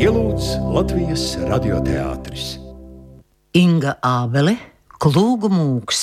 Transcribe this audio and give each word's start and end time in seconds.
ielūdz 0.00 0.46
Latvijas 0.74 1.22
radioteātris. 1.46 2.56
Inga 3.54 3.94
Ābele, 4.02 4.56
Klūgu 4.98 5.50
mūks. 5.52 6.00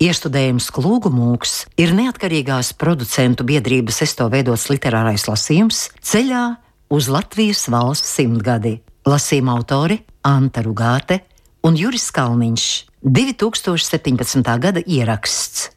Iestudējums 0.00 0.68
Klūgu 0.74 1.12
mūks 1.12 1.54
ir 1.80 1.94
neatkarīgās 1.96 2.72
producentu 2.80 3.46
biedrības 3.48 4.02
esto 4.04 4.26
veidots 4.32 4.68
literārais 4.72 5.24
lasījums 5.28 5.86
ceļā 6.04 6.44
uz 6.92 7.08
Latvijas 7.12 7.66
valsts 7.72 8.16
simtgadi. 8.18 8.78
Lasījuma 9.08 9.56
autori 9.56 10.00
Anta 10.26 10.64
Rugāte 10.64 11.22
un 11.64 11.78
Juris 11.80 12.10
Kalniņš. 12.12 12.66
2017. 13.00 14.44
gada 14.60 14.82
ieraksts. 14.84 15.70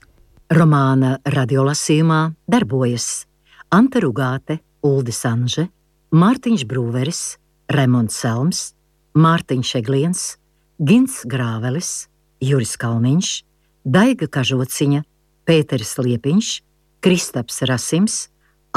Romāna 0.51 1.15
radiolasījumā 1.23 2.25
darbojas 2.51 3.23
Anta 3.71 4.03
Rugāte, 4.03 4.59
Uldis 4.83 5.23
Anže, 5.25 5.69
Mārtiņš 6.13 6.67
Brūveris, 6.69 7.19
Remons 7.73 8.13
Selms, 8.21 8.59
Mārtiņš 9.17 9.69
Egliens, 9.79 10.19
Gins 10.77 11.23
Grāvelis, 11.25 12.05
Juris 12.37 12.75
Kalniņš, 12.77 13.29
Daiga 13.81 14.27
Kažociņa, 14.29 15.01
Pēteris 15.49 15.95
Liepiņš, 15.97 16.51
Kristaps 17.01 17.63
Rasims, 17.65 18.19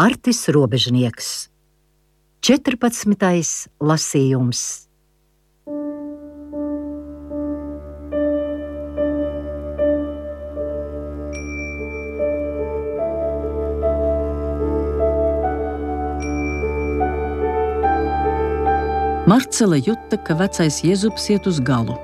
Artis 0.00 0.46
Robežnieks. 0.48 1.50
14. 2.40 3.68
lasījums. 3.84 4.85
Marcela 19.26 19.74
jūta, 19.74 20.20
ka 20.22 20.36
vecais 20.38 20.76
Jēzus 20.86 21.24
iet 21.34 21.48
uz 21.50 21.56
galu. 21.58 21.96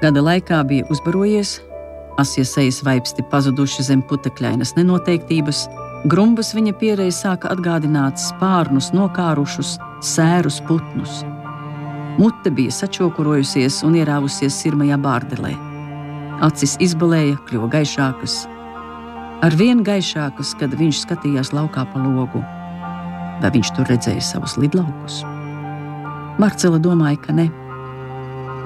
Gada 0.00 0.22
laikā 0.24 0.62
bija 0.64 0.86
uzbarojies, 0.88 1.58
asie 2.16 2.44
sejas 2.48 2.78
vaipsti 2.86 3.20
pazuduši 3.28 3.84
zem 3.84 4.00
putekļainas 4.08 4.72
nenoteiktības, 4.78 5.66
grumbas 6.08 6.54
viņa 6.56 6.72
pierēja 6.80 7.16
sāka 7.18 7.52
atgādināt 7.52 8.16
spārnus, 8.22 8.94
nokārušus, 8.96 9.74
sērus 10.00 10.62
putnus. 10.64 11.20
Mute 12.16 12.48
bija 12.56 12.72
sačokurojusies 12.72 13.82
un 13.84 14.00
ierāvusies 14.00 14.56
sirmajā 14.64 14.96
bārdelē. 15.04 15.52
Acis 16.48 16.78
izbalēja, 16.80 17.36
kļuva 17.44 17.68
gaišākas, 17.76 18.40
ar 19.44 19.60
vien 19.60 19.84
gaišākas, 19.84 20.56
kad 20.56 20.72
viņš 20.80 21.04
skatījās 21.04 21.52
laukā 21.52 21.84
pa 21.92 22.08
logu. 22.08 22.40
Vai 23.44 23.52
viņš 23.52 23.76
tur 23.76 23.92
redzēja 23.92 24.24
savus 24.32 24.56
lidlaukus? 24.56 25.20
Marcela 26.38 26.80
domāja, 26.82 27.20
ka 27.22 27.34
ne. 27.36 27.46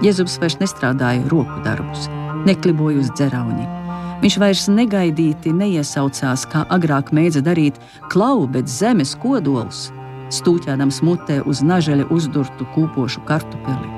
Jēzus 0.00 0.38
vairs 0.40 0.56
nestrādāja 0.60 1.26
roku 1.28 1.58
darbus, 1.66 2.06
nekliboja 2.46 3.02
uz 3.02 3.10
dzerauņa. 3.18 3.66
Viņš 4.22 4.36
vairs 4.40 4.64
negaidīti 4.72 5.52
neiesaucās, 5.54 6.46
kā 6.50 6.64
agrāk 6.74 7.12
mēdza 7.14 7.42
darīt, 7.44 7.76
klau, 8.10 8.46
bet 8.50 8.70
zemes 8.72 9.12
kodols, 9.20 9.88
stūķādams 10.34 11.02
mutē 11.06 11.38
uz 11.46 11.60
nažaļa 11.62 12.08
uzdurtu 12.14 12.66
kūpošu 12.74 13.22
kartupeli. 13.28 13.92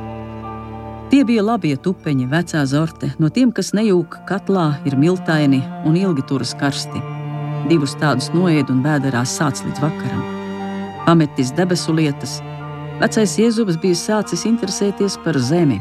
Tie 1.11 1.23
bija 1.27 1.43
labie 1.43 1.73
tupeņi, 1.75 2.29
vecā 2.31 2.67
zorte, 2.71 3.15
no 3.19 3.31
tiem, 3.34 3.55
kas 3.55 3.73
nejūg 3.75 4.21
katlā, 4.29 4.69
ir 4.87 4.99
miltaini 4.99 5.62
un 5.87 5.97
ilgi 5.99 6.27
turas 6.27 6.53
karsti. 6.59 7.03
Divus 7.71 7.97
tādus 8.03 8.31
noēd 8.34 8.71
un 8.71 8.83
bēdarās 8.84 9.39
sāc 9.39 9.62
līdz 9.62 9.83
vakaram. 9.83 10.23
Pametis 11.07 11.51
debesu 11.57 11.97
lietas, 11.97 12.39
Vecais 13.01 13.33
Jēzus 13.41 13.79
bija 13.81 13.97
sācis 13.97 14.43
interesēties 14.45 15.15
par 15.25 15.39
zemi. 15.41 15.79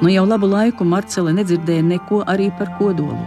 Nu 0.00 0.08
jau 0.08 0.24
labu 0.24 0.48
laiku 0.48 0.86
Marcele 0.88 1.34
nedzirdēja 1.36 1.84
neko 1.84 2.22
arī 2.24 2.46
par 2.58 2.70
kodolu. 2.78 3.20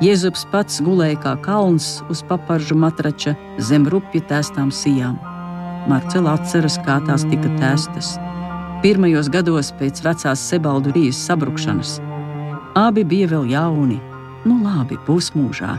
Jēzus 0.00 0.46
pats 0.50 0.80
gulēja 0.82 1.18
kā 1.20 1.34
kalns 1.44 2.00
uz 2.08 2.22
paparžu 2.24 2.74
matrača 2.80 3.34
zem 3.60 3.84
rupju 3.92 4.24
tēstām 4.30 4.72
sijām. 4.72 5.18
Marcela 5.92 6.38
atceras, 6.38 6.78
kā 6.86 6.96
tās 7.04 7.26
tika 7.28 7.52
tēstas. 7.60 8.14
Pirmajos 8.80 9.28
gados 9.28 9.68
pēc 9.76 10.00
vecās 10.06 10.48
sebaldu 10.48 10.94
rīzes 10.96 11.20
sabrukšanas. 11.28 11.98
Abi 12.80 13.04
bija 13.04 13.28
vēl 13.34 13.44
jauni, 13.52 14.00
nu 14.48 14.56
labi, 14.64 14.96
pusmūžā. 15.04 15.76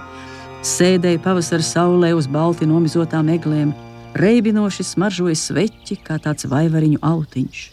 Sēdēja 0.65 1.19
pavasara 1.25 1.65
saulē 1.65 2.13
uz 2.17 2.29
balti 2.29 2.69
nomizotām 2.69 3.33
eglēm, 3.33 3.73
reibinoši 4.15 4.83
smaržoja 4.87 5.35
sveķi, 5.35 5.99
kā 6.03 6.17
tāds 6.23 6.47
vaivariņu 6.47 7.01
autiņš. 7.03 7.63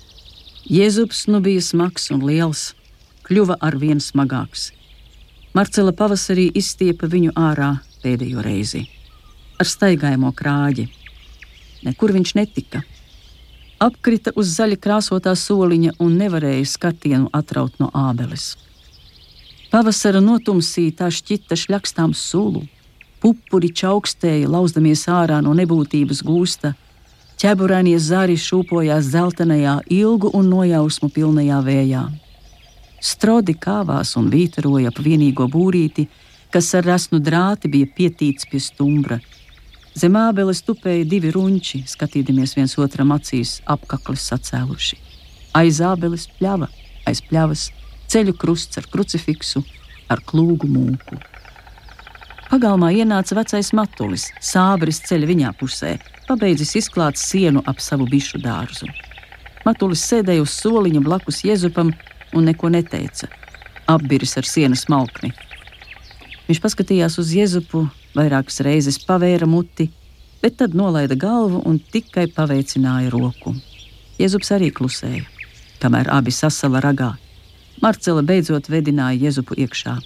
Jēzus 0.71 1.27
nu 1.31 1.41
bija 1.43 1.63
smags 1.63 2.11
un 2.15 2.23
liels, 2.27 2.73
kļuva 3.27 3.59
ar 3.63 3.77
vien 3.79 4.03
smagāks. 4.03 4.71
Marcela 5.55 5.93
pavasarī 5.93 6.49
izstiepa 6.57 7.07
viņu 7.11 7.35
ārā 7.37 7.77
pēdējo 8.03 8.43
reizi. 8.43 8.87
Ar 9.61 9.69
staigājumu 9.69 10.33
krāģi. 10.35 10.89
Nekur 11.87 12.15
viņš 12.15 12.35
netika. 12.39 12.83
Apkrita 13.83 14.33
uz 14.39 14.55
zaļa 14.57 14.79
krāsotā 14.83 15.35
soliņa 15.39 15.97
un 16.03 16.15
nevarēja 16.19 16.67
skatienu 16.71 17.31
atraut 17.35 17.79
no 17.83 17.91
ābeles. 17.95 18.55
Pavasara 19.73 20.21
notumsītā 20.23 21.09
šķita 21.11 21.59
šļakstām 21.59 22.15
sulu, 22.15 22.63
Pupuri 23.23 23.69
čaukstēja, 23.71 24.49
lauzdamies 24.51 25.05
ārā 25.07 25.37
no 25.47 25.53
nebūtības 25.55 26.25
gūsta. 26.27 26.73
Ķeburainie 27.39 27.95
zari 28.03 28.35
šūpojās 28.35 29.13
dzeltenajā, 29.13 29.77
ilgu 29.95 30.33
un 30.35 30.49
nojausmu 30.51 31.07
pilnajā 31.15 31.61
vējā. 31.63 32.03
Strodi 33.03 33.55
kāvās 33.55 34.17
un 34.19 34.27
vītaroja 34.31 34.91
ap 34.91 34.99
vienīgo 35.07 35.47
būrīti, 35.55 36.09
kas 36.51 36.75
ar 36.75 36.87
rasnu 36.91 37.23
drāti 37.23 37.71
bija 37.71 37.87
pietīts 37.97 38.51
pie 38.51 38.59
stumbra. 38.63 39.21
Zem 39.95 40.19
ābeles 40.19 40.65
tupēja 40.67 41.07
divi 41.07 41.31
runči, 41.31 41.85
skatīdamies 41.87 42.57
viens 42.59 42.75
otram 42.81 43.15
acīs, 43.15 43.61
apaklis 43.71 44.27
sacēluši. 44.33 44.99
Aiz 45.63 45.79
ābeles 45.85 46.27
pļava, 46.41 46.71
aiz 47.07 47.23
pļavas 47.23 47.69
ceļu 48.11 48.35
krusts 48.35 48.83
ar 48.83 48.91
krucifiksu, 48.91 49.63
ar 50.11 50.25
klūgu 50.27 50.67
mūku. 50.67 51.23
Pagalmā 52.53 52.91
ienāca 52.93 53.33
vecais 53.39 53.71
matulis, 53.73 54.27
sābris 54.45 54.99
ceļ 55.09 55.23
viņā 55.31 55.55
pusē, 55.57 55.95
pabeidzis 56.27 56.75
izklāt 56.83 57.17
sienu 57.17 57.63
ap 57.65 57.81
savu 57.81 58.05
bišu 58.11 58.43
dārzu. 58.43 58.91
Matulis 59.65 60.03
sēdēja 60.05 60.43
uz 60.45 60.53
soliņa 60.59 61.01
blakus 61.01 61.41
Jēzupam 61.47 61.95
un 62.37 62.45
neko 62.51 62.69
neteica. 62.75 63.31
Apbiris 63.89 64.37
ar 64.37 64.45
sienas 64.45 64.85
malkni. 64.93 65.33
Viņš 66.51 66.61
paskatījās 66.61 67.17
uz 67.25 67.33
Jēzupu, 67.33 67.87
vairākas 68.13 68.61
reizes 68.69 69.01
pavēra 69.01 69.49
muti, 69.49 69.89
bet 70.45 70.61
tad 70.61 70.77
nolaida 70.77 71.17
galvu 71.17 71.65
un 71.65 71.81
tikai 71.81 72.29
paveicināja 72.37 73.17
roku. 73.17 73.57
Jēzus 74.21 74.53
arī 74.53 74.69
klusēja, 74.77 75.25
kamēr 75.81 76.13
abi 76.13 76.37
sasala 76.37 76.85
ragā. 76.85 77.15
Marcela 77.81 78.21
beidzot 78.21 78.69
vedināja 78.69 79.31
Jēzupu 79.31 79.57
iekšā. 79.65 80.03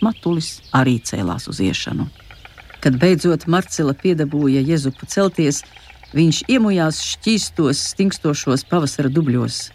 Matulis 0.00 0.60
arī 0.76 0.96
cēlās 1.04 1.48
uz 1.50 1.60
iešanu. 1.60 2.06
Kad 2.80 2.96
beidzot 3.00 3.44
Marcela 3.46 3.92
piedabūja 3.92 4.62
Jēzupu 4.64 5.08
celties, 5.12 5.60
viņš 6.16 6.44
iemujās 6.48 7.02
šķīstos, 7.04 7.82
stingstošos 7.92 8.64
pavasara 8.70 9.12
dubļos. 9.12 9.66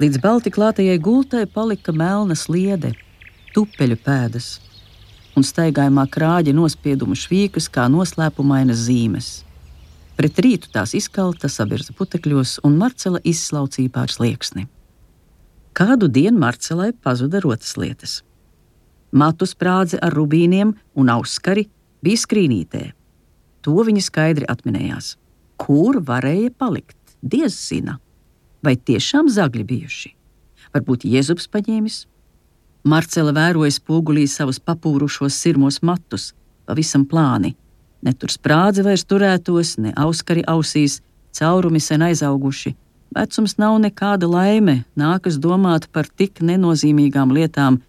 Līdz 0.00 0.20
balti 0.20 0.52
klātajai 0.52 0.96
gultai 1.00 1.44
palika 1.48 1.92
melna 1.92 2.36
sliede, 2.36 2.94
tupeļu 3.52 3.98
pēdas, 4.04 4.48
un 5.36 5.44
staigājumā 5.44 6.06
krāģa 6.12 6.54
nospiedumu 6.56 7.16
švīkas 7.16 7.68
kā 7.72 7.86
noslēpumainas 7.92 8.86
zīmes. 8.88 9.28
Pret 10.16 10.40
rītu 10.40 10.70
tās 10.72 10.94
izkalta 10.96 11.48
sabirza 11.52 11.92
putekļos, 11.96 12.58
un 12.64 12.78
Marcela 12.80 13.20
izslaucīja 13.20 13.92
pār 13.92 14.12
slieksni. 14.12 14.64
Kādu 15.76 16.08
dienu 16.08 16.40
Marcelai 16.40 16.94
pazuda 17.04 17.42
rotas 17.44 17.76
lietas. 17.76 18.22
Matu 19.12 19.46
sprādze 19.46 19.98
ar 20.02 20.14
rubīniem 20.14 20.74
un 20.94 21.12
auskari 21.12 21.68
bija 22.02 22.22
skrīnītē. 22.22 22.90
To 23.66 23.76
viņa 23.86 24.02
skaidri 24.02 24.48
atminējās. 24.50 25.14
Kur 25.56 26.00
varēja 26.04 26.52
palikt? 26.58 26.98
Diez 27.22 27.54
zina. 27.56 27.98
Vai 28.62 28.76
tiešām 28.76 29.30
zagļi 29.32 29.64
bijuši? 29.66 30.12
Varbūt 30.74 31.06
Jēzus 31.08 31.48
paņēmis? 31.50 32.04
Marcela 32.86 33.32
vēroja 33.34 33.74
spogulī 33.74 34.26
savus 34.30 34.60
papūrušos 34.62 35.34
sirmos 35.34 35.80
matus, 35.82 36.32
pavisam 36.66 37.06
plāni. 37.08 37.56
Ne 38.06 38.12
tur 38.14 38.30
sprādze 38.30 38.84
vairs 38.86 39.02
turētos, 39.08 39.74
ne 39.82 39.90
auskari 39.98 40.44
ausīs, 40.46 41.00
caurumi 41.34 41.80
sen 41.82 42.04
aizauguši. 42.06 42.76
Vecums 43.16 43.56
nav 43.58 43.78
nekāda 43.82 44.28
laime, 44.30 44.84
nākas 44.94 45.40
domāt 45.42 45.88
par 45.90 46.06
tik 46.06 46.42
nenozīmīgām 46.44 47.32
lietām, 47.34 47.80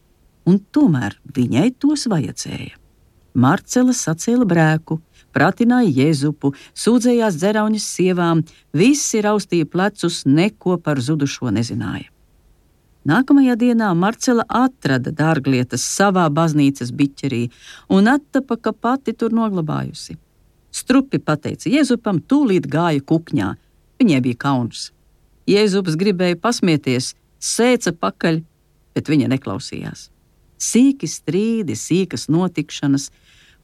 un 0.47 0.59
tomēr 0.73 1.17
viņai 1.35 1.69
tos 1.81 2.07
vajadzēja. 2.09 2.75
Marcela 3.37 3.93
sacēla 3.93 4.47
brēku, 4.49 4.97
pratināja 5.35 5.91
Jēzupu, 5.93 6.53
sūdzējās 6.73 7.37
dzerauņas 7.37 7.87
sievām, 7.97 8.41
visi 8.73 9.21
raustīja 9.21 9.67
plecus, 9.69 10.23
neko 10.25 10.79
par 10.81 11.01
zudušo 11.03 11.51
nezināja. 11.53 12.09
Nākamajā 13.07 13.53
dienā 13.55 13.93
Marcela 13.95 14.43
atrada 14.49 15.13
dārglietas 15.15 15.85
savā 15.85 16.25
baznīcas 16.33 16.89
biķerī 16.91 17.45
un 17.93 18.09
attapa, 18.11 18.57
ka 18.57 18.73
pati 18.73 19.13
tur 19.13 19.35
noglabājusi. 19.37 20.17
Strupi 20.75 21.21
pateica 21.23 21.71
Jēzupam, 21.71 22.19
tūlīt 22.19 22.67
gāja 22.67 23.05
kukņā. 23.07 23.53
Viņai 24.01 24.19
bija 24.25 24.41
kauns. 24.41 24.89
Jēzus 25.47 25.95
gribēja 25.95 26.35
pasmieties, 26.41 27.13
sēca 27.39 27.95
pakaļ, 27.95 28.41
bet 28.97 29.07
viņa 29.13 29.31
neklausījās. 29.37 30.09
Sīki 30.57 31.07
strīdi, 31.09 31.75
sīkas 31.77 32.27
notikšanas. 32.33 33.09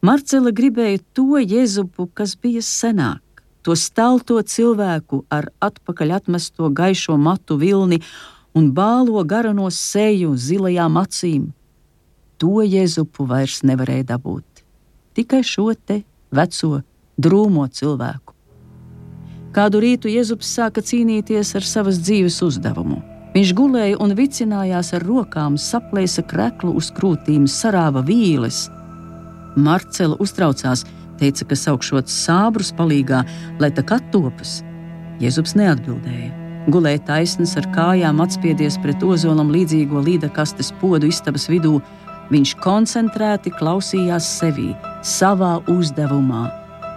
Marcela 0.04 0.52
gribēja 0.52 1.02
to 1.16 1.40
Jēzupu, 1.40 2.10
kas 2.14 2.36
bija 2.36 2.62
senāk, 2.62 3.22
to 3.64 3.76
stalto 3.80 4.42
cilvēku 4.42 5.24
ar 5.32 5.50
atpakaļ 5.64 6.18
atmesto 6.20 6.70
gaišo 6.70 7.18
matu 7.18 7.58
vilni 7.58 8.02
un 8.54 8.72
bālo 8.76 9.24
garano 9.26 9.70
seju 9.72 10.36
zilajām 10.38 11.00
acīm. 11.02 11.52
To 12.38 12.60
Jēzupu 12.62 13.26
vairs 13.30 13.62
nevarēja 13.64 14.10
dabūt. 14.14 14.66
Tikai 15.16 15.44
šo 15.46 15.72
te 15.74 16.02
veco, 16.34 16.82
drūmo 17.18 17.70
cilvēku. 17.70 18.34
Kādu 19.54 19.84
rītu 19.84 20.10
Jēzus 20.10 20.50
sāka 20.50 20.82
cīnīties 20.82 21.54
ar 21.56 21.66
savas 21.66 22.02
dzīves 22.02 22.42
uzdevumu. 22.42 23.13
Viņš 23.34 23.52
gulēja 23.58 23.98
un 24.04 24.14
vicinājās 24.14 24.92
ar 24.94 25.04
rokām, 25.10 25.56
saplēsa 25.58 26.22
kreklu 26.30 26.76
uz 26.78 26.92
krūtīm, 26.94 27.48
sarāva 27.50 28.04
vīles. 28.06 28.68
Marcela 29.58 30.20
uztraucās, 30.22 30.84
teica, 31.18 31.48
ka 31.50 31.58
saukšot 31.58 32.14
sābrus 32.14 32.70
palīgā, 32.78 33.24
lai 33.58 33.72
tā 33.74 33.82
kā 33.90 33.98
topas. 34.14 34.60
Jēzus 35.22 35.56
neatbildēja. 35.58 36.30
Gulēja 36.70 37.02
taisns 37.10 37.58
ar 37.58 37.66
kājām 37.74 38.22
atspiedies 38.24 38.78
pret 38.86 39.02
ozolam 39.02 39.50
līdzīgo 39.52 40.06
līdakastes 40.06 40.70
podu 40.80 41.10
istabas 41.10 41.50
vidū. 41.50 41.80
Viņš 42.30 42.54
koncentrēti 42.62 43.52
klausījās 43.58 44.30
sevī, 44.38 44.70
savā 45.02 45.58
uzdevumā, 45.74 46.46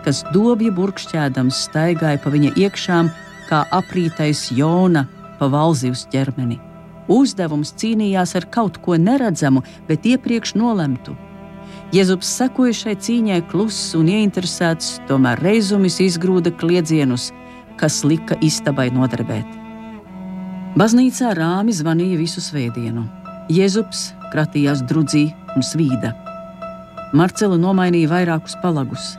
kas 0.05 0.21
dobja 0.37 0.71
burkšķēdams 0.77 1.65
staigāja 1.67 2.21
pa 2.23 2.31
viņa 2.31 2.55
iekšām, 2.61 3.11
kā 3.49 3.65
aprītais 3.75 4.51
Jona 4.55 5.09
pa 5.39 5.49
valzivs 5.53 6.07
ķermeni. 6.13 6.59
Uzdevums 7.13 7.73
cīnījās 7.79 8.35
ar 8.39 8.49
kaut 8.51 8.81
ko 8.83 8.97
neredzamu, 8.99 9.63
bet 9.87 10.07
iepriekš 10.07 10.57
nolemtu. 10.59 11.15
Jēzus 11.95 12.27
sekoja 12.27 12.75
šai 12.75 12.97
cīņai 12.99 13.43
kluss 13.51 13.95
un 13.95 14.09
ieinteresēts, 14.11 14.97
tomēr 15.07 15.39
reizumis 15.45 16.01
izgrūda 16.03 16.51
kliedzienus, 16.59 17.31
kas 17.79 18.03
lika 18.05 18.39
istabai 18.43 18.89
nodarbēt. 18.91 19.47
Baznīcā 20.77 21.31
rāmi 21.39 21.73
zvanīja 21.73 22.19
visu 22.19 22.43
svētdienu. 22.43 23.07
Jēzus 23.53 24.11
kratījās 24.33 24.83
drudzī 24.89 25.29
un 25.55 25.63
svīda. 25.65 26.11
Marcela 27.17 27.57
nomainīja 27.61 28.11
vairākus 28.11 28.59
palagus. 28.61 29.15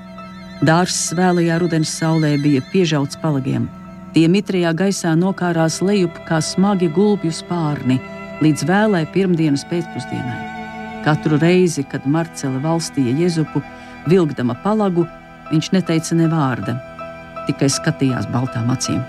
Dārzs 0.67 1.13
vēlajā 1.15 1.57
rudens 1.61 1.93
saulē 2.01 2.35
bija 2.43 2.61
piežauts 2.73 3.17
palagiem. 3.21 3.69
Tie 4.17 4.25
mitrajā 4.25 4.71
gaisā 4.73 5.11
nokārās 5.13 5.75
lejup 5.85 6.15
kā 6.25 6.39
smagi 6.41 6.87
gulbju 6.89 7.29
spārni 7.37 7.99
līdz 8.41 8.63
vēlai 8.65 9.03
pirmdienas 9.13 9.61
pēcpusdienai. 9.69 11.03
Katru 11.05 11.37
reizi, 11.37 11.83
kad 11.85 12.07
Marcela 12.09 12.57
valstīja 12.63 13.11
Jēzupu, 13.19 13.61
vilkdama 14.09 14.55
palagu, 14.63 15.03
viņš 15.51 15.69
neteica 15.75 16.17
ne 16.17 16.31
vārda, 16.31 16.73
tikai 17.45 17.69
skatījās 17.69 18.25
baltām 18.33 18.71
acīm. 18.73 19.03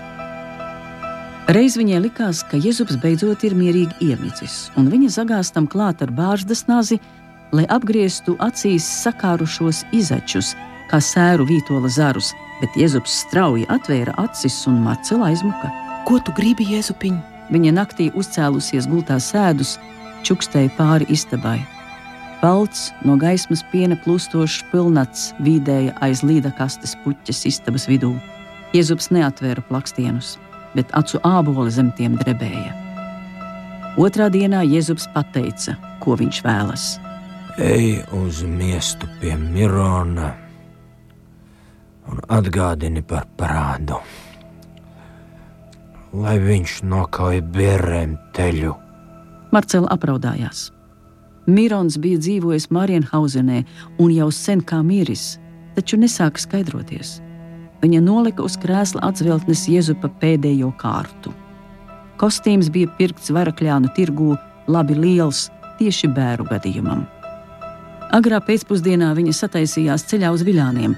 Reiz 1.57 1.79
viņai 1.81 2.03
likās, 2.03 2.43
ka 2.45 2.61
Jēzus 2.61 2.99
beidzot 3.01 3.47
ir 3.49 3.57
mierīgi 3.57 4.11
iemidzis, 4.11 4.59
un 4.77 4.91
viņa 4.93 5.09
zagāstam 5.15 5.65
klāt 5.65 6.05
ar 6.05 6.13
bāždas 6.13 6.67
nazi, 6.69 6.99
lai 7.49 7.65
apgrieztu 7.65 8.37
acīs 8.45 8.85
sakārušos 9.01 9.87
izačus, 9.89 10.53
kā 10.93 11.01
sēru 11.01 11.49
vītola 11.49 11.89
zarus, 11.97 12.29
bet 12.59 12.75
Jēzus 12.77 13.21
strauji 13.23 13.67
atvēra 13.71 14.15
acis 14.21 14.61
un 14.69 14.79
Marcela 14.83 15.29
aizmuka. 15.31 15.71
Ko 16.07 16.19
tu 16.23 16.33
gribi, 16.37 16.67
Jēzupiņ? 16.73 17.19
Viņa 17.49 17.73
naktī 17.73 18.09
uzcēlusies 18.17 18.87
gultā 18.89 19.17
sēdus, 19.23 19.77
čukstēja 20.27 20.71
pāri 20.77 21.07
istabai. 21.09 21.57
Balts, 22.39 22.89
no 23.03 23.17
gaismas 23.19 23.65
piena 23.71 23.97
plūstošs 23.99 24.61
pilnats 24.71 25.31
vīdēja 25.43 25.97
aiz 26.05 26.21
līda 26.23 26.53
kastes 26.55 26.95
puķes 27.03 27.43
istabas 27.49 27.87
vidū. 27.89 28.13
Jēzus 28.75 29.09
neatvēra 29.11 29.63
plakstienus, 29.67 30.37
bet 30.75 30.93
acu 30.95 31.19
āboli 31.27 31.73
zem 31.73 31.91
tiem 31.97 32.15
drebēja. 32.21 32.71
Otrā 33.99 34.29
dienā 34.31 34.61
Jēzus 34.63 35.09
pateica, 35.11 35.75
ko 35.99 36.15
viņš 36.19 36.43
vēlas. 36.45 36.85
Ej 37.59 38.05
uz 38.15 38.45
miestu 38.47 39.09
pie 39.19 39.33
Mirona 39.35 40.29
un 42.09 42.19
atgādini 42.29 43.03
par 43.05 43.27
parādu, 43.37 43.99
lai 46.13 46.37
viņš 46.41 46.81
nokauj 46.89 47.41
bērniem 47.53 48.17
teļu. 48.35 48.75
Marcela 49.53 49.89
apraudājās. 49.93 50.69
Mirons 51.49 51.97
bija 51.97 52.19
dzīvojis 52.21 52.69
Marienhausenē 52.73 53.63
un 53.97 54.13
jau 54.13 54.29
sen 54.33 54.61
kā 54.61 54.83
miris, 54.85 55.39
taču 55.73 55.97
nesāka 55.97 56.41
skaidroties. 56.41 57.17
Viņa 57.81 58.01
nolika 58.03 58.43
uz 58.45 58.57
krēsla 58.59 59.01
atzveltnes 59.07 59.63
Jēzupa 59.71 60.11
pēdējo 60.21 60.69
kārtu. 60.81 61.31
Kostīms 62.19 62.67
bija 62.73 62.91
pirkts 62.97 63.31
varakļānu 63.31 63.93
tirgū, 63.95 64.33
labi 64.67 64.97
liels, 64.99 65.47
tieši 65.79 66.09
bēru 66.11 66.45
gadījumam. 66.49 67.05
Agrā 68.13 68.41
pēcpusdienā 68.43 69.13
viņa 69.15 69.33
sataisījās 69.37 70.03
ceļā 70.09 70.33
uz 70.35 70.43
viļāniem, 70.45 70.97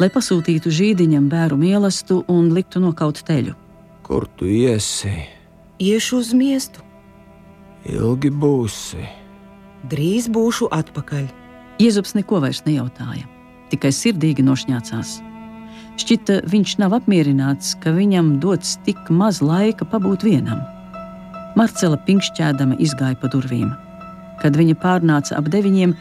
lai 0.00 0.08
pasūtītu 0.12 0.72
žīdiņam 0.72 1.28
bēru 1.30 1.58
mīlestību 1.60 2.24
un 2.32 2.48
liktu 2.56 2.80
nokaut 2.80 3.20
teļu. 3.28 3.54
Kur 4.06 4.26
tu 4.36 4.48
iesi? 4.48 5.12
Iešu 5.80 6.20
uz 6.20 6.32
miestu, 6.36 6.82
Ilgi 7.88 8.28
būsi. 8.28 9.06
drīz 9.88 10.28
būšu 10.28 10.68
atpakaļ. 10.72 11.28
Jēzus 11.80 12.12
neko 12.14 12.40
vairs 12.44 12.60
nejautāja, 12.66 13.24
tikai 13.72 13.88
sirdīgi 13.88 14.44
nošņācās. 14.44 15.20
Šķita, 15.96 16.42
viņš 16.48 16.76
nav 16.80 16.92
apmierināts, 16.98 17.72
ka 17.80 17.92
viņam 17.96 18.38
dots 18.40 18.76
tik 18.84 19.00
maz 19.08 19.40
laika 19.40 19.84
pabūt 19.84 20.24
vienam. 20.24 20.60
Marcela 21.56 21.96
pinkšķēdama 21.96 22.76
izgāja 22.80 23.16
pa 23.20 23.28
durvīm. 23.32 23.72
Kad 24.40 24.56
viņa 24.56 24.76
pārnāca 24.80 25.36
ap 25.40 25.48
deviņiem, 25.48 25.96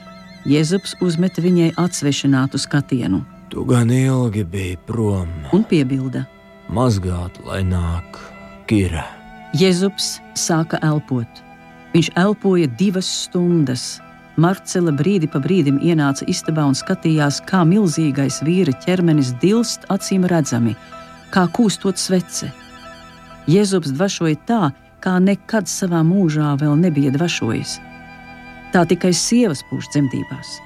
Jēzus 0.47 0.95
uzmeta 1.03 1.43
viņai 1.43 1.73
atsvešinātu 1.79 2.59
skatienu 2.59 3.23
Tu 3.49 3.63
gan 3.65 3.89
ilgi 3.91 4.43
biji 4.43 4.77
prom, 4.85 5.29
un 5.53 5.63
piebilda: 5.65 6.21
mazgāt, 6.69 7.39
lai 7.47 7.63
nāk 7.65 8.19
Kira. 8.69 9.07
Jēzus 9.57 10.19
sāka 10.37 10.77
elpot. 10.85 11.41
Viņš 11.95 12.11
elpoja 12.21 12.69
divas 12.77 13.09
stundas. 13.25 13.97
Marcela 14.37 14.93
brīdi 14.93 15.27
pa 15.27 15.41
brīdim 15.41 15.81
ienāca 15.81 16.27
istabā 16.29 16.67
un 16.69 16.77
skatījās, 16.77 17.41
kā 17.49 17.63
milzīgais 17.65 18.39
vīra 18.45 18.75
ķermenis 18.85 19.33
dilst 19.41 19.89
acīm 19.89 20.29
redzami, 20.29 20.77
kā 21.33 21.47
kūstot 21.49 21.97
svece. 21.97 22.53
Jēzus 23.49 23.89
dvašoja 23.97 24.39
tā, 24.45 24.63
kā 25.01 25.17
nekad 25.17 25.65
savā 25.67 26.05
mūžā 26.05 26.53
vēl 26.61 26.77
nebija 26.85 27.17
dvašojis. 27.17 27.79
Tā 28.69 28.85
tikai 28.85 29.15
sievas 29.17 29.65
pūš 29.71 29.89
dzemdībās. 29.95 30.59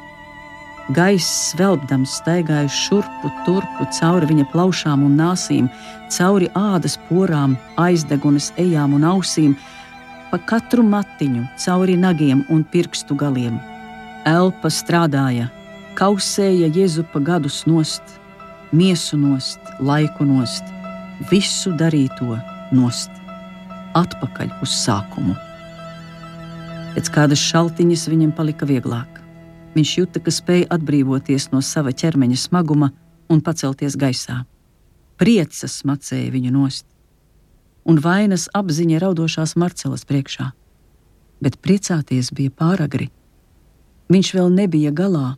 Gaiss 0.92 1.54
svelbdams 1.54 2.18
staigāja 2.20 2.68
šurpu 2.68 3.30
turpu 3.46 3.86
cauri 3.96 4.28
viņa 4.28 4.50
plaušām 4.52 5.06
un 5.06 5.14
nāsīm, 5.16 5.70
cauri 6.12 6.50
ādas 6.60 6.98
porām, 7.08 7.56
aizdegunas 7.80 8.50
ejām 8.60 8.98
un 8.98 9.06
ausīm, 9.08 9.54
pa 10.32 10.42
katru 10.44 10.84
matiņu, 10.84 11.46
cauri 11.64 11.96
nagiem 11.96 12.44
un 12.52 12.66
pirkstu 12.68 13.16
galiem. 13.16 13.62
Elpa 14.28 14.68
strādāja, 14.68 15.48
kausēja 15.96 16.68
Jēzupa 16.76 17.24
gadus 17.24 17.64
nost, 17.64 18.20
miesu 18.76 19.16
nost, 19.18 19.74
laiku 19.80 20.28
nost, 20.28 20.68
visu 21.32 21.72
darīto 21.80 22.36
nost, 22.76 23.24
atpakaļ 23.96 24.52
uz 24.60 24.76
sākumu. 24.84 25.40
Pēc 26.94 27.08
kādas 27.14 27.40
šaltiņas 27.40 28.10
viņam 28.12 28.36
palika 28.36 28.68
vieglāk. 28.68 29.13
Viņš 29.74 29.92
jūta, 29.98 30.22
ka 30.22 30.32
spēja 30.34 30.70
atbrīvoties 30.76 31.50
no 31.54 31.62
sava 31.66 31.94
ķermeņa 31.94 32.38
smaguma 32.38 32.92
un 33.34 33.42
pacelties 33.42 33.98
gaisā. 33.98 34.44
Prieca 35.18 35.70
smacēja 35.70 36.30
viņu 36.34 36.52
nost, 36.54 36.86
un 37.90 38.00
vainas 38.02 38.48
apziņa 38.54 39.02
raudošās 39.04 39.56
Marcelas 39.60 40.06
priekšā. 40.10 40.52
Bet 41.44 41.60
priecāties 41.60 42.32
bija 42.36 42.54
pāragri. 42.54 43.10
Viņš 44.14 44.30
vēl 44.38 44.52
nebija 44.54 44.94
galā, 44.96 45.36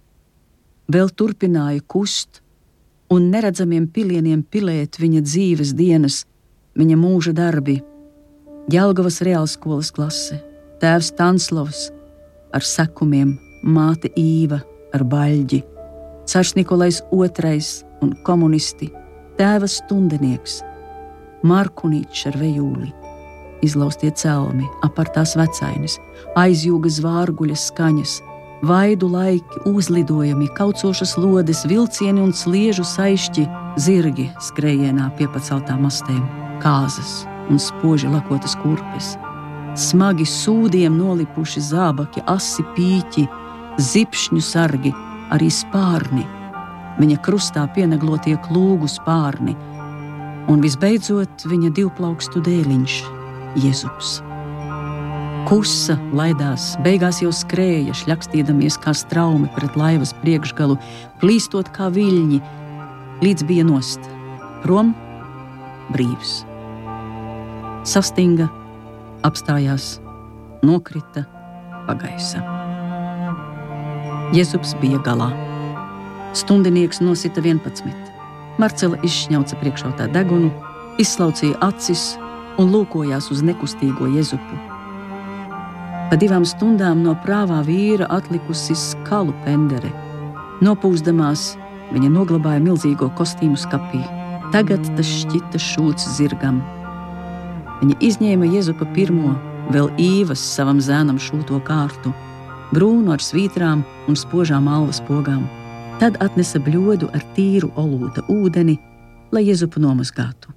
vēl 0.92 1.10
turpināja 1.10 1.82
kust, 1.88 2.42
un 3.10 3.30
neredzamiem 3.32 3.88
pilieniem 3.88 4.44
pilēt 4.44 5.00
viņa 5.00 5.22
dzīves 5.26 5.74
dienas, 5.78 6.24
viņa 6.76 6.98
mūža 7.00 7.34
darbi. 7.38 7.80
Jelgavas 8.74 9.22
Reālskolas 9.26 9.92
klase, 9.94 10.40
tēvs 10.82 11.14
Tanslovs 11.18 11.88
ar 12.56 12.66
sekumiem, 12.66 13.36
māte 13.66 14.12
Īva 14.20 14.60
ar 14.94 15.04
baļģi, 15.10 15.64
Cars 16.30 16.54
Nikolais 16.58 17.02
II 17.14 17.60
un 18.06 18.14
komunisti, 18.26 18.92
tēvas 19.40 19.80
stundenieks, 19.82 20.62
Markunīčs 21.46 22.28
ar 22.30 22.38
vejūli, 22.42 22.92
izlaustie 23.66 24.12
celmi, 24.18 24.66
apartās 24.86 25.36
vecainis, 25.38 26.00
aizjūga 26.38 26.90
zvārguļas 26.94 27.68
skaņas, 27.72 28.16
vaidu 28.66 29.10
laiki, 29.12 29.62
uzlidojumi, 29.70 30.50
kaucošas 30.58 31.16
lodes, 31.22 31.66
vilcieni 31.70 32.22
un 32.22 32.34
sliežu 32.34 32.86
saišķi, 32.88 33.46
zirgi 33.82 34.30
skrējienā 34.42 35.12
pie 35.18 35.30
paceltām 35.34 35.86
mastēm, 35.86 36.24
kāzas 36.64 37.24
un 37.50 37.62
spoži 37.62 38.10
lakotas 38.10 38.58
kurpes. 38.62 39.16
Smagi 39.76 40.26
sūdiem 40.26 40.96
nolipuši 40.96 41.62
zābaki, 41.62 42.24
asi 42.32 42.64
pīķi, 42.78 43.26
zipšņu 43.82 44.42
sargi, 44.44 44.92
arī 45.36 45.50
spārni, 45.52 46.24
viņa 47.00 47.18
krustā 47.26 47.66
pieneglotie 47.76 48.38
klūgu 48.48 48.88
spārni, 48.92 49.56
un 50.52 50.62
visbeidzot 50.64 51.48
viņa 51.50 51.74
divplaukstu 51.76 52.44
dēliņš, 52.46 53.02
Jēzus. 53.64 54.20
Kusa 55.46 56.00
laidās, 56.16 56.72
beigās 56.82 57.22
jau 57.22 57.30
skrēja, 57.36 57.94
šļakstīdamies 58.00 58.80
kā 58.82 58.96
straumi 58.98 59.52
pret 59.54 59.78
laivas 59.78 60.16
priekšgalu, 60.24 60.80
plīstot 61.22 61.70
kā 61.76 61.92
viļņi, 61.94 62.42
līdz 63.22 63.46
bija 63.52 63.68
nost, 63.68 64.10
prom, 64.64 64.96
brīvs. 65.94 66.42
Sastinga, 67.86 68.50
apstājās, 69.28 70.00
nokrita, 70.66 71.28
pagaisa. 71.86 72.55
Jēzus 74.34 74.72
bija 74.82 74.98
galā. 75.06 75.28
Stundinieks 76.34 76.98
nosita 76.98 77.44
11. 77.46 77.92
Marcela 78.58 78.98
izšņauca 79.06 79.60
priekšautā 79.62 80.08
degunu, 80.16 80.50
izslaucīja 80.98 81.60
acis 81.62 82.16
un 82.58 82.72
lūkojās 82.74 83.30
uz 83.30 83.44
nekustīgo 83.46 84.10
Jēzupu. 84.16 84.58
Pa 86.10 86.18
divām 86.18 86.46
stundām 86.48 87.04
no 87.06 87.14
prāvā 87.22 87.62
vīra 87.68 88.10
atlikusi 88.18 88.74
skalu 88.80 89.36
pendere. 89.46 89.94
Nopūsdamās, 90.66 91.52
viņa 91.94 92.10
noglabāja 92.18 92.64
milzīgo 92.66 93.12
kostīmu 93.20 93.60
skapī. 93.62 94.02
Tagad 94.56 94.90
tas 94.98 95.16
šķita 95.22 95.62
šūts 95.62 96.10
zirgam. 96.18 96.64
Viņa 97.84 98.02
izņēma 98.10 98.50
Jēzupa 98.58 98.90
pirmo, 98.98 99.36
vēl 99.70 99.92
īvas 100.02 100.42
savam 100.42 100.82
zēnam 100.82 101.22
šūto 101.22 101.62
kārtu, 101.68 102.14
brūnu 102.76 103.14
ar 103.16 103.24
svītrām 103.24 103.86
un 104.10 104.18
spožām 104.20 104.68
alvas 104.68 105.00
pogām. 105.08 105.46
Tad 106.02 106.20
atnesa 106.24 106.60
bļodu 106.60 107.08
ar 107.16 107.24
tīru 107.38 107.72
olūta 107.80 108.26
ūdeni, 108.32 108.76
lai 109.32 109.46
Jēzupu 109.48 109.80
nomazgātu. 109.80 110.52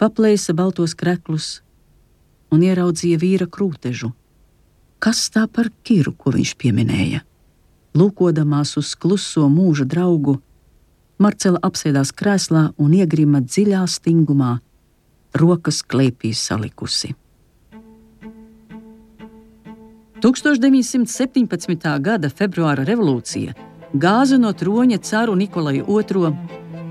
Paplēsa 0.00 0.54
baltos 0.56 0.94
kreklus 0.96 1.60
un 2.52 2.64
ieraudzīja 2.64 3.20
vīra 3.20 3.48
krūtežu. 3.48 4.12
Kas 4.98 5.26
tā 5.32 5.44
par 5.52 5.68
kiru, 5.84 6.14
ko 6.16 6.32
viņš 6.32 6.54
pieminēja? 6.56 7.20
Lūkodamās 7.96 8.76
uz 8.80 8.94
kluso 8.96 9.46
mūža 9.52 9.84
draugu, 9.88 10.38
Marcela 11.16 11.60
apsēdās 11.64 12.12
krēslā 12.12 12.70
un 12.76 12.96
iegrima 12.96 13.40
dziļā 13.44 13.84
stingumā, 13.88 14.58
rokas 15.40 15.80
klēpīs 15.84 16.42
salikusi. 16.48 17.14
1917. 20.16 22.00
gada 22.00 22.28
februāra 22.32 22.86
revolūcija 22.88 23.52
gāza 24.00 24.38
no 24.40 24.48
troņa 24.56 24.96
caru 25.04 25.34
Nikolaju 25.36 25.84
II, 26.00 26.30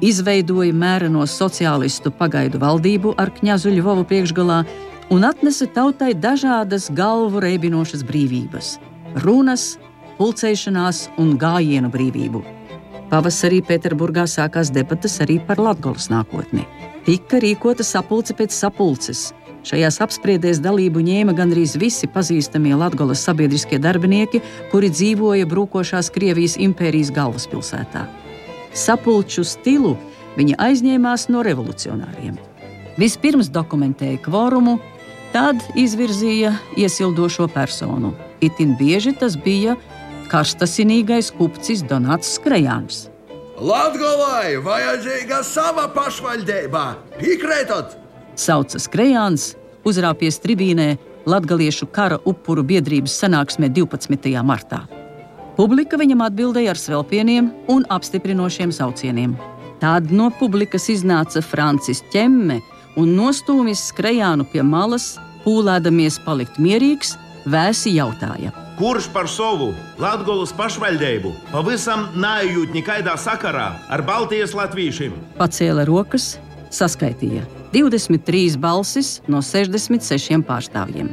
izveidoja 0.06 0.74
mēreno 0.74 1.26
sociālistu 1.26 2.12
pagaidu 2.20 2.62
valdību 2.62 3.16
ar 3.18 3.32
kņazu 3.34 3.74
Ļuvovu 3.80 4.06
priekšgalā 4.12 4.60
un 5.14 5.26
atnesa 5.26 5.66
tautai 5.66 6.14
dažādas 6.14 6.92
galvu 6.94 7.42
reibinošas 7.42 8.06
brīvības- 8.06 8.78
runas, 9.26 9.78
pulcēšanās 10.20 11.10
un 11.18 11.38
gājienu 11.38 11.90
brīvību. 11.90 12.44
Pavasarī 13.10 13.62
Pēterburgā 13.66 14.26
sākās 14.30 14.70
debatas 14.70 15.18
arī 15.20 15.40
par 15.48 15.58
Latvijas 15.58 16.10
nākotni. 16.10 16.66
Tika 17.06 17.40
rīkota 17.42 17.84
sapulce 17.84 18.34
pēc 18.34 18.52
sapulces. 18.52 19.34
Šajās 19.66 19.98
apspriedēs 20.06 20.60
dalību 20.62 21.02
ņēma 21.02 21.34
gandrīz 21.34 21.74
visi 21.82 22.06
pazīstamie 22.06 22.76
Latvijas 22.78 23.24
sabiedriskie 23.26 23.80
darbinieki, 23.82 24.44
kuri 24.70 24.92
dzīvoja 24.94 25.48
brūkošās 25.50 26.12
Krievijas 26.14 26.60
impērijas 26.62 27.10
galvaspilsētā. 27.16 28.04
Sapulču 28.78 29.42
stilu 29.48 29.96
viņa 30.38 30.60
aizņēmās 30.68 31.30
no 31.34 31.42
revolucionāriem. 31.48 32.38
Vispirms 33.02 33.50
dokumentēja 33.50 34.22
kvorumu, 34.28 34.78
tad 35.34 35.66
izvirzīja 35.74 36.54
iesildošo 36.78 37.50
personu. 37.50 38.14
Itin 38.46 38.78
bieži 38.78 39.16
tas 39.18 39.34
bija 39.34 39.80
karstasinīgais 40.30 41.34
kupcis 41.34 41.82
Donats 41.90 42.38
Skrejāns. 42.38 43.08
Latvijai 43.58 44.60
vajadzīga 44.62 45.42
sava 45.48 45.90
pašvaldība. 45.96 46.90
Piekrītat? 47.18 48.05
Sauca 48.36 48.80
Skrejāns, 48.80 49.54
uzrāpies 49.88 50.42
tribīnē 50.44 50.96
Latviešu 51.26 51.88
kara 51.90 52.18
upuru 52.28 52.64
biedrības 52.68 53.16
sanāksmē 53.22 53.70
12. 53.74 54.28
martā. 54.46 54.84
Publika 55.56 55.98
viņam 55.98 56.26
atbildēja 56.28 56.74
ar 56.74 56.80
svelpieniem 56.80 57.48
un 57.72 57.86
apstiprinošiem 57.90 58.74
saucieniem. 58.76 59.38
Tad 59.80 60.12
no 60.12 60.28
publikas 60.40 60.90
iznāca 60.92 61.42
Francis 61.42 62.04
Čemme 62.12 62.60
un 63.00 63.16
nostūmis 63.16 63.88
Skrejānu 63.90 64.46
pie 64.52 64.64
malas, 64.64 65.16
pūlēdamies 65.48 66.20
palikt 66.28 66.60
mierīgs, 66.60 67.16
vēsi 67.48 67.96
jautāja. 67.96 68.52
Kurš 68.76 69.08
par 69.16 69.32
savu 69.32 69.72
Latvijas 70.04 70.52
pašvaldību 70.60 71.32
pavisam 71.54 72.10
nejūt 72.20 72.76
nekādā 72.76 73.16
sakarā 73.16 73.70
ar 73.88 74.04
Baltijas 74.04 74.52
latviešiem? 74.58 75.16
Pacēla 75.40 75.88
rokas, 75.88 76.34
saskaitīja 76.76 77.48
23 77.76 78.56
balsis 78.56 79.20
no 79.28 79.42
66 79.44 80.44
pārstāvjiem. 80.48 81.10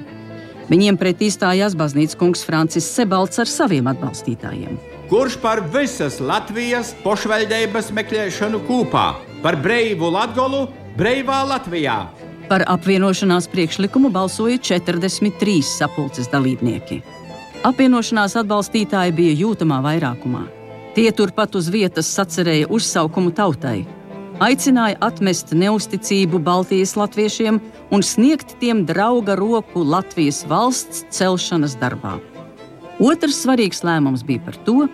Viņiem 0.71 0.97
pretī 1.01 1.27
stājās 1.33 1.75
baznīcas 1.77 2.17
kungs 2.21 2.45
Francis 2.47 2.87
Sebalts 2.87 3.41
ar 3.43 3.51
saviem 3.51 3.89
atbalstītājiem. 3.91 4.79
Kurš 5.11 5.37
par 5.43 5.61
visas 5.75 6.21
Latvijas 6.23 6.95
pašvaldības 7.03 7.91
meklēšanu 7.99 8.63
kopā, 8.69 9.09
par 9.43 9.59
brīvu 9.61 10.13
Latviju, 10.15 10.63
brīvā 10.97 11.43
Latvijā? 11.51 11.99
Par 12.49 12.65
apvienošanās 12.71 13.49
priekšlikumu 13.51 14.13
balsoja 14.15 14.61
43 14.71 15.59
sapulces 15.67 16.31
dalībnieki. 16.33 17.03
Apvienošanās 17.67 18.39
atbalstītāji 18.41 19.15
bija 19.19 19.35
jūtamā 19.43 19.83
vairākumā. 19.85 20.47
Tie 20.95 21.09
turpat 21.17 21.55
uz 21.59 21.69
vietas 21.73 22.09
sacerēja 22.13 22.71
uzsaukumu 22.73 23.33
tautai, 23.35 23.83
aicināja 24.43 24.99
atmest 25.05 25.53
neusticību 25.55 26.41
Baltijas 26.43 26.97
latviešiem 26.99 27.61
un 27.95 28.03
sniegt 28.03 28.57
tiem 28.61 28.85
drauga 28.89 29.37
roku 29.39 29.85
Latvijas 29.85 30.43
valsts 30.51 31.05
celšanas 31.15 31.77
darbā. 31.81 32.19
Otrs 33.03 33.43
svarīgs 33.45 33.83
lēmums 33.87 34.25
bija 34.27 34.43
par 34.47 34.59
to, 34.67 34.87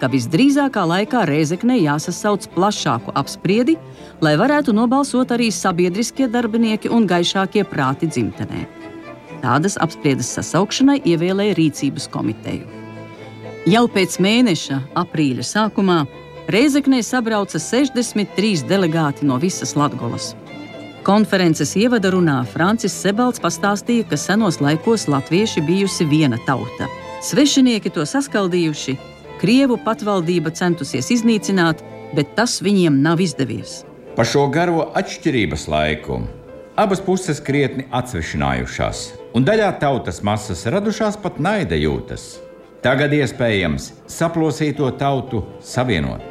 ka 0.00 0.08
visdrīzākā 0.08 0.82
laikā 0.88 1.26
Rēzeknē 1.28 1.76
jāsasauc 1.82 2.46
plašāku 2.54 3.12
apspriedi, 3.20 3.76
lai 4.24 4.34
varētu 4.40 4.72
nobalsot 4.76 5.32
arī 5.36 5.50
sabiedriskie 5.52 6.28
darbinieki 6.32 6.92
un 6.92 7.08
gaišākie 7.08 7.66
prāti 7.68 8.08
dzimtenē. 8.08 8.64
Tādas 9.40 9.76
apspriedes 9.80 10.28
sasaukšanai 10.36 11.00
ievēlēja 11.08 11.56
rīcības 11.56 12.08
komiteju. 12.12 12.68
Jau 13.68 13.84
pēc 13.92 14.16
mēneša, 14.24 14.80
aprīļa 14.96 15.44
sākumā, 15.44 15.98
Reizeknē 16.48 17.02
sabrauca 17.04 17.58
63 17.58 18.64
delegāti 18.68 19.26
no 19.28 19.36
visas 19.38 19.76
Latvijas. 19.76 20.32
Konferences 21.04 21.74
ievada 21.76 22.10
runā 22.12 22.40
Francis 22.48 22.96
Sebalds 22.96 23.40
pastāstīja, 23.40 24.06
ka 24.08 24.16
senos 24.16 24.60
laikos 24.60 25.06
latvieši 25.08 25.62
bijusi 25.64 26.04
viena 26.08 26.38
tauta. 26.46 26.88
Svešinieki 27.24 27.92
to 27.92 28.04
saskaldījuši, 28.08 28.96
Krievu 29.40 29.78
patvaldība 29.80 30.52
centusies 30.52 31.08
iznīcināt, 31.14 31.80
bet 32.12 32.34
tas 32.36 32.58
viņiem 32.60 32.98
nav 33.00 33.22
izdevies. 33.24 33.80
Pa 34.16 34.26
šo 34.28 34.44
garo 34.52 34.90
atšķirības 35.00 35.64
laiku 35.72 36.20
abas 36.80 37.00
puses 37.04 37.40
krietni 37.44 37.86
atsvešinājušās, 37.92 39.00
un 39.36 39.44
daļā 39.44 39.70
tautas 39.80 40.20
masas 40.24 40.66
radušās 40.68 41.16
pat 41.20 41.40
naida 41.40 41.76
jūtas. 41.76 42.34
Tagad 42.84 43.12
iespējams 43.12 43.90
saplosīto 44.08 44.88
tautu 45.00 45.44
savienot. 45.64 46.29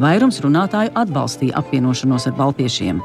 Vairums 0.00 0.40
runātāju 0.40 0.92
atbalstīja 0.96 1.58
apvienošanos 1.60 2.28
ar 2.30 2.36
baltiešiem. 2.38 3.02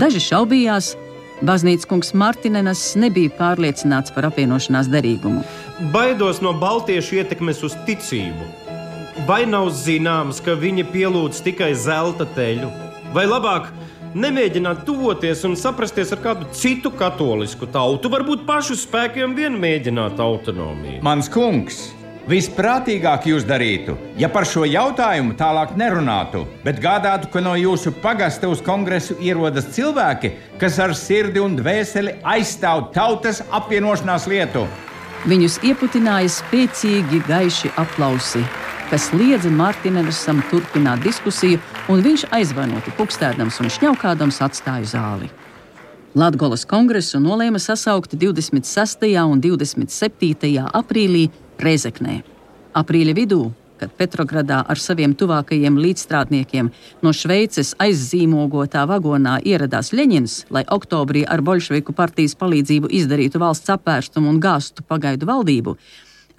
Daži 0.00 0.22
šaubījās, 0.24 0.94
Baznīcas 1.42 1.88
kungs 1.90 2.12
Martinenas 2.14 2.80
nebija 2.94 3.32
pārliecināts 3.34 4.14
par 4.14 4.28
apvienošanās 4.28 4.86
derīgumu. 4.92 5.42
Baidos 5.90 6.38
no 6.44 6.52
baltiešu 6.54 7.18
ietekmes 7.18 7.64
uz 7.66 7.74
ticību. 7.88 8.46
Vai 9.26 9.42
nav 9.50 9.72
zināms, 9.74 10.38
ka 10.44 10.54
viņi 10.56 10.86
pielūdz 10.92 11.42
tikai 11.42 11.72
zelta 11.74 12.28
teļu? 12.36 12.70
Vai 13.12 13.26
labāk 13.26 13.72
nemēģināt 14.14 14.86
tuvoties 14.86 15.42
un 15.48 15.58
saprasties 15.58 16.14
ar 16.14 16.22
kādu 16.22 16.46
citu 16.56 16.92
katolisku 16.94 17.66
tautu, 17.74 18.12
varbūt 18.12 18.46
pašu 18.46 18.78
spēkiem 18.78 19.34
vien 19.36 19.58
mēģināt 19.58 20.22
autonomiju? 20.22 21.02
Mans 21.04 21.28
kungs, 21.32 21.88
Visprātīgāk 22.22 23.24
jūs 23.26 23.42
darītu, 23.42 23.96
ja 24.14 24.28
par 24.30 24.44
šo 24.46 24.62
jautājumu 24.62 25.34
tālāk 25.34 25.72
nerunātu, 25.74 26.44
bet 26.62 26.78
gādātu, 26.78 27.26
ka 27.32 27.42
no 27.42 27.56
jūsu 27.58 27.90
pagasta 27.98 28.46
uz 28.46 28.62
kongresu 28.62 29.16
ierodas 29.18 29.66
cilvēki, 29.74 30.30
kas 30.60 30.78
ar 30.78 30.94
sirdi 30.94 31.42
un 31.42 31.56
dvēseli 31.58 32.20
aizstāv 32.22 32.92
tautas 32.94 33.42
apvienošanās 33.50 34.28
lietu. 34.30 34.62
Viņus 35.26 35.58
ieputināja 35.66 36.30
spēcīgi, 36.30 37.24
gaiši 37.26 37.74
aplausi, 37.82 38.46
kas 38.92 39.10
liedza 39.18 39.50
Mārtiņam 39.50 40.46
turpināt 40.50 41.02
diskusiju, 41.02 41.58
un 41.90 42.06
viņš 42.06 42.28
aizvanoti 42.30 42.94
pukstēdams 43.02 43.58
un 43.58 43.70
šņaukādams 43.80 44.38
atstāja 44.46 44.94
zāli. 44.94 45.30
Latvijas 46.14 46.66
kongresu 46.68 47.18
nolēma 47.24 47.56
sasaukt 47.56 48.14
26. 48.14 49.06
un 49.24 49.40
27. 49.40 50.58
aprīlī 50.70 51.30
Reizeknē. 51.62 52.20
Aprīļa 52.74 53.14
vidū, 53.14 53.42
kad 53.78 53.92
Petrogradā 53.98 54.60
ar 54.70 54.78
saviem 54.78 55.14
tuvākajiem 55.18 55.76
līdzstrādniekiem 55.78 56.70
no 57.02 57.12
Šveices 57.14 57.72
aizzīmogotā 57.82 58.84
vagonā 58.90 59.38
ieradās 59.46 59.92
Leņņņins, 59.94 60.38
lai 60.54 60.62
oktobrī 60.76 61.24
ar 61.26 61.42
Bolševiku 61.42 61.94
partijas 61.98 62.34
palīdzību 62.38 62.90
izdarītu 63.00 63.42
valsts 63.42 63.74
apvērstumu 63.74 64.30
un 64.30 64.40
gāstu 64.42 64.86
pagaidu 64.86 65.28
valdību, 65.30 65.76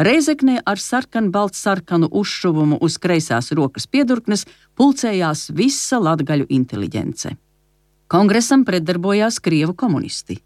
Reizeknē 0.03 0.57
ar 0.65 0.79
sarkanu-baltsarkanu 0.81 2.07
uzšuvumu 2.17 2.79
uz 2.81 2.95
kreisās 2.97 3.51
rokas 3.53 3.85
piedurknes 3.85 4.47
pulcējās 4.73 5.51
visa 5.53 5.99
latgaļu 6.01 6.47
inteliģence. 6.49 7.35
Kongresam 8.09 8.65
pretdarbojās 8.65 9.37
krievu 9.39 9.75
komunisti. 9.77 10.39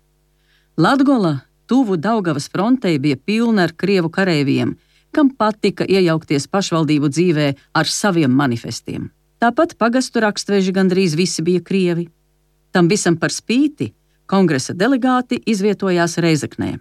Latgola 0.78 1.38
tuvu 1.68 1.98
Daugavas 1.98 2.50
frontei 2.50 3.00
bija 3.00 3.18
pilna 3.26 3.68
ar 3.68 3.74
krievu 3.76 4.10
kareiviem, 4.10 4.76
kam 5.12 5.30
patika 5.30 5.86
iejaukties 5.86 6.48
pašvaldību 6.52 7.10
dzīvē 7.12 7.48
ar 7.74 7.88
saviem 7.92 8.32
manifestiem. 8.32 9.10
Tāpat 9.42 9.76
pagastu 9.78 10.24
rakstveži 10.24 10.74
gandrīz 10.74 11.16
visi 11.18 11.44
bija 11.46 11.62
krievi. 11.62 12.08
Tam 12.72 12.90
visam 12.90 13.18
par 13.18 13.34
spīti 13.34 13.92
kongresa 14.28 14.74
delegāti 14.74 15.40
izvietojās 15.46 16.18
Reizeknē. 16.24 16.78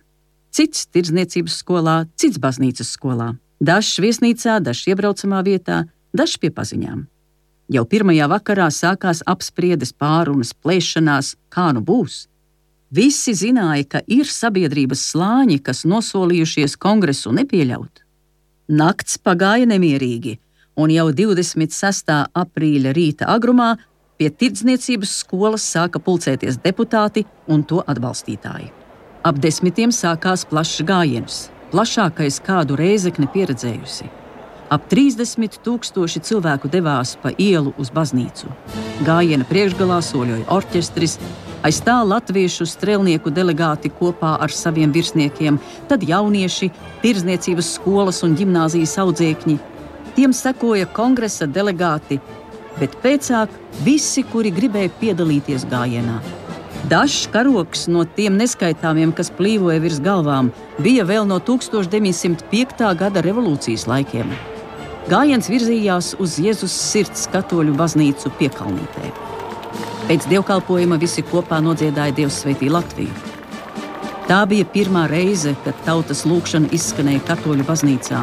Cits 0.51 0.87
tirdzniecības 0.89 1.59
skolā, 1.61 1.97
cits 2.17 2.41
baznīcas 2.41 2.95
skolā, 2.97 3.35
dažs 3.61 3.99
viesnīcā, 4.01 4.57
dažs 4.65 4.87
iebraucamā 4.89 5.43
vietā, 5.45 5.85
dažs 6.17 6.39
pie 6.41 6.51
paziņām. 6.51 7.05
Jau 7.73 7.83
pirmajā 7.85 8.29
vakarā 8.31 8.71
sākās 8.71 9.21
apspriedes, 9.27 9.93
pārunas, 9.93 10.55
plēšanās, 10.55 11.35
kā 11.51 11.73
nu 11.75 11.83
būs. 11.83 12.27
Visi 12.97 13.35
zināja, 13.37 13.85
ka 13.93 14.01
ir 14.07 14.29
sabiedrības 14.31 15.03
slāņi, 15.11 15.59
kas 15.67 15.85
nosolījušies 15.91 16.77
kongresu 16.81 17.33
nepieļaut. 17.37 18.05
Nakts 18.73 19.19
pagāja 19.21 19.67
nemierīgi, 19.69 20.37
un 20.81 20.93
jau 20.95 21.11
26. 21.19 22.15
aprīļa 22.43 22.95
rīta 22.97 23.29
agrumā 23.35 23.75
pie 24.17 24.31
tirdzniecības 24.31 25.13
skolas 25.21 25.67
sāka 25.75 26.01
pulcēties 26.01 26.61
deputāti 26.65 27.27
un 27.53 27.65
to 27.69 27.83
atbalstītāji. 27.85 28.71
Ap 29.27 29.41
desmitiem 29.43 29.93
sākās 29.93 30.47
plašs 30.49 30.85
gājiens, 30.87 31.41
plašākais 31.75 32.39
kādu 32.47 32.79
reizekne 32.81 33.29
pieredzējusi. 33.35 34.09
Ap 34.73 34.87
30 34.91 35.61
tūkstoši 35.67 36.23
cilvēku 36.27 36.71
devās 36.71 37.15
pa 37.23 37.35
ielu 37.39 37.75
uz 37.79 37.93
baznīcu. 37.95 38.49
Gājiena 39.07 39.47
priekšgalā 39.47 40.01
soļoja 40.03 40.49
orķestris, 40.57 41.21
aiz 41.67 41.81
tā 41.83 41.97
latviešu 42.07 42.67
strēlnieku 42.69 43.33
delegāti 43.35 43.91
kopā 43.91 44.37
ar 44.43 44.53
saviem 44.55 44.93
virsniekiem, 44.95 45.59
tad 45.91 46.05
jaunieši, 46.07 46.71
tirzniecības 47.03 47.73
skolas 47.79 48.23
un 48.27 48.37
gimnāzijas 48.39 48.97
audzēkņi. 49.03 49.59
Tiem 50.17 50.35
sekoja 50.37 50.87
kongresa 50.97 51.49
delegāti, 51.51 52.21
bet 52.81 52.97
pēcāk 53.03 53.53
visi, 53.85 54.25
kuri 54.31 54.53
gribēja 54.55 54.93
piedalīties 55.01 55.67
gājienā. 55.71 56.21
Dažs 56.87 57.25
karoks 57.35 57.89
no 57.91 58.05
tiem 58.17 58.37
neskaitāmiem, 58.39 59.11
kas 59.17 59.33
plīvoja 59.35 59.81
virs 59.83 59.99
galvām, 60.05 60.53
bija 60.79 61.07
vēl 61.09 61.27
no 61.27 61.41
1905. 61.43 62.85
gada 63.01 63.25
revolūcijas 63.27 63.89
laikiem. 63.91 64.31
Gājiens 65.11 65.51
virzījās 65.51 66.15
uz 66.23 66.39
Jēzus 66.43 66.75
sirds 66.93 67.27
katoļu 67.33 67.75
baznīcu 67.79 68.31
piekalnītē. 68.39 69.36
Pēc 70.07 70.29
dievkalpojuma 70.31 71.01
visi 71.03 71.25
kopā 71.27 71.57
nodziedāja 71.59 72.15
Dievs 72.15 72.37
svētī 72.45 72.69
Latviju. 72.71 73.11
Tā 74.29 74.37
bija 74.47 74.67
pirmā 74.71 75.09
reize, 75.11 75.51
kad 75.65 75.81
tautas 75.83 76.21
lūkšana 76.31 76.71
izskanēja 76.77 77.25
katoļu 77.27 77.67
baznīcā, 77.67 78.21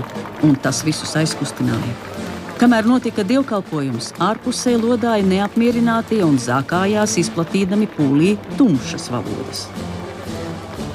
un 0.48 0.56
tas 0.63 0.80
visus 0.88 1.12
aizkustināja. 1.19 1.98
Kamēr 2.62 2.88
notika 2.88 3.28
dievkalpojums, 3.28 4.13
ārpusē 4.24 4.78
lodāja 4.80 5.28
neapmierinātie 5.28 6.22
un 6.24 6.39
zākājās, 6.39 7.17
izplatīdami 7.19 7.91
pūlī 7.98 8.38
tumšas 8.56 9.12
valodas. 9.12 9.67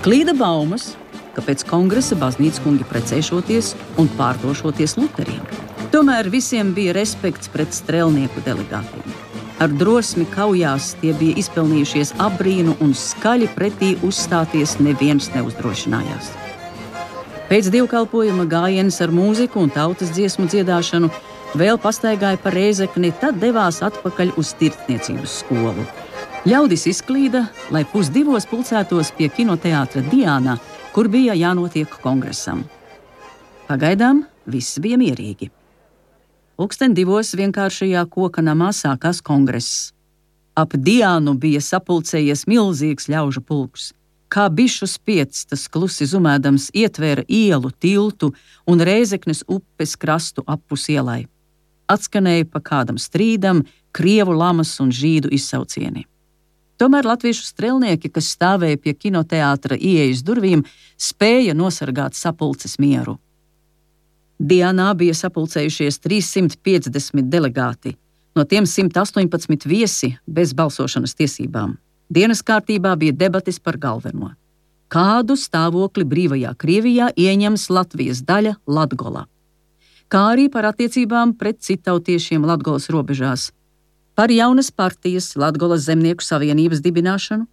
Klīda 0.00 0.32
baumas, 0.40 0.94
ka 1.36 1.44
pēc 1.44 1.68
kongresa 1.68 2.16
baznīcas 2.16 2.64
kungi 2.64 2.88
precēšoties 2.88 3.74
un 4.00 4.08
pārdošoties 4.16 4.96
Luteriem. 4.96 5.44
Tomēr 5.92 6.32
visiem 6.32 6.72
bija 6.72 6.96
respekts 6.96 7.52
pret 7.52 7.76
strēlnieku 7.76 8.48
delegātiem. 8.48 9.27
Ar 9.58 9.72
drosmi 9.74 10.22
kaujās 10.30 10.92
tie 11.00 11.10
bija 11.18 11.34
izpelnījušies 11.40 12.12
apbrīnu 12.22 12.76
un 12.84 12.92
skaļi 12.94 13.48
pretī 13.56 13.96
uzstāties 14.06 14.76
neviens 14.78 15.32
neuzdrošinājās. 15.34 16.28
Pēc 17.48 17.70
dievkalpojuma 17.74 18.44
gājienas 18.46 19.00
ar 19.02 19.10
mūziku 19.10 19.64
un 19.64 19.72
tautas 19.74 20.12
dziesmu 20.14 20.46
dziedāšanu 20.52 21.10
vēl 21.58 21.80
pastaigāja 21.82 22.38
pa 22.38 22.52
reizekni, 22.54 23.10
tad 23.18 23.40
devās 23.42 23.80
atpakaļ 23.82 24.36
uz 24.38 24.54
tirdzniecības 24.60 25.38
skolu. 25.42 25.86
Ļaudis 26.46 26.86
izklīda, 26.92 27.48
lai 27.74 27.82
pusdivos 27.88 28.46
pulcētos 28.46 29.10
pie 29.18 29.26
kinoteātra 29.32 30.04
Diāna, 30.06 30.58
kur 30.94 31.10
bija 31.10 31.34
jānotiek 31.34 31.98
kongresam. 32.04 32.62
Pagaidām 33.66 34.22
viss 34.46 34.78
bija 34.78 35.00
mierīgi. 35.00 35.50
Pūksteni 36.58 36.96
divos 36.98 37.28
vienkāršajā 37.38 38.00
koka 38.10 38.42
namā 38.42 38.72
sākās 38.74 39.20
kongress. 39.22 39.92
Ap 40.58 40.72
Diānu 40.74 41.36
bija 41.38 41.60
sapulcējies 41.62 42.48
milzīgs 42.50 43.06
ļaužu 43.06 43.44
pulks. 43.46 43.92
Kā 44.26 44.48
bišu 44.50 44.88
spiedz, 44.90 45.44
tas 45.46 45.68
klusi 45.70 46.08
zumēdams 46.10 46.72
ietvēra 46.74 47.22
ielu, 47.30 47.70
tiltu 47.78 48.32
un 48.66 48.82
reizeknes 48.82 49.44
upes 49.46 49.94
krastu 49.94 50.42
apus 50.50 50.88
ielai. 50.90 51.28
Atskanēja 51.86 52.50
pa 52.50 52.58
kādam 52.58 52.98
strīdam, 52.98 53.62
krievu 53.94 54.34
lamas 54.34 54.74
un 54.82 54.90
žīdu 54.90 55.30
izsaucieni. 55.38 56.08
Tomēr 56.82 57.06
latviešu 57.06 57.46
strēlnieki, 57.46 58.10
kas 58.10 58.34
stāvēja 58.34 58.82
pie 58.82 58.98
kinoteātra 58.98 59.78
ieejas 59.78 60.26
durvīm, 60.26 60.66
spēja 60.98 61.54
nosargāt 61.54 62.18
sapulces 62.18 62.80
mieru. 62.82 63.20
Dienā 64.38 64.92
bija 64.94 65.14
sapulcējušies 65.18 65.98
350 65.98 67.26
delegāti, 67.26 67.96
no 68.38 68.44
tiem 68.46 68.66
118 68.70 69.66
viesi 69.66 70.12
bez 70.26 70.52
balsošanas 70.54 71.16
tiesībām. 71.18 71.74
Dienas 72.08 72.44
kārtībā 72.46 72.94
bija 72.96 73.12
debates 73.12 73.58
par 73.58 73.76
galveno. 73.76 74.30
Kādu 74.88 75.34
stāvokli 75.36 76.06
brīvajā 76.08 76.54
Krievijā 76.56 77.10
ieņems 77.18 77.66
Latvijas 77.68 78.22
daļa 78.24 78.54
Latgola, 78.64 79.26
kā 80.08 80.22
arī 80.32 80.46
par 80.48 80.70
attiecībām 80.70 81.34
pret 81.36 81.60
citautiešiem 81.60 82.46
Latgolas 82.46 82.88
robežās, 82.88 83.50
par 84.14 84.30
jaunas 84.32 84.70
partijas 84.70 85.34
Latgolas 85.36 85.84
zemnieku 85.90 86.24
savienības 86.24 86.80
dibināšanu, 86.80 87.44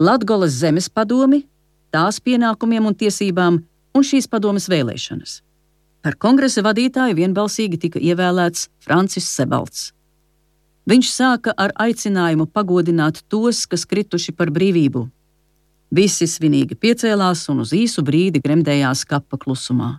Latgolas 0.00 0.56
zemes 0.56 0.88
padomi, 0.88 1.44
tās 1.92 2.18
pienākumiem 2.20 2.88
un 2.88 2.96
tiesībām 2.96 3.60
un 3.94 4.04
šīs 4.04 4.26
padomas 4.32 4.66
vēlēšanas. 4.72 5.42
Par 6.06 6.14
kongresa 6.22 6.62
vadītāju 6.62 7.16
vienbalsīgi 7.18 7.80
tika 7.82 7.98
ievēlēts 7.98 8.68
Francis 8.78 9.26
Sebalts. 9.26 9.88
Viņš 10.86 11.08
sāka 11.10 11.50
ar 11.58 11.72
aicinājumu 11.82 12.44
pagodināt 12.46 13.24
tos, 13.26 13.64
kas 13.66 13.82
krituši 13.90 14.30
par 14.38 14.52
brīvību. 14.54 15.00
Visi 15.98 16.28
svinīgi 16.30 16.78
piecēlās 16.78 17.42
un 17.50 17.64
uz 17.64 17.72
īsu 17.74 18.04
brīdi 18.06 18.38
gremdējās 18.44 19.02
kapa 19.10 19.34
klusumā. 19.42 19.96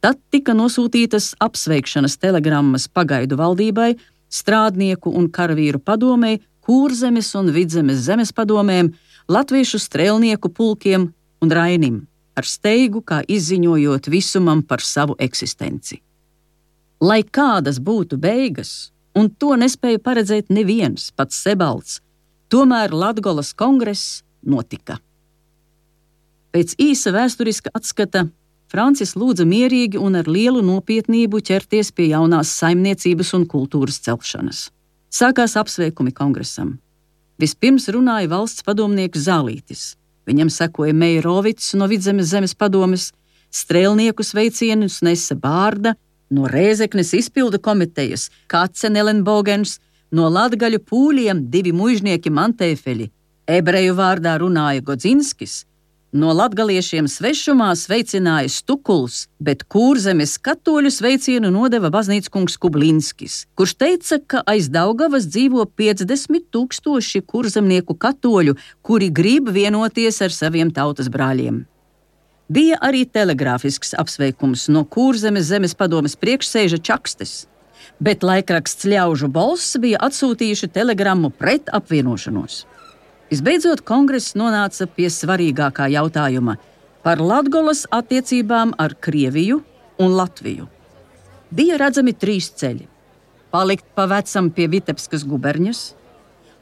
Tad 0.00 0.22
tika 0.32 0.54
nosūtītas 0.56 1.34
apsveikšanas 1.44 2.16
telegrammas 2.22 2.88
pagaidu 2.88 3.36
valdībai, 3.36 3.90
strādnieku 4.32 5.12
un 5.12 5.28
karavīru 5.28 5.82
padomei, 5.84 6.40
Kūrzemes 6.64 7.28
un 7.36 7.52
Vidzemes 7.52 8.00
zemes 8.06 8.32
padomēm, 8.32 8.88
latviešu 9.28 9.84
strēlnieku 9.84 10.48
pulkiem 10.56 11.10
un 11.44 11.52
Rainim, 11.60 12.06
ar 12.36 12.48
steigu 12.48 13.02
kā 13.04 13.20
izziņojot 13.28 14.08
visumam 14.12 14.62
par 14.62 14.80
savu 14.80 15.16
eksistenci. 15.18 16.00
Lai 17.02 17.22
kādas 17.22 17.80
būtu 17.82 18.16
beigas, 18.16 18.92
un 19.18 19.30
to 19.30 19.56
nespēja 19.58 19.98
paredzēt 19.98 20.50
neviens, 20.50 21.10
pats 21.16 21.40
Sebalds, 21.42 22.00
tomēr 22.48 22.94
Latgolas 22.94 23.52
kongress 23.52 24.22
notika. 24.42 24.98
Pēc 26.52 26.76
īsa 26.80 27.12
vēsturiska 27.14 27.72
atskata 27.74 28.26
Francis 28.72 29.12
lūdza 29.20 29.44
mierīgi 29.48 30.00
un 30.00 30.16
ar 30.16 30.28
lielu 30.28 30.62
nopietnību 30.64 31.42
ķerties 31.44 31.90
pie 31.92 32.06
jaunās 32.12 32.52
saimniecības 32.56 33.32
un 33.36 33.44
kultūras 33.48 33.98
celšanas. 34.04 34.70
Sākās 35.12 35.58
apsveikumi 35.60 36.12
kongresam. 36.16 36.78
Vispirms 37.40 37.90
runāja 37.92 38.30
valsts 38.32 38.64
padomnieks 38.64 39.26
Zālītis. 39.26 39.82
Viņam 40.28 40.50
sekoja 40.52 40.94
Meirovits 40.94 41.72
no 41.78 41.88
Vidzemes 41.90 42.30
zemes 42.30 42.54
padomes, 42.54 43.10
strēlnieku 43.50 44.24
sveicienus 44.24 45.00
nesa 45.02 45.34
Bārda, 45.38 45.94
no 46.32 46.46
Rēzeknes 46.48 47.12
izpildu 47.18 47.60
komitejas 47.60 48.28
Kācenelenbogens, 48.50 49.78
no 50.12 50.28
Latgaļu 50.32 50.80
pūļiem 50.88 51.46
divi 51.52 51.72
mužnieki 51.76 52.32
Mantēfeļi, 52.32 53.10
ebreju 53.58 53.96
vārdā 53.98 54.36
runāja 54.40 54.84
Godzinskis, 54.86 55.62
No 56.12 56.28
latgaliešiem 56.36 57.06
svešumā 57.08 57.70
sveicināja 57.72 58.50
Stukuls, 58.52 59.30
bet 59.40 59.62
kūrzemes 59.72 60.34
katoļu 60.44 60.90
sveicienu 60.92 61.48
nodeva 61.48 61.88
baznīcas 61.88 62.28
kungs 62.28 62.58
Kublinskis, 62.60 63.36
kurš 63.56 63.72
teica, 63.80 64.18
ka 64.20 64.42
aiz 64.52 64.68
Daugavas 64.68 65.24
dzīvo 65.24 65.64
50 65.72 66.50
tūkstoši 66.52 67.22
kurzemnieku 67.24 67.96
katoļu, 67.96 68.58
kuri 68.84 69.08
grib 69.08 69.48
vienoties 69.56 70.20
ar 70.20 70.36
saviem 70.36 70.68
tautas 70.68 71.08
brāļiem. 71.08 71.62
Bija 72.52 72.76
arī 72.84 73.06
telegrāfisks 73.08 73.96
apsveikums 73.96 74.66
no 74.68 74.84
Kūrzemes 74.84 75.48
zemes 75.48 75.72
padomes 75.72 76.18
priekšsēža 76.20 76.82
Čakstes, 76.84 77.32
bet 78.04 78.20
laikraksts 78.20 78.84
Ļaužu 78.84 79.32
balss 79.32 79.80
bija 79.80 80.04
atsūtījuši 80.04 80.68
telegrammu 80.76 81.32
pret 81.40 81.72
apvienošanos. 81.72 82.66
Visbeidzot, 83.32 83.80
kongress 83.88 84.34
nonāca 84.36 84.84
pie 84.92 85.06
svarīgākā 85.08 85.86
jautājuma 85.88 86.58
par 87.00 87.20
Latvijas 87.24 87.86
attiecībām 87.88 88.74
ar 88.76 88.92
Krieviju 89.00 89.62
un 90.04 90.16
Latviju. 90.18 90.66
Bija 91.48 91.78
redzami 91.80 92.12
trīs 92.12 92.50
ceļi- 92.60 92.84
palikt 93.54 93.86
pa 93.94 94.04
vecam 94.04 94.50
pie 94.50 94.66
Vitebskas 94.68 95.24
guberņas, 95.24 95.80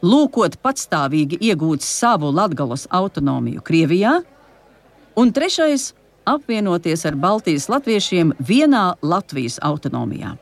lūkot 0.02 0.60
patstāvīgi 0.62 1.40
iegūt 1.40 1.82
savu 1.82 2.30
Latvijas 2.30 2.86
autonomiju 2.86 3.66
Krievijā, 3.66 4.22
un 5.16 5.32
trešais- 5.32 5.92
apvienoties 6.34 7.04
ar 7.04 7.16
Baltijas 7.16 7.66
latviešiem 7.66 8.32
vienā 8.38 8.94
Latvijas 9.02 9.58
autonomijā. 9.58 10.38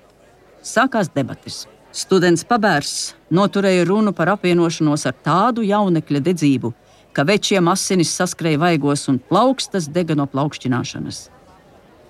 Sākās 0.62 1.09
debatas. 1.09 1.67
Students 1.88 2.44
Pabērs 2.44 3.14
noturēja 3.33 3.87
runu 3.88 4.12
par 4.12 4.29
apvienošanos 4.35 5.07
ar 5.09 5.14
tādu 5.24 5.62
jaunekļa 5.64 6.20
dedzību, 6.27 6.72
ka 7.16 7.24
večiem 7.24 7.70
asinis 7.72 8.12
saskrēja 8.12 8.61
vaigos 8.61 9.07
un 9.09 9.16
plaukstas 9.18 9.88
dega 9.88 10.12
no 10.18 10.27
plaukšķināšanas. 10.29 11.22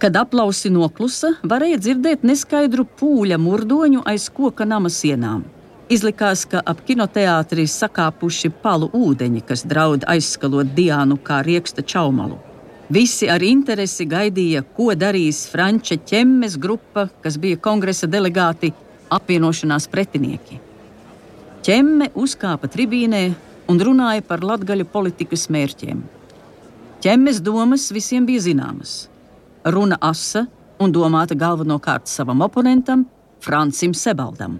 Kad 0.03 0.19
aplausi 0.19 0.71
noklusa, 0.71 1.37
varēja 1.47 1.79
dzirdēt 1.79 2.27
neskaidru 2.27 2.89
pūļa 2.99 3.39
murdoņu 3.39 4.03
aiz 4.07 4.27
koka 4.35 4.67
nama 4.67 4.91
sienām. 4.91 5.45
Izlikās, 5.89 6.43
ka 6.45 6.61
ap 6.67 6.83
kinoteātrī 6.87 7.65
sakāpuši 7.71 8.51
palu 8.63 8.91
ūdeņi, 8.93 9.45
kas 9.47 9.63
draud 9.63 10.03
aizskalot 10.11 10.75
Diānu 10.75 11.17
kā 11.23 11.39
rieksta 11.47 11.87
čaumalu. 11.87 12.37
Visi 12.91 13.31
ar 13.31 13.43
interesi 13.47 14.07
gaidīja, 14.09 14.65
ko 14.77 14.91
darīs 14.99 15.47
Franča 15.49 15.97
ķemmes 16.03 16.59
grupa, 16.59 17.09
kas 17.23 17.39
bija 17.41 17.57
kongresa 17.63 18.09
delegāti, 18.11 18.73
apvienošanās 19.11 19.89
pretinieki. 19.91 20.61
Ķemme 21.67 22.11
uzkāpa 22.17 22.71
tribīnē 22.71 23.23
un 23.69 23.81
runāja 23.83 24.25
par 24.25 24.45
latgaļu 24.47 24.87
politikas 24.93 25.49
mērķiem. 25.53 26.05
Ķemmes 27.05 27.43
domas 27.45 27.89
visiem 27.95 28.27
bija 28.27 28.43
zināmas. 28.49 29.09
Runa 29.69 29.99
asa 30.03 30.47
un 30.83 30.95
domāta 30.95 31.37
galvenokārt 31.39 32.09
savam 32.11 32.43
oponentam, 32.47 33.05
Francim 33.45 33.95
Sebaldam. 33.95 34.59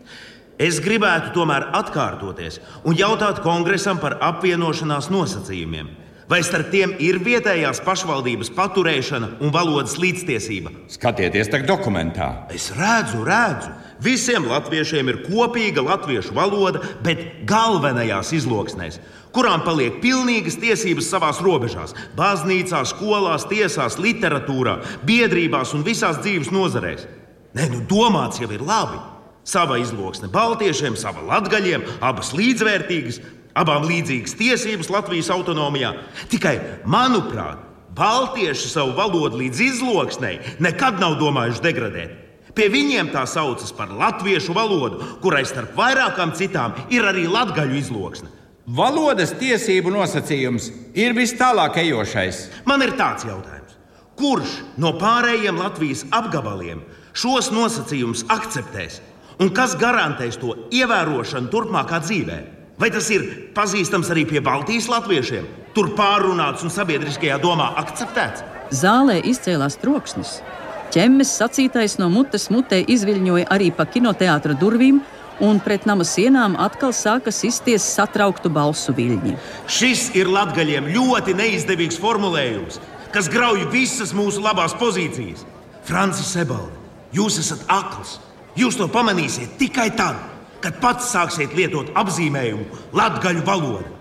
Es 0.59 0.81
gribētu 0.83 1.31
tomēr 1.37 1.69
atkārtoties 1.79 2.59
un 2.87 2.99
jautāt 2.99 3.41
kongresam 3.45 4.01
par 4.03 4.19
apvienošanās 4.27 5.07
nosacījumiem. 5.15 5.91
Vai 6.29 6.43
starp 6.45 6.69
tiem 6.69 6.91
ir 7.01 7.23
vietējās 7.25 7.79
pašvaldības 7.87 8.51
paturēšana 8.53 9.39
un 9.41 9.53
valodas 9.55 9.95
līdztiesība? 9.97 10.75
Skatieties, 10.93 11.49
tā 11.49 11.63
dokumentā. 11.65 12.27
Es 12.53 12.69
redzu, 12.77 13.23
redzu. 13.25 13.71
Visiem 14.03 14.47
latviešiem 14.47 15.09
ir 15.11 15.23
kopīga 15.27 15.83
latviešu 15.83 16.35
valoda, 16.37 16.81
bet 17.03 17.43
galvenajās 17.49 18.31
izloksnēs, 18.37 19.01
kurām 19.35 19.65
paliek 19.67 19.99
pilnīgas 20.03 20.59
tiesības 20.63 21.09
savās 21.11 21.41
robežās- 21.43 21.95
baznīcās, 22.21 22.95
skolās, 22.95 23.49
tiesās, 23.51 23.99
literatūrā, 23.99 24.79
biedrībās 25.05 25.75
un 25.75 25.83
visās 25.83 26.23
dzīves 26.23 26.53
nozarēs. 26.55 27.07
Nē, 27.55 27.71
nu 27.71 27.81
domāts 27.81 28.39
jau 28.39 28.51
ir 28.53 28.61
labi. 28.61 28.99
Sava 29.45 29.79
izloksne 29.79 30.29
Baltiešiem, 30.29 30.97
sava 30.97 31.23
latgaļiem, 31.25 31.83
abas 32.01 32.33
līdzvērtīgas, 32.33 33.21
abām 33.57 33.83
līdzīgas 33.89 34.37
tiesības 34.37 34.91
Latvijas 34.91 35.31
autonomijā. 35.31 35.95
Tikai, 36.29 36.61
manuprāt, 36.85 37.59
Baltieši 37.95 38.69
savu 38.69 38.93
valodu 38.95 39.41
līdz 39.41 39.61
izloksnei 39.61 40.39
nekad 40.61 41.01
nav 41.01 41.19
domājuši 41.19 41.65
degradēt. 41.65 42.28
Pie 42.59 42.67
viņiem 42.75 43.13
tā 43.15 43.21
saucas 43.31 43.71
par 43.71 43.93
latviešu 43.95 44.51
valodu, 44.51 44.99
kurai 45.23 45.45
starp 45.47 45.77
vairākām 45.79 46.33
citām 46.35 46.75
ir 46.91 47.07
arī 47.07 47.29
latgaļu 47.31 47.77
izloksne. 47.79 48.33
Valodas 48.67 49.31
tiesību 49.39 49.93
nosacījums 49.95 50.67
ir 50.99 51.15
vis 51.15 51.37
tālāk 51.39 51.79
ejošais. 51.85 52.41
Man 52.67 52.83
ir 52.83 52.97
tāds 52.99 53.29
jautājums. 53.29 53.79
Kurš 54.19 54.57
no 54.83 54.91
pārējiem 54.99 55.63
Latvijas 55.63 56.03
apgabaliem 56.11 56.83
šos 57.15 57.53
nosacījumus 57.55 58.27
akceptēs 58.27 58.99
un 59.39 59.55
kas 59.55 59.79
garantēs 59.79 60.43
to 60.43 60.57
ievērošanu 60.75 61.55
turpmākā 61.55 62.03
dzīvēm? 62.03 62.55
Vai 62.79 62.91
tas 62.91 63.07
ir 63.15 63.25
pazīstams 63.55 64.11
arī 64.11 64.27
pie 64.27 64.43
Baltijas 64.43 64.91
latviešiem? 64.91 65.47
Tur 65.79 65.95
pārunāts 65.95 66.67
un 66.67 66.75
sabiedriskajā 66.75 67.39
domā 67.39 67.71
akceptēts. 67.87 68.43
Zālē 68.75 69.23
izcēlās 69.31 69.79
troksnis. 69.79 70.41
Ķemmes 70.89 71.29
sacītais 71.37 71.99
no 72.01 72.07
mutes 72.09 72.47
mutē 72.49 72.79
izviļņoja 72.89 73.51
arī 73.53 73.69
pa 73.77 73.85
kinoteātra 73.85 74.55
durvīm, 74.57 75.03
un 75.45 75.59
pret 75.61 75.85
nama 75.87 76.05
sienām 76.09 76.55
atkal 76.59 76.95
sāka 76.97 77.29
sisties 77.35 77.85
satrauktu 77.93 78.49
balsu 78.49 78.95
viļņi. 78.97 79.35
Šis 79.69 80.07
ir 80.17 80.31
latgaļiem 80.33 80.89
ļoti 80.95 81.35
neizdevīgs 81.37 82.01
formulējums, 82.01 82.81
kas 83.13 83.29
grauj 83.29 83.67
visas 83.75 84.15
mūsu 84.17 84.41
labās 84.45 84.73
pozīcijas. 84.81 85.45
Francis 85.85 86.33
Sebaldi, 86.33 86.81
jūs 87.13 87.37
esat 87.45 87.69
akls. 87.69 88.17
Jūs 88.59 88.81
to 88.81 88.89
pamanīsiet 88.91 89.59
tikai 89.61 89.91
tad, 89.95 90.17
kad 90.65 90.81
pats 90.81 91.13
sāksiet 91.13 91.53
lietot 91.55 91.93
apzīmējumu 92.01 92.97
latgaļu 92.97 93.45
valodu. 93.47 93.93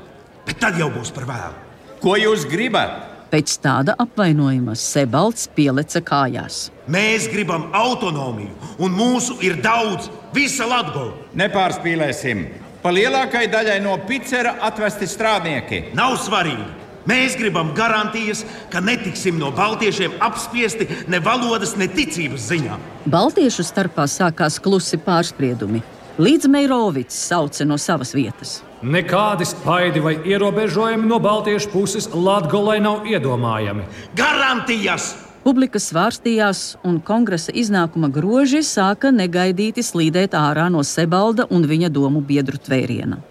Bet 0.47 0.63
tad 0.63 0.79
jau 0.79 0.87
būs 0.95 1.11
par 1.11 1.27
vēlu. 1.27 1.63
Ko 1.99 2.15
jūs 2.15 2.47
gribat? 2.47 3.16
Pēc 3.27 3.57
tāda 3.59 3.91
apvainojuma 3.99 4.75
Sebalds 4.79 5.49
pieleca 5.55 5.99
kājās. 5.99 6.69
Mēs 6.87 7.25
gribam 7.27 7.65
autonomiju, 7.75 8.53
un 8.79 8.95
mūsu 8.95 9.35
ir 9.43 9.57
daudz, 9.63 10.07
visa 10.35 10.67
Latvija. 10.69 11.11
Nepārspīlēsim. 11.37 12.45
Pa 12.83 12.93
lielākajai 12.95 13.49
daļai 13.51 13.79
no 13.83 13.97
Picera 14.07 14.55
atvesti 14.63 15.09
strādnieki. 15.11 15.81
Nav 15.97 16.15
svarīgi. 16.23 16.69
Mēs 17.07 17.35
gribam 17.39 17.73
garantijas, 17.75 18.45
ka 18.71 18.79
netiksim 18.83 19.37
no 19.39 19.51
baltiešiem 19.55 20.17
apspiesti 20.23 20.87
ne 21.11 21.19
valodas, 21.23 21.75
ne 21.79 21.87
ticības 21.91 22.47
ziņā. 22.51 22.79
Baltiešu 23.11 23.63
starpā 23.67 24.07
sākās 24.11 24.59
klusi 24.63 24.99
pārspriedumi 25.03 25.83
līdz 26.17 26.49
Meirovits 26.49 27.15
sauca 27.27 27.65
no 27.65 27.77
savas 27.77 28.13
vietas. 28.15 28.61
Nekādi 28.81 29.45
spaidi 29.45 30.01
vai 30.01 30.15
ierobežojumi 30.25 31.07
no 31.09 31.19
Baltiešu 31.19 31.71
puses 31.73 32.09
Latvijai 32.13 32.79
nav 32.81 33.07
iedomājami. 33.09 33.85
Garantijas! 34.17 35.15
Publika 35.47 35.79
svārstījās, 35.79 36.75
un 36.83 36.97
kongresa 36.99 37.53
iznākuma 37.55 38.09
groži 38.11 38.59
sāka 38.67 39.13
negaidīti 39.15 39.85
slīdēt 39.85 40.35
ārā 40.35 40.67
no 40.73 40.81
Sebalda 40.83 41.45
un 41.49 41.63
viņa 41.69 41.89
domu 41.93 42.19
biedru 42.21 42.59
tvēriena. 42.59 43.21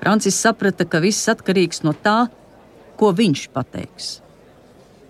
Francis 0.00 0.38
saprata, 0.40 0.86
ka 0.88 1.02
viss 1.04 1.28
atkarīgs 1.28 1.82
no 1.84 1.92
tā, 1.92 2.30
ko 2.96 3.10
viņš 3.12 3.48
pateiks. 3.52 4.08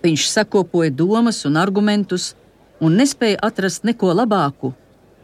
Viņš 0.03 0.27
sakopoja 0.33 0.91
domas 0.91 1.45
un 1.47 1.55
argumentus, 1.61 2.33
un 2.83 2.99
nespēja 2.99 3.39
atrast 3.47 3.87
neko 3.87 4.11
labāku 4.17 4.73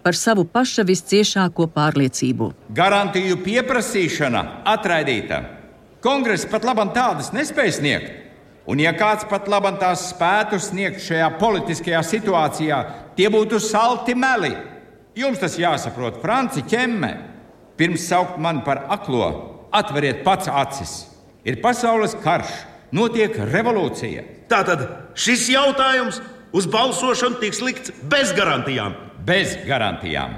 par 0.04 0.18
savu 0.20 0.44
paša 0.46 0.84
visciešāko 0.88 1.70
pārliecību. 1.74 2.52
Garantiju 2.76 3.40
pieprasīšana 3.46 4.44
atraidīta. 4.74 5.40
Kongress 6.04 6.48
pat 6.52 6.68
labam 6.68 6.92
tādas 6.96 7.32
nespēj 7.32 7.72
sniegt. 7.80 8.12
Un, 8.68 8.80
ja 8.80 8.94
kāds 8.96 9.26
pat 9.28 9.48
labam 9.52 9.76
tās 9.80 10.06
spētu 10.14 10.60
sniegt 10.60 11.02
šajā 11.04 11.30
politiskajā 11.40 12.00
situācijā, 12.08 12.80
tie 13.18 13.28
būtu 13.32 13.60
salti 13.60 14.16
meli. 14.16 14.54
Jums 15.20 15.40
tas 15.42 15.58
jāsaprot, 15.60 16.22
Franci 16.24 16.64
ķemme. 16.68 17.12
Pirms 17.80 18.06
saukt 18.08 18.38
mani 18.42 18.62
par 18.66 18.86
aklo, 18.94 19.28
atveriet 19.74 20.24
pats 20.24 20.48
acis. 20.48 20.94
Ir 21.44 21.60
pasaules 21.64 22.16
karš, 22.24 22.52
notiek 22.96 23.36
revolūcija. 23.52 24.24
Tātad 24.52 24.86
šis 25.18 25.50
jautājums 25.52 26.22
uz 26.56 26.68
balsošanu 26.72 27.42
tiks 27.42 27.60
likts 27.66 27.92
bez 28.10 28.32
garantijām. 28.38 28.96
Bez 29.24 29.56
garantijām. 29.64 30.34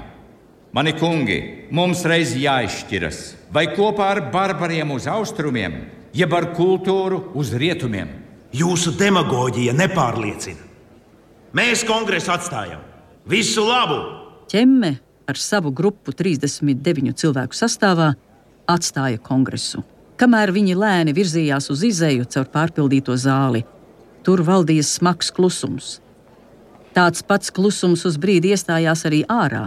Mani 0.76 0.92
kungi, 0.94 1.38
mums 1.74 2.04
reiz 2.06 2.36
jāizšķiras, 2.38 3.18
vai 3.50 3.64
kopā 3.72 4.12
ar 4.12 4.20
barbariem 4.30 4.92
uz 4.94 5.08
austrumiem, 5.10 5.80
jeb 6.14 6.34
ar 6.36 6.52
kultūru 6.54 7.32
uz 7.34 7.50
rietumiem. 7.58 8.12
Jūsu 8.54 8.92
demagoģija 8.98 9.74
nepārliecina. 9.74 10.62
Mēs 11.56 11.82
kongresu 11.88 12.30
atstājam. 12.36 12.84
Visu 13.26 13.64
labu! 13.66 13.98
Ķemme 14.52 14.92
ar 15.26 15.40
savu 15.40 15.72
grupu 15.74 16.14
39 16.14 17.16
cilvēku 17.18 17.58
sastāvā 17.58 18.12
atstāja 18.70 19.18
kongresu. 19.18 19.82
Kamēr 20.16 20.54
viņi 20.54 20.78
lēni 20.78 21.16
virzījās 21.16 21.72
uz 21.74 21.82
izēju 21.90 22.28
caur 22.30 22.46
pārpildīto 22.54 23.16
zāli, 23.18 23.66
tur 24.22 24.46
valdīja 24.46 24.86
smags 24.86 25.32
klusums. 25.34 25.96
Tāds 26.96 27.20
pats 27.20 27.50
klusums 27.52 28.06
uz 28.08 28.14
brīdi 28.16 28.54
iestājās 28.54 29.02
arī 29.04 29.18
ārā, 29.28 29.66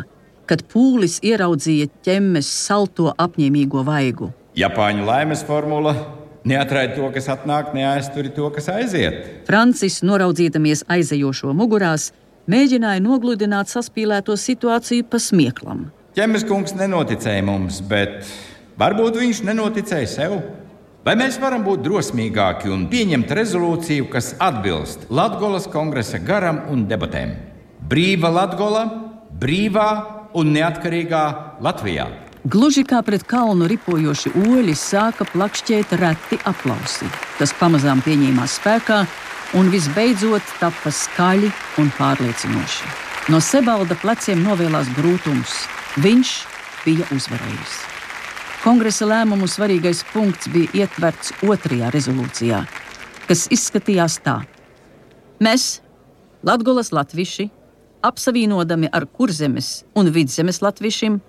kad 0.49 0.63
pūlis 0.71 1.19
ieraudzīja 1.21 1.91
ķemmes 2.07 2.47
salto 2.49 3.11
apņēmīgo 3.13 3.83
vaigu. 3.85 4.31
Japāņu 4.57 5.05
laimes 5.05 5.43
formula 5.45 5.93
neatraida 6.49 6.95
to, 6.97 7.11
kas 7.13 7.29
atnāk, 7.29 7.69
neaiztur 7.77 8.31
to, 8.33 8.49
kas 8.55 8.71
aiziet. 8.73 9.45
Francis, 9.45 9.99
noraudzīdamies 10.01 10.87
aizejošo 10.89 11.53
mugurās, 11.53 12.09
mēģināja 12.49 13.03
nogludināt 13.05 13.69
saspīlēto 13.69 14.33
situāciju 14.33 15.05
pa 15.11 15.21
smieklam. 15.21 15.85
Ķemes 16.17 16.47
kungs 16.49 16.73
nenoticēja 16.79 17.45
mums, 17.45 17.83
bet 17.85 18.23
varbūt 18.81 19.21
viņš 19.21 19.43
nenoticēja 19.51 20.09
sev. 20.09 20.39
Vai 21.09 21.15
mēs 21.17 21.39
varam 21.41 21.63
būt 21.65 21.79
drosmīgāki 21.81 22.69
un 22.69 22.83
pieņemt 22.85 23.31
rezolūciju, 23.33 24.05
kas 24.13 24.27
atbilst 24.45 25.07
Latvijas 25.09 25.65
kongresa 25.73 26.19
garam 26.21 26.59
un 26.69 26.83
debatēm? 26.85 27.31
Brīva 27.89 28.29
Latvija, 28.29 28.83
brīvā 29.41 29.87
un 30.37 30.53
neatkarīgā 30.53 31.23
Latvijā. 31.65 32.05
Gluži 32.45 32.85
kā 32.85 33.01
pret 33.01 33.25
kalnu 33.25 33.65
ripojoši 33.73 34.35
oļi 34.37 34.77
sāka 34.77 35.25
plakšķēt 35.33 35.97
reti 35.97 36.37
aplausi, 36.45 37.09
kas 37.41 37.57
pamazām 37.57 38.05
pieņēmās 38.05 38.61
spēkā 38.61 39.01
un 39.57 39.73
visbeidzot 39.73 40.57
tapa 40.61 40.93
skaļi 40.93 41.49
un 41.81 41.89
pārliecinoši. 41.97 42.97
No 43.33 43.41
Sebalda 43.41 43.97
pleciem 43.97 44.45
novēlās 44.45 44.93
grūtums. 44.93 45.63
Viņš 46.05 46.41
bija 46.85 47.09
uzvarējis. 47.17 47.88
Kongresa 48.59 49.05
lēmumu 49.07 49.47
svarīgais 49.47 50.01
punkts 50.11 50.49
bija 50.51 50.81
ietverts 50.81 51.31
otrajā 51.47 51.93
rezolūcijā, 51.95 52.57
kas 53.29 53.45
izskatījās 53.55 54.17
tā: 54.25 54.41
Mēs, 55.39 55.79
Latvijas 56.43 56.91
latviši, 56.91 57.45
apsavienodami 58.03 58.91
ar 58.91 59.05
kurzemes 59.07 59.85
un 59.95 60.11
vidzemes 60.11 60.59
latvišiem, 60.59 61.21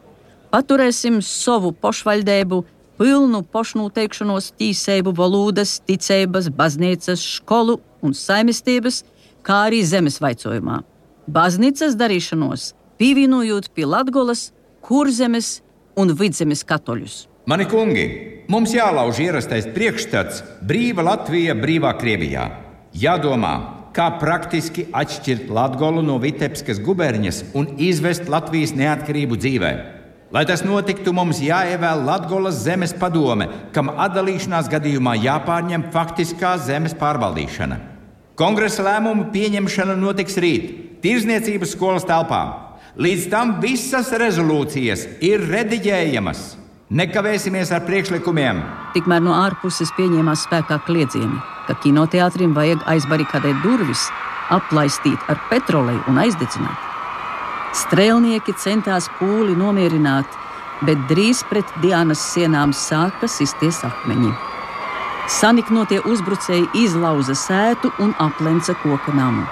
paturēsim 0.50 1.20
savu 1.22 1.70
pošvaļdēbu, 1.70 2.60
pilnu 2.98 3.44
pošnoteikšanos 3.54 4.50
tīsēbu, 4.58 5.14
valodas, 5.14 5.78
ticības, 5.86 6.50
baznīcas, 6.50 7.22
skolu 7.38 7.78
un 8.02 8.10
saimestības, 8.10 9.04
kā 9.46 9.68
arī 9.70 9.84
zemes 9.86 10.18
vaicojumā. 10.18 10.82
Baznīcas 11.30 11.94
darīšanos 11.94 12.72
pievienojot 12.98 13.70
pie 13.70 13.86
Latvijas, 13.86 14.48
kurzemes 14.82 15.60
un 15.98 16.14
vidzemes 16.16 16.62
katoļus. 16.66 17.26
Mani 17.50 17.66
kungi, 17.66 18.06
mums 18.52 18.74
jālauž 18.76 19.18
ierastais 19.24 19.68
priekšstats 19.74 20.42
brīva 20.66 21.02
Latvija, 21.06 21.56
brīvā 21.58 21.94
Krievijā. 21.98 22.46
Jādomā, 22.94 23.54
kā 23.96 24.06
praktiski 24.20 24.86
atšķirt 24.92 25.48
Latviju 25.50 26.04
no 26.04 26.18
Vitebskas 26.22 26.78
guberņas 26.84 27.44
un 27.58 27.72
izvest 27.82 28.28
Latvijas 28.30 28.74
neatkarību 28.78 29.38
dzīvē. 29.40 29.72
Lai 30.30 30.44
tas 30.46 30.62
notiktu, 30.62 31.10
mums 31.10 31.40
jāievēl 31.42 32.04
Latvijas 32.06 32.60
zemes 32.62 32.92
padome, 32.94 33.48
kam 33.74 33.90
atdalīšanās 33.90 34.68
gadījumā 34.70 35.16
jāpārņem 35.24 35.88
faktiskā 35.90 36.54
zemes 36.62 36.94
pārvaldīšana. 37.00 37.80
Kongresa 38.38 38.86
lēmumu 38.86 39.26
pieņemšana 39.34 39.98
notiks 39.98 40.38
rīt, 40.38 40.68
Tirzniecības 41.00 41.74
skolas 41.74 42.04
telpā. 42.04 42.69
Līdz 43.00 43.30
tam 43.32 43.52
visas 43.62 44.10
rezolūcijas 44.20 45.06
ir 45.24 45.40
rediģējamas. 45.48 46.40
Nekavēsimies 46.92 47.70
ar 47.72 47.86
priekšlikumiem. 47.86 48.58
Tikmēr 48.92 49.22
no 49.24 49.32
ārpuses 49.38 49.88
pieņēmās 49.96 50.42
spēkā 50.44 50.76
kliedzieni, 50.84 51.38
ka 51.64 51.78
kinoteātrim 51.80 52.52
vajag 52.52 52.82
aizbarikādēt 52.92 53.62
durvis, 53.64 54.02
aplaistīt 54.52 55.24
ar 55.32 55.40
petroleju 55.48 56.02
un 56.12 56.20
aizdedzināt. 56.26 56.76
Strēlnieki 57.80 58.52
centās 58.60 59.08
pūli 59.16 59.56
nomierināt, 59.56 60.36
bet 60.84 61.00
drīz 61.08 61.40
pret 61.48 61.72
Dienas 61.80 62.20
sienām 62.34 62.74
sāka 62.76 63.30
sisties 63.32 63.80
akmeņi. 63.88 64.34
Saniknotie 65.40 66.02
uzbrucēji 66.04 66.68
izlauza 66.84 67.38
sētu 67.46 67.94
un 68.04 68.12
aplenca 68.20 68.76
koka 68.84 69.16
namu. 69.16 69.48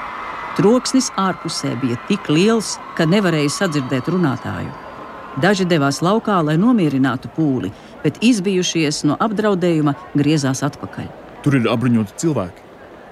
Troksnis 0.58 1.12
ārpusē 1.14 1.76
bija 1.78 1.94
tik 2.08 2.26
liels, 2.34 2.72
ka 2.98 3.04
nevarēja 3.06 3.52
sadzirdēt 3.60 4.08
runātāju. 4.10 4.72
Daži 5.38 5.62
devās 5.70 6.00
laukā, 6.02 6.40
lai 6.42 6.56
nomierinātu 6.58 7.30
pūli, 7.36 7.70
bet 8.02 8.18
izbijušies 8.26 9.04
no 9.06 9.14
apdraudējuma, 9.22 9.94
griezās 10.18 10.64
atpakaļ. 10.66 11.06
Tur 11.44 11.60
ir 11.60 11.68
apbruņoti 11.70 12.18
cilvēki, 12.24 12.64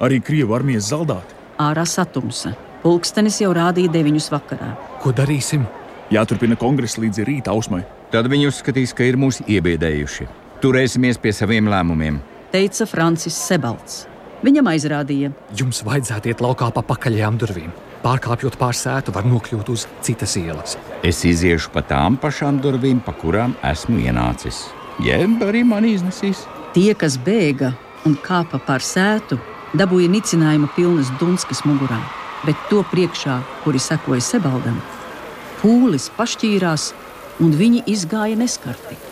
arī 0.03 0.19
krievu 0.27 0.57
armijas 0.59 0.91
zaldāti. 0.91 1.39
Ārā 1.63 1.87
satumsa. 1.87 2.57
Pulkstenis 2.83 3.39
jau 3.45 3.53
rādīja 3.55 3.95
deviņus 3.95 4.27
vakarā. 4.35 4.73
Ko 5.05 5.15
darīsim? 5.15 5.69
Jāturpina 6.11 6.59
kongress 6.59 6.99
līdz 6.99 7.23
rīta 7.31 7.55
ausmai. 7.55 7.85
Tad 8.11 8.27
viņi 8.31 8.51
uzskatīs, 8.51 8.91
ka 8.91 9.07
ir 9.07 9.21
mūs 9.23 9.39
iebiedējuši. 9.47 10.27
Turēsimies 10.67 11.23
pie 11.23 11.31
saviem 11.37 11.71
lēmumiem, 11.71 12.19
teica 12.51 12.91
Francis 12.91 13.39
Sebalts. 13.39 14.07
Viņam 14.45 14.69
aizrādīja, 14.69 15.31
Jums 15.57 15.81
vajadzētu 15.87 16.29
iet 16.29 16.43
laukā 16.45 16.69
pa 16.75 16.83
pakaļējām 16.85 17.39
durvīm. 17.41 17.71
Pārkāpjot 18.05 18.59
pāri 18.61 18.77
sētu, 18.77 19.15
var 19.17 19.25
nokļūt 19.27 19.71
uz 19.73 19.87
citas 20.05 20.37
ielas. 20.37 20.77
Es 21.07 21.23
iziešu 21.25 21.73
pa 21.73 21.83
tām 21.83 22.19
pašām 22.21 22.61
durvīm, 22.63 23.01
pa 23.01 23.15
kurām 23.17 23.57
esmu 23.65 24.03
ienācis. 24.05 24.67
Jeb 25.03 25.41
arī 25.45 25.65
man 25.65 25.89
iznesīs. 25.89 26.45
Tie, 26.77 26.93
kas 26.95 27.17
bēga 27.17 27.73
un 28.07 28.19
kāpa 28.21 28.61
pār 28.61 28.85
sētu, 28.85 29.41
dabūja 29.77 30.13
nicinājuma 30.13 30.69
pilnas 30.77 31.09
dunskas 31.21 31.65
mugurā, 31.65 31.99
bet 32.45 32.61
to 32.71 32.85
priekšā, 32.93 33.41
kuri 33.65 33.81
sekoja 33.83 34.23
Sebaldam, 34.23 34.79
pūlis 35.63 36.11
pašķīrās 36.19 36.91
un 37.41 37.57
viņi 37.57 37.87
izgāja 37.89 38.37
neskarti. 38.39 39.06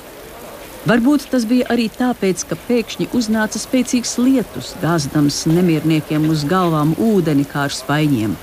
Varbūt 0.85 1.31
tas 1.33 1.47
bija 1.49 1.65
arī 1.73 1.87
tāpēc, 1.89 2.43
ka 2.45 2.59
pēkšņi 2.67 3.07
uznāca 3.17 3.57
spēcīgs 3.57 4.19
lietus, 4.21 4.75
gāzdams 4.83 5.47
nemierniekiem 5.49 6.27
uz 6.29 6.43
galvām 6.45 6.93
ūdeni 7.01 7.47
kā 7.49 7.63
ar 7.71 7.73
spaiņiem. 7.73 8.35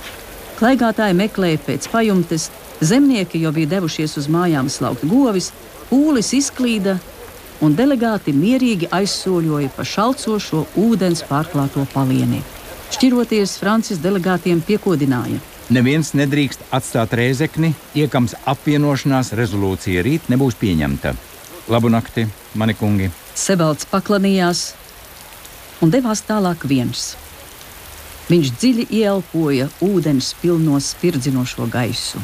Klaigātāji 0.57 1.19
meklēja 1.19 1.61
pēc 1.67 1.85
pajumtes, 1.93 2.47
zemnieki 2.81 3.43
jau 3.43 3.53
bija 3.53 3.75
devušies 3.75 4.17
uz 4.17 4.25
mājām 4.25 4.73
slaukt 4.73 5.05
govis, 5.05 5.51
pūlis 5.91 6.33
izklīda, 6.39 6.97
un 7.61 7.77
delegāti 7.77 8.33
mierīgi 8.33 8.89
aizsoļoja 8.89 9.69
pa 9.77 9.85
šalcošo 9.85 10.65
ūdens 10.81 11.21
pārklāto 11.29 11.85
palieni. 11.93 12.41
Šķiroties, 12.91 13.59
Francis 13.61 14.01
delegātiem 14.01 14.65
piekodināja. 14.65 15.37
Neviens 15.69 16.15
nedrīkst 16.17 16.65
atstāt 16.73 17.13
rēzekni, 17.15 17.75
iekams 17.93 18.33
apvienošanās 18.49 19.35
rezolūcija 19.37 20.01
rīt 20.09 20.25
nebūs 20.33 20.57
pieņemta. 20.57 21.13
Labu 21.69 21.89
nakti, 21.89 22.25
mani 22.57 22.73
kungi! 22.73 23.11
Sebalds 23.37 23.85
paklanījās 23.89 24.71
un 25.85 25.91
devās 25.93 26.23
tālāk 26.25 26.65
viens. 26.65 27.11
Viņš 28.31 28.51
dziļi 28.57 28.85
ielpoja 29.01 29.67
ūdens 29.85 30.31
pilno 30.41 30.79
spirdzinošo 30.81 31.67
gaisu. 31.69 32.21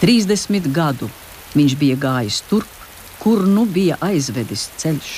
Trīsdesmit 0.00 0.68
gadu 0.74 1.08
viņš 1.54 1.76
bija 1.80 1.96
gājis 2.00 2.42
turp, 2.50 2.68
kur 3.20 3.44
nu 3.48 3.66
bija 3.68 3.96
aizvedis 4.04 4.68
ceļš. 4.80 5.14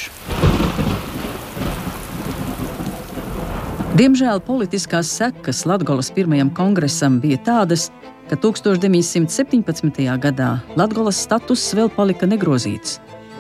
Diemžēl 3.93 4.41
politiskās 4.47 5.11
sekas 5.19 5.67
Latvijas 5.69 6.09
pirmajam 6.15 6.51
kongresam 6.57 7.19
bija 7.21 7.39
tādas, 7.45 7.91
ka 8.33 8.37
1917. 8.41 10.07
gadā 10.17 10.63
Latvijas 10.73 11.19
status 11.21 11.67
vēl 11.77 11.91
palika 11.93 12.25
negrozīts, 12.25 12.95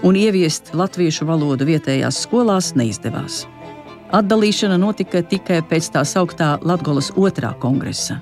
un 0.04 0.18
ieviest 0.20 0.74
latviešu 0.76 1.24
valodu 1.24 1.64
vietējās 1.64 2.18
skolās 2.26 2.74
neizdevās. 2.76 3.46
Atdalīšana 4.12 4.76
notika 4.76 5.22
tikai 5.24 5.62
pēc 5.64 5.88
tā 5.94 6.02
sauktā 6.04 6.58
Latvijas 6.60 7.08
otrā 7.16 7.54
kongresa. 7.62 8.18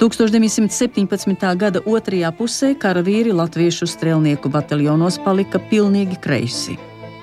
1917. 0.00 1.46
gada 1.60 1.84
otrajā 1.86 2.32
pusē 2.34 2.72
karavīri 2.74 3.30
latviešu 3.30 3.86
strēlnieku 3.86 4.50
bataljonos 4.50 5.20
palika 5.22 5.60
pilnīgi 5.70 6.18
kreisi. 6.24 6.74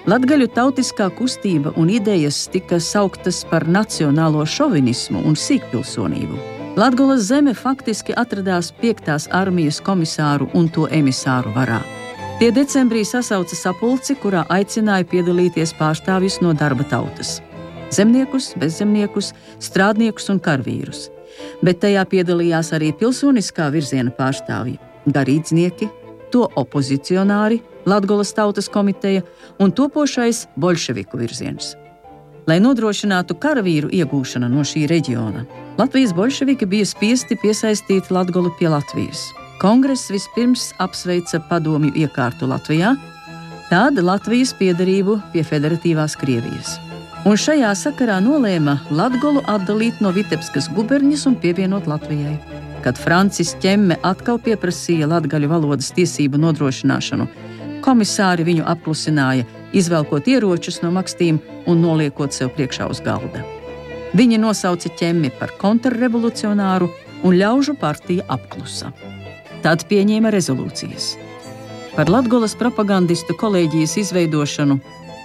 Latgaļu 0.07 0.47
tautiskā 0.55 1.09
kustība 1.19 1.75
un 1.75 1.91
idejas 1.91 2.45
tika 2.47 2.79
sauktas 2.79 3.43
par 3.51 3.67
nacionālo 3.67 4.47
šovinismu 4.47 5.25
un 5.27 5.35
sīkpilsonību. 5.35 6.58
Latgolas 6.79 7.25
zeme 7.27 7.51
faktiski 7.53 8.13
atradās 8.15 8.69
5. 8.81 9.25
armijas 9.35 9.81
komisāru 9.83 10.45
un 10.55 10.69
to 10.71 10.85
emisāru 10.95 11.51
varā. 11.51 11.81
Tie 12.39 12.53
decembrī 12.55 13.01
sasauca 13.03 13.57
sapulci, 13.57 14.15
kurā 14.15 14.45
aicināja 14.47 15.03
piedalīties 15.11 15.73
pārstāvjus 15.75 16.37
no 16.39 16.53
darba 16.61 16.85
tautas- 16.87 17.41
zemniekus, 17.97 18.53
bezzemniekus, 18.61 19.33
strādniekus 19.59 20.29
un 20.31 20.39
karavīrus. 20.39 21.09
Bet 21.61 21.81
tajā 21.83 22.05
piedalījās 22.13 22.71
arī 22.71 22.93
pilsoniskā 22.95 23.67
virziena 23.75 24.15
pārstāvji- 24.15 24.79
garīdznieki, 25.15 25.89
to 26.31 26.47
opozicionāri, 26.55 27.61
Latvijas 27.85 28.33
Tautas 28.33 28.69
komiteja 28.69 29.23
un 29.59 29.71
topošais 29.71 30.47
bolševiku 30.57 31.17
virziens. 31.17 31.75
Lai 32.49 32.55
nodrošinātu 32.63 33.35
karavīru 33.37 33.91
iegūšanu 33.93 34.47
no 34.49 34.63
šī 34.65 34.87
reģiona, 34.89 35.43
Latvijas 35.77 36.15
bolševiki 36.17 36.65
bija 36.71 36.87
spiesti 36.87 37.35
piesaistīt 37.37 38.09
Latviju 38.15 38.49
pie 38.57 38.71
Latvijas. 38.73 39.27
Kongress 39.61 40.09
vispirms 40.09 40.69
apsveica 40.81 41.41
padomju 41.49 41.91
iekārtu 41.99 42.49
Latvijā, 42.49 42.95
tad 43.69 43.99
Latvijas 44.01 44.55
piedarību 44.57 45.19
pie 45.33 45.43
Federatīvās 45.45 46.17
Krievijas. 46.17 46.79
Un 47.29 47.37
šajā 47.37 47.75
sakarā 47.75 48.17
nolēma 48.23 48.79
Latviju 48.89 49.43
atdalīt 49.45 50.01
no 50.01 50.09
Vitebskas 50.15 50.71
guberņas 50.73 51.27
un 51.29 51.37
pievienot 51.43 51.85
Latvijai. 51.91 52.39
Kad 52.81 52.97
Francis 52.97 53.53
Čemme 53.61 53.99
atkal 54.01 54.39
pieprasīja 54.41 55.11
latviešu 55.11 55.51
valodas 55.51 55.91
tiesību 55.93 56.39
nodrošināšanu, 56.39 57.29
komisāri 57.85 58.47
viņu 58.47 58.65
apklusināja, 58.73 59.45
izvelkot 59.73 60.27
ieročus 60.27 60.81
no 60.83 60.91
makstīm 60.95 61.39
un 61.69 61.81
noliekot 61.83 62.33
sev 62.35 62.53
priekšā 62.57 62.89
uz 62.89 63.01
galda. 63.05 63.45
Viņi 64.17 64.39
nosauca 64.41 64.89
ķemmi 64.99 65.29
par 65.39 65.53
kontrrevolucionāru 65.61 66.89
un 67.23 67.35
ļaužu 67.37 67.75
partija 67.77 68.25
apklusa. 68.27 68.93
Tad 69.61 69.85
pieņēma 69.89 70.31
rezolūcijas 70.33 71.17
par 71.95 72.07
Latvijas 72.07 72.53
propagandistu 72.55 73.33
kolēģijas 73.35 73.97
izveidošanu, 73.99 74.77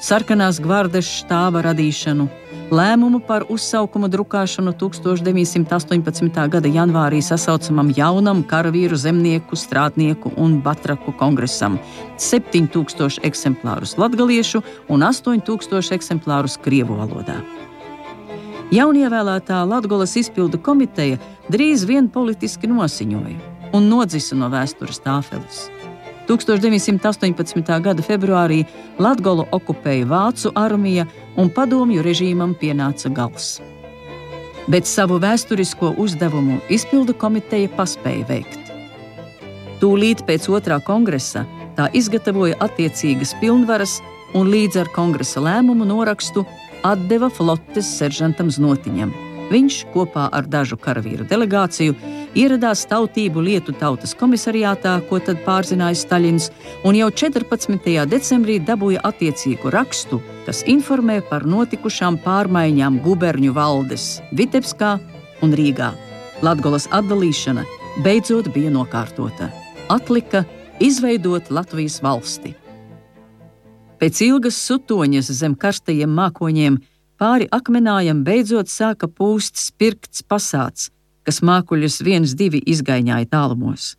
sarkanās 0.03 0.59
gvardes 0.65 1.07
štāba 1.21 1.63
radīšanu, 1.69 2.27
lēmumu 2.71 3.21
par 3.27 3.45
uzsaukumu 3.51 4.09
drukāšanu 4.09 4.73
1918. 4.79 6.49
gada 6.49 6.69
janvārī 6.69 7.21
sasaucamam 7.23 7.91
jaunam 7.97 8.43
karavīru, 8.45 8.97
zemnieku, 8.97 9.57
strādnieku 9.57 10.33
un 10.37 10.61
batraku 10.63 11.13
kongresam- 11.19 11.79
7000 12.17 13.21
eksemplārus 13.23 13.97
latviešu 13.99 14.63
un 14.89 15.03
8000 15.03 15.93
eksemplārus 15.93 16.59
krievu 16.59 16.97
valodā. 16.97 17.43
Jaunievēlētā 18.73 19.69
Latvijas 19.69 20.17
izpildu 20.17 20.59
komiteja 20.59 21.19
drīz 21.51 21.85
vien 21.85 22.09
politiski 22.09 22.67
nosiņoja 22.67 23.39
un 23.73 23.89
nodzisa 23.91 24.35
no 24.35 24.49
vēstures 24.49 25.01
tāfeles. 25.05 25.69
1918. 26.29 27.81
gada 27.85 28.03
februārī 28.03 28.65
Latviju 28.99 29.47
okupēja 29.53 30.09
Vācu 30.09 30.53
armija 30.55 31.07
un 31.37 31.51
padomju 31.51 32.03
režīmam 32.05 32.55
pienāca 32.61 33.13
gals. 33.13 33.61
Bet 34.69 34.89
savu 34.89 35.19
vēsturisko 35.21 35.95
uzdevumu 36.01 36.61
izpildu 36.73 37.15
komiteja 37.15 37.69
paspēja 37.77 38.25
veikt. 38.31 38.73
Tūlīt 39.83 40.25
pēc 40.25 40.49
otrā 40.49 40.81
kongresa 40.81 41.45
tā 41.77 41.91
izgatavoja 41.93 42.57
attiecīgas 42.65 43.35
pilnvaras 43.43 43.99
un 44.35 44.49
līdz 44.49 44.81
ar 44.85 44.93
kongresa 44.95 45.43
lēmumu 45.45 45.85
norakstu 45.89 46.47
atdeva 46.85 47.29
flotes 47.29 47.91
seržantam 47.99 48.49
Znotiņam. 48.51 49.34
Viņš 49.51 49.79
kopā 49.93 50.29
ar 50.33 50.47
dažu 50.49 50.79
karavīru 50.81 51.27
delegāciju 51.29 51.95
ieradās 52.39 52.85
tautību 52.89 53.43
lietu 53.45 53.75
tautas 53.77 54.15
komisariātā, 54.17 54.95
ko 55.09 55.21
tad 55.21 55.43
pārzināja 55.45 55.99
Staļins, 56.01 56.49
un 56.89 56.97
jau 56.97 57.11
14. 57.13 58.07
decembrī 58.11 58.57
dabūja 58.65 59.05
attiecīgu 59.05 59.73
rakstu, 59.75 60.23
kas 60.47 60.65
informē 60.71 61.21
par 61.29 61.45
notikušām 61.45 62.19
pārmaiņām 62.25 63.03
guberņu 63.05 63.53
valdes 63.55 64.09
Vitebskā 64.33 64.97
un 65.45 65.55
Rīgā. 65.55 65.93
Latgolas 66.45 66.89
atdalīšana 66.91 67.67
beidzot 68.05 68.51
bija 68.57 68.73
nokārtota. 68.73 69.53
Atlika 69.93 70.45
izveidot 70.81 71.51
Latvijas 71.53 72.01
valsti. 72.03 72.55
Pēc 74.01 74.21
ilgas 74.27 74.57
sutoņas 74.59 75.31
zem 75.39 75.55
karstajiem 75.57 76.11
mākoņiem 76.17 76.81
pāri 77.25 77.47
akmenājam 77.57 78.21
beidzot 78.27 78.69
sāka 78.69 79.09
pūst 79.09 79.57
spirkts 79.57 80.21
pasāts, 80.29 80.91
kas 81.25 81.41
mākuļus 81.41 82.03
viens 82.05 82.35
divi 82.37 82.61
izgaiņāja 82.69 83.31
tālumos. 83.33 83.95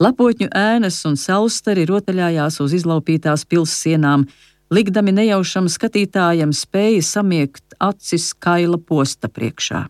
Lapotņu 0.00 0.48
ēnas 0.56 1.02
un 1.10 1.18
saulstari 1.20 1.84
rotaļājās 1.90 2.60
uz 2.64 2.74
izlaupītās 2.78 3.44
pilsēnām, 3.50 4.24
likdami 4.72 5.12
nejaušam 5.18 5.68
skatītājam 5.68 6.54
spēja 6.56 7.02
samiegt 7.04 7.76
acis 7.84 8.30
kaila 8.32 8.78
posta 8.78 9.28
priekšā. 9.28 9.82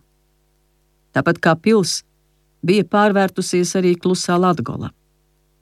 Tāpat 1.15 1.39
kā 1.45 1.53
pils, 1.55 2.01
bija 2.65 2.83
pārvērtusies 2.83 3.71
arī 3.79 3.93
klusā 3.95 4.35
Latgola. 4.41 4.91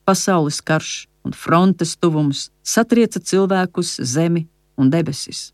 Pasaules 0.07 0.63
karš 0.63 0.95
un 1.27 1.35
frontes 1.35 1.93
tuvums 1.99 2.47
satrieca 2.63 3.21
cilvēkus, 3.21 3.99
zemi 4.01 4.47
un 4.79 4.89
debesis. 4.89 5.51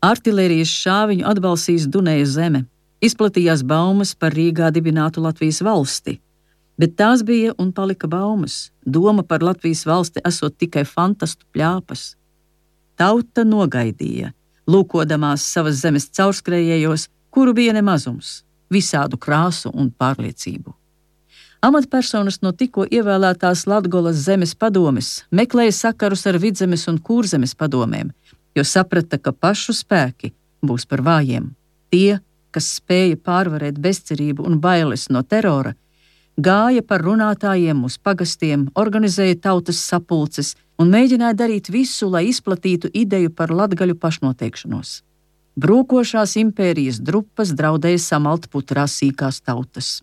Artilērijas 0.00 0.70
šāviņu 0.82 1.26
atbalsīs 1.28 1.86
Dunēja 1.92 2.26
zeme, 2.26 2.64
Izplatījās 3.00 3.62
baumas 3.64 4.10
par 4.12 4.34
Rīgā 4.36 4.66
dibinātu 4.76 5.22
Latvijas 5.24 5.62
valsti, 5.64 6.18
bet 6.76 6.98
tās 7.00 7.22
bija 7.24 7.54
un 7.56 7.70
palika 7.72 8.08
baumas. 8.08 8.68
Doma 8.84 9.24
par 9.24 9.40
Latvijas 9.40 9.86
valsti 9.88 10.20
esot 10.28 10.58
tikai 10.60 10.84
fantastu 10.84 11.46
pļāpas. 11.54 12.02
Tauta 13.00 13.46
nogaidīja, 13.48 14.34
lūkodamās 14.68 15.46
savas 15.48 15.80
zemes 15.80 16.10
caurskrējējos, 16.12 17.06
kuru 17.32 17.56
bija 17.56 17.72
nemazums, 17.72 18.42
visādu 18.68 19.16
krāsu 19.16 19.72
un 19.72 19.88
pārliecību. 19.96 20.76
Amatpersonas 21.64 22.42
no 22.44 22.52
tikko 22.52 22.84
ievēlētās 22.84 23.64
Latvijas 23.68 24.20
zemes 24.28 24.52
padomes 24.56 25.22
meklēja 25.32 25.72
sakarus 25.76 26.26
ar 26.28 26.36
vidzemes 26.40 26.84
un 26.88 27.00
kurzemes 27.00 27.56
padomēm, 27.56 28.12
jo 28.54 28.64
saprata, 28.64 29.18
ka 29.18 29.32
pašu 29.32 29.74
spēki 29.76 30.32
būs 30.62 30.86
par 30.88 31.02
vājiem. 31.06 31.52
Tie, 31.90 32.20
kas 32.54 32.72
spēja 32.78 33.18
pārvarēt 33.18 33.78
bezcerību 33.78 34.46
un 34.46 34.58
bailes 34.60 35.08
no 35.10 35.22
terora, 35.22 35.74
gāja 36.36 36.82
par 36.86 37.04
runātājiem 37.06 37.84
uz 37.84 37.98
pagastiem, 37.98 38.68
organizēja 38.74 39.38
tautas 39.48 39.80
sapulces 39.82 40.54
un 40.80 40.90
mēģināja 40.92 41.36
darīt 41.44 41.70
visu, 41.70 42.08
lai 42.08 42.26
izplatītu 42.30 42.90
ideju 42.94 43.32
par 43.36 43.52
latgaļu 43.54 43.96
pašnoteikšanos. 44.00 45.00
Brūkošās 45.60 46.36
impērijas 46.40 47.00
drupas 47.04 47.50
draudēja 47.56 47.98
samalt 48.00 48.46
putrā 48.52 48.86
sīkās 48.88 49.42
tautas. 49.44 50.00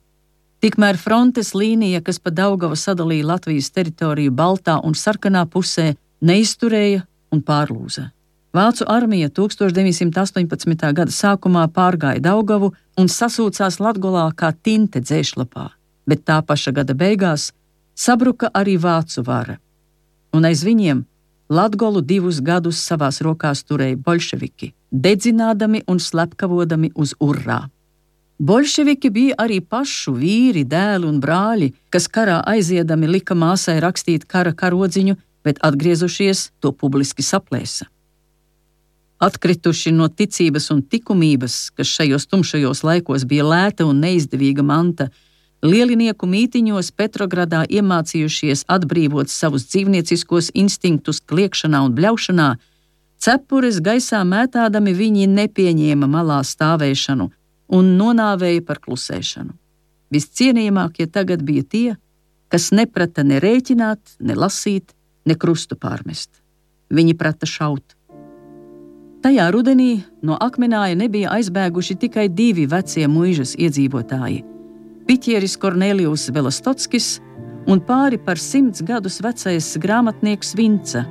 Tikmēr 0.61 0.97
frontes 0.97 1.53
līnija, 1.53 2.01
kas 2.01 2.19
pa 2.19 2.33
Daugavu 2.33 2.75
sadalīja 2.75 3.25
Latvijas 3.31 3.69
teritoriju 3.73 4.33
Baltā 4.33 4.79
un 4.83 4.97
Sarkanā 4.97 5.45
pusē, 5.49 5.93
neizturēja 6.21 7.05
un 7.33 7.43
pārlūza. 7.45 8.09
Vācu 8.57 8.85
armija 8.89 9.29
1918. 9.29 10.93
gada 10.97 11.13
sākumā 11.13 11.67
pārgāja 11.75 12.23
Daugavu 12.25 12.71
un 12.97 13.09
sasūcās 13.11 13.75
Latgolā 13.77 14.23
kā 14.39 14.47
tinte 14.65 14.97
dzēšlapā, 15.03 15.65
bet 16.09 16.23
tā 16.25 16.37
paša 16.41 16.71
gada 16.79 16.95
beigās 16.97 17.51
sabruka 17.93 18.47
arī 18.59 18.73
vācu 18.81 19.21
vara. 19.27 19.59
Un 20.33 20.47
aiz 20.49 20.63
viņiem 20.65 21.03
Latgolu 21.53 22.01
divus 22.01 22.39
gadus 22.47 22.79
savās 22.81 23.19
rokās 23.27 23.61
turēja 23.67 23.99
bolševiki, 24.07 24.71
dedzinādami 25.05 25.83
un 25.85 26.01
slepkavodami 26.01 26.89
uz 26.95 27.13
urrā. 27.27 27.59
Bolševiki 28.39 29.11
bija 29.19 29.37
arī 29.43 29.59
pašu 29.61 30.15
vīri, 30.15 30.63
dēli 30.65 31.05
un 31.11 31.19
brāļi, 31.21 31.69
kas 31.93 32.09
karā 32.09 32.39
aiziedami 32.55 33.11
lika 33.11 33.37
māsai 33.37 33.77
rakstīt 33.85 34.25
kara 34.25 34.55
karodziņu, 34.63 35.15
bet 35.45 35.61
atgriezušies 35.61 36.43
to 36.59 36.73
publiski 36.73 37.21
saplēsa. 37.21 37.91
Atkrituši 39.17 39.91
no 39.97 40.07
ticības 40.13 40.69
un 40.73 40.83
likumības, 40.93 41.71
kas 41.73 41.89
šajos 41.89 42.27
tumšajos 42.29 42.83
laikos 42.85 43.25
bija 43.25 43.47
lēta 43.47 43.87
un 43.89 43.97
neizdevīga 44.03 44.61
manta, 44.61 45.07
lielinieku 45.65 46.29
mītiņos 46.29 46.91
Petrogradā 46.93 47.63
iemācījušies 47.65 48.67
atbrīvot 48.69 49.33
savus 49.33 49.65
dzīvnieciskos 49.71 50.51
instinktus 50.53 51.23
kliekšanā 51.25 51.81
un 51.87 51.95
bļaušanā, 51.97 52.51
cepures 53.17 53.81
gaisā 53.81 54.21
mētādami 54.21 54.93
viņi 54.93 55.25
nepieņēma 55.33 56.09
malā 56.13 56.43
stāvēšanu 56.45 57.31
un 57.73 57.93
nonāvēja 57.97 58.61
par 58.69 58.83
klusēšanu. 58.85 59.57
Viscienījamākie 60.13 61.09
tagad 61.09 61.41
bija 61.43 61.65
tie, 61.65 61.87
kas 62.53 62.69
neprata 62.71 63.25
ne 63.25 63.41
rēķināt, 63.43 64.19
ne 64.21 64.37
lasīt, 64.37 64.93
ne 65.25 65.35
krustu 65.35 65.75
pārmest. 65.75 66.29
Viņi 66.93 67.17
prata 67.17 67.49
šaut. 67.49 67.96
Tajā 69.23 69.47
rudenī 69.49 70.03
no 70.21 70.37
akmenāja 70.39 70.95
nebija 70.97 71.31
aizbēguši 71.33 71.95
tikai 72.03 72.27
divi 72.29 72.67
vecie 72.69 73.07
mūžas 73.09 73.55
iedzīvotāji 73.57 74.43
Piķieris 75.07 75.55
Kornelijus 75.57 76.27
Velostotskis 76.35 77.15
un 77.67 77.79
pāri 77.87 78.19
par 78.19 78.37
simts 78.37 78.83
gadus 78.85 79.21
vecais 79.23 79.71
grāmatnieks 79.81 80.53
Vince, 80.59 81.03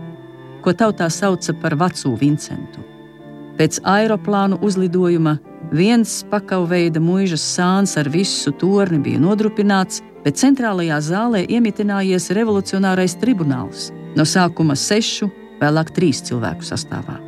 ko 0.62 0.74
tautā 0.76 1.08
sauca 1.10 1.54
par 1.62 1.74
veco 1.80 2.12
Vincentu. 2.20 2.84
Pēc 3.56 3.80
aeroplānu 3.88 4.60
uzlidojuma 4.62 5.38
viens 5.72 6.18
pakauveida 6.30 7.00
mūžas 7.02 7.42
sāns 7.56 7.96
ar 7.96 8.10
visu 8.12 8.52
torni 8.60 9.00
bija 9.02 9.20
nodrupināts, 9.22 10.02
bet 10.24 10.38
centrālajā 10.38 11.00
zālē 11.08 11.46
iemitinājies 11.48 12.30
revolucionārais 12.36 13.16
tribunāls, 13.22 13.90
no 14.14 14.28
sākuma 14.28 14.76
sešu, 14.76 15.30
vēlāk 15.62 15.96
trīs 15.96 16.20
cilvēku 16.28 16.68
sastāvā. 16.68 17.25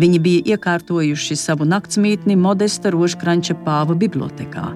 Viņi 0.00 0.22
bija 0.24 0.54
iekārtojuši 0.54 1.36
savu 1.36 1.68
naktsmītni 1.68 2.38
Modesta 2.38 2.94
Rožkranča 2.94 3.58
pāva 3.66 3.98
bibliotekā 3.98 4.70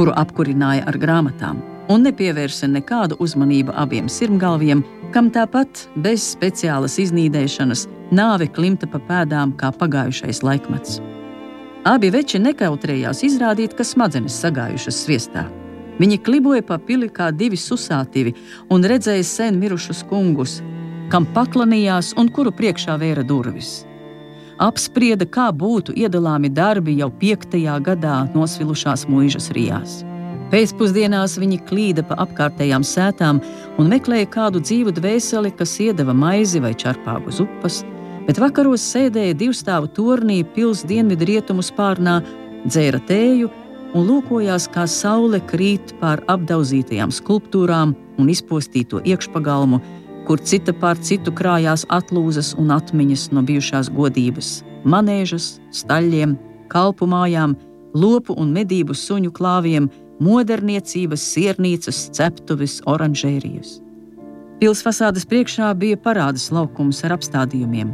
kuru 0.00 0.14
apkurināja 0.16 0.86
ar 0.88 0.96
grāmatām, 0.96 1.58
un 1.92 2.06
nepievērsa 2.06 2.68
nekādu 2.70 3.18
uzmanību 3.20 3.74
abiem 3.76 4.06
sirmgalviem, 4.08 4.80
kam 5.12 5.28
tāpat 5.34 5.82
bez 6.00 6.24
speciālas 6.32 6.96
iznīdēšanas 7.02 7.86
nāve 8.16 8.48
klimta 8.48 8.88
pa 8.88 9.00
pēdām 9.10 9.52
kā 9.60 9.68
pagājušais 9.76 10.40
laikmets. 10.46 11.02
Abi 11.84 12.08
veči 12.12 12.40
nekautrējās 12.40 13.20
izrādīt, 13.28 13.76
ka 13.76 13.84
smadzenes 13.84 14.40
sagājušas 14.40 15.02
sviestā. 15.04 15.44
Viņi 16.00 16.20
kliboja 16.24 16.64
pa 16.64 16.80
pili 16.80 17.10
kā 17.12 17.28
divi 17.28 17.60
susātivi 17.60 18.32
un 18.72 18.88
redzēja 18.88 19.26
sen 19.34 19.60
mirušus 19.60 20.00
kungus, 20.08 20.62
kam 21.12 21.28
paklanījās 21.36 22.14
un 22.16 22.32
kuru 22.32 22.56
priekšā 22.56 22.96
vēra 23.00 23.26
durvis 23.26 23.82
apsprieda, 24.60 25.26
kā 25.26 25.48
būtu 25.52 25.94
iedalāmi 25.96 26.50
darbi 26.52 26.98
jau 27.00 27.10
piektajā 27.22 27.78
gadā 27.84 28.22
nosvilušās 28.34 29.06
mūžas 29.10 29.50
rijās. 29.56 30.00
Pēcpusdienās 30.50 31.36
viņi 31.38 31.60
klīda 31.68 32.02
pa 32.06 32.16
apkārtējām 32.24 32.82
sētām 32.86 33.38
un 33.78 33.90
meklēja 33.92 34.26
kādu 34.34 34.62
dzīvu 34.64 34.92
dvēseli, 34.96 35.52
kas 35.54 35.76
iedeva 35.80 36.14
maizi 36.16 36.62
vai 36.62 36.72
čarpāgu 36.74 37.30
uz 37.30 37.38
upas, 37.44 37.80
bet 38.26 38.40
vakaros 38.42 38.82
sēdēja 38.82 39.38
divstāvu 39.38 39.92
tornī 39.94 40.40
pils 40.56 40.82
dienvidu 40.90 41.28
rietumu 41.30 41.62
spārnā, 41.62 42.18
dzēra 42.66 42.98
tēju 43.06 43.50
un 43.94 44.06
lūkojās, 44.06 44.66
kā 44.74 44.86
saule 44.90 45.40
krīt 45.50 45.94
pār 46.02 46.22
apdauzītajām 46.30 47.14
skulptūrām 47.14 47.94
un 48.18 48.30
izpostīto 48.34 49.00
iekšpagalmu, 49.06 49.80
kur 50.30 50.38
cita 50.38 50.70
pār 50.70 50.94
citu 51.02 51.32
krājās 51.34 51.82
atlūzas 51.90 52.52
un 52.54 52.68
atmiņas 52.70 53.24
no 53.34 53.42
bijušās 53.42 53.88
godības, 53.90 54.50
manēžas, 54.86 55.56
staļļiem, 55.74 56.36
kalpu 56.70 57.08
mājām, 57.10 57.56
lopu 57.98 58.36
un 58.38 58.52
medību 58.54 58.94
suņu 58.94 59.32
klāviem, 59.34 59.88
moderniecības, 60.22 61.24
siernīcas, 61.32 61.98
ceptuves, 62.14 62.78
oranžērijas. 62.86 63.80
Pils 64.62 64.84
fasādes 64.86 65.26
priekšā 65.26 65.72
bija 65.82 65.98
parādas 65.98 66.46
laukums 66.54 67.02
ar 67.02 67.16
apstādījumiem, 67.18 67.90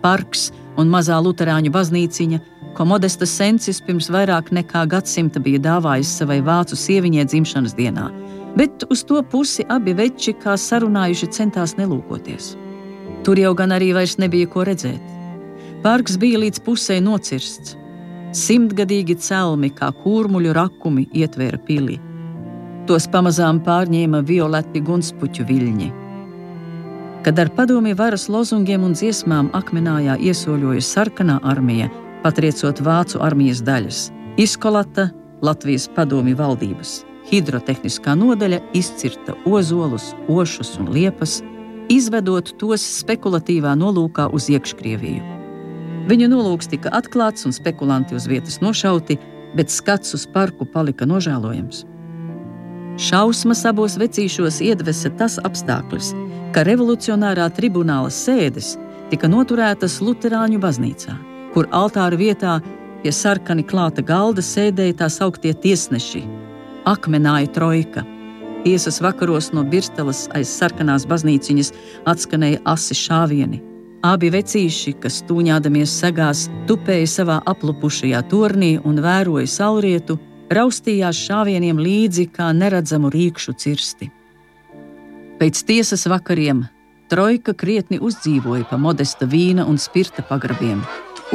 parks 0.00 0.54
un 0.80 0.88
mazā 0.88 1.20
luterāņu 1.20 1.74
baznīciņa, 1.74 2.40
ko 2.78 2.88
Modesta 2.88 3.28
Sensis 3.28 3.84
pirms 3.84 4.08
vairāk 4.08 4.54
nekā 4.56 4.88
gadsimta 4.88 5.36
bija 5.36 5.60
dāvājis 5.68 6.16
savai 6.16 6.40
vācu 6.48 6.80
sieviņai 6.80 7.28
dzimšanas 7.28 7.76
dienā 7.76 8.08
bet 8.56 8.84
uz 8.90 9.04
to 9.04 9.22
pusi 9.22 9.64
abi 9.68 9.94
veči, 9.94 10.34
kā 10.38 10.56
sarunājuši, 10.58 11.30
centās 11.34 11.74
nelūkoties. 11.78 12.54
Tur 13.24 13.40
jau 13.40 13.54
gan 13.56 13.74
arī 13.74 13.92
vairs 13.96 14.18
nebija 14.20 14.48
ko 14.50 14.64
redzēt. 14.68 15.12
Parks 15.84 16.18
bija 16.20 16.40
līdz 16.40 16.60
pusē 16.64 17.00
nocirsts. 17.04 17.76
Simtgadīgi 18.34 19.16
celmi, 19.22 19.70
kā 19.70 19.90
kūrmuļu 20.02 20.54
rakumi, 20.56 21.06
ietvēra 21.14 21.60
pili. 21.66 22.00
Tos 22.88 23.06
pamazām 23.08 23.60
pārņēma 23.64 24.24
violeti 24.26 24.82
gunspuķu 24.84 25.46
viļņi. 25.48 25.90
Kad 27.24 27.38
ar 27.40 27.48
padomju 27.56 27.96
varas 27.96 28.26
lozungiem 28.28 28.84
un 28.84 28.92
dziesmām 28.98 29.48
akmenājā 29.56 30.18
iesoļoja 30.20 30.84
sarkanā 30.84 31.38
armija, 31.54 31.88
patriecot 32.26 32.84
vācu 32.84 33.22
armijas 33.24 33.64
daļas, 33.64 34.04
izkolata 34.36 35.08
Latvijas 35.44 35.88
padomju 35.96 36.36
valdības 36.36 36.98
hidrotehniskā 37.30 38.14
nodaļa 38.18 38.60
izcirta 38.76 39.36
ozolus, 39.48 40.12
ošus 40.28 40.74
un 40.80 40.90
liepas, 40.94 41.40
izvedot 41.92 42.54
tos 42.60 42.84
spekulatīvā 43.00 43.74
nolūkā 43.78 44.28
uz 44.32 44.48
iekškrieviju. 44.52 45.22
Viņu 46.08 46.28
nolūks 46.28 46.68
tika 46.68 46.92
atklāts 46.92 47.46
un 47.48 47.54
spekulanti 47.56 48.16
uz 48.16 48.28
vietas 48.28 48.60
nošauti, 48.60 49.16
bet 49.56 49.72
skats 49.72 50.14
uz 50.16 50.26
parku 50.28 50.66
palika 50.68 51.06
nožēlojams. 51.08 51.84
Šausmas 53.00 53.64
abos 53.66 53.96
vecīšos 53.98 54.60
iedvesa 54.62 55.10
tas 55.18 55.38
apstākļus, 55.42 56.12
ka 56.54 56.62
revolucionārā 56.68 57.48
tribunāla 57.56 58.12
sēdes 58.12 58.74
tika 59.10 59.30
noturētas 59.30 59.98
Lutāņu 60.04 60.60
baznīcā, 60.62 61.16
kur 61.54 61.66
altāra 61.74 62.18
vietā 62.20 62.60
pie 63.02 63.12
sarkani 63.12 63.64
klāta 63.66 64.04
galda 64.06 64.44
sēdēja 64.44 65.00
tā 65.02 65.08
sauktie 65.10 65.54
tiesneši, 65.64 66.22
akmenāja 66.88 67.52
trojka. 67.52 68.04
Tiesas 68.64 69.00
vakaros 69.04 69.50
no 69.52 69.64
Birstelas 69.64 70.24
aiz 70.36 70.48
sarkanās 70.48 71.04
baznīciņas 71.08 71.72
atskanēja 72.08 72.62
asi 72.64 72.96
šāvieni. 72.96 73.60
Abi 74.04 74.28
vecīši, 74.32 74.94
kas 75.00 75.22
tūņādamies 75.28 75.92
segās, 76.00 76.46
tupēja 76.68 77.08
savā 77.08 77.38
aplupušajā 77.48 78.20
tornī 78.28 78.74
un 78.84 79.00
vēroja 79.04 79.48
saulrietu, 79.48 80.18
raustījās 80.52 81.20
šāvieniem 81.28 81.80
līdzi 81.80 82.28
kā 82.32 82.50
neredzamu 82.56 83.12
rīkšu 83.12 83.56
cirsti. 83.60 84.10
Pēc 85.40 85.64
tiesas 85.68 86.04
vakariem 86.08 86.66
Trojka 87.08 87.52
krietni 87.52 87.98
uzdzīvoja 88.00 88.64
pa 88.70 88.78
modesta 88.80 89.26
vīna 89.28 89.66
un 89.68 89.76
spirta 89.78 90.24
pagrabiem, 90.24 90.80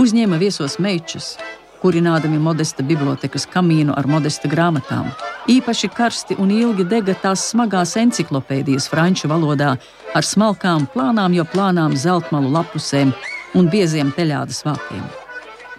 uzņēma 0.01 0.39
viesos 0.41 0.79
mečus, 0.81 1.35
kurinādami 1.83 2.39
modesta 2.41 2.83
bibliotekas 2.83 3.45
kamīnu 3.53 3.93
ar 3.95 4.09
modesta 4.09 4.49
grāmatām. 4.49 5.11
Īpaši 5.47 5.87
karsti 5.95 6.35
un 6.41 6.51
ilgi 6.51 6.83
dega 6.83 7.15
tās 7.15 7.45
smagās 7.51 7.95
enciklopēdijas 7.97 8.89
franču 8.91 9.29
valodā 9.31 9.75
ar 10.15 10.25
smalkām, 10.25 10.89
plānām, 10.93 11.33
jo 11.33 11.45
plānām 11.47 11.95
zeltmalu 11.95 12.51
lapusēm 12.53 13.13
un 13.55 13.69
bieziem 13.71 14.11
teļādas 14.17 14.65
vākiem. 14.67 15.05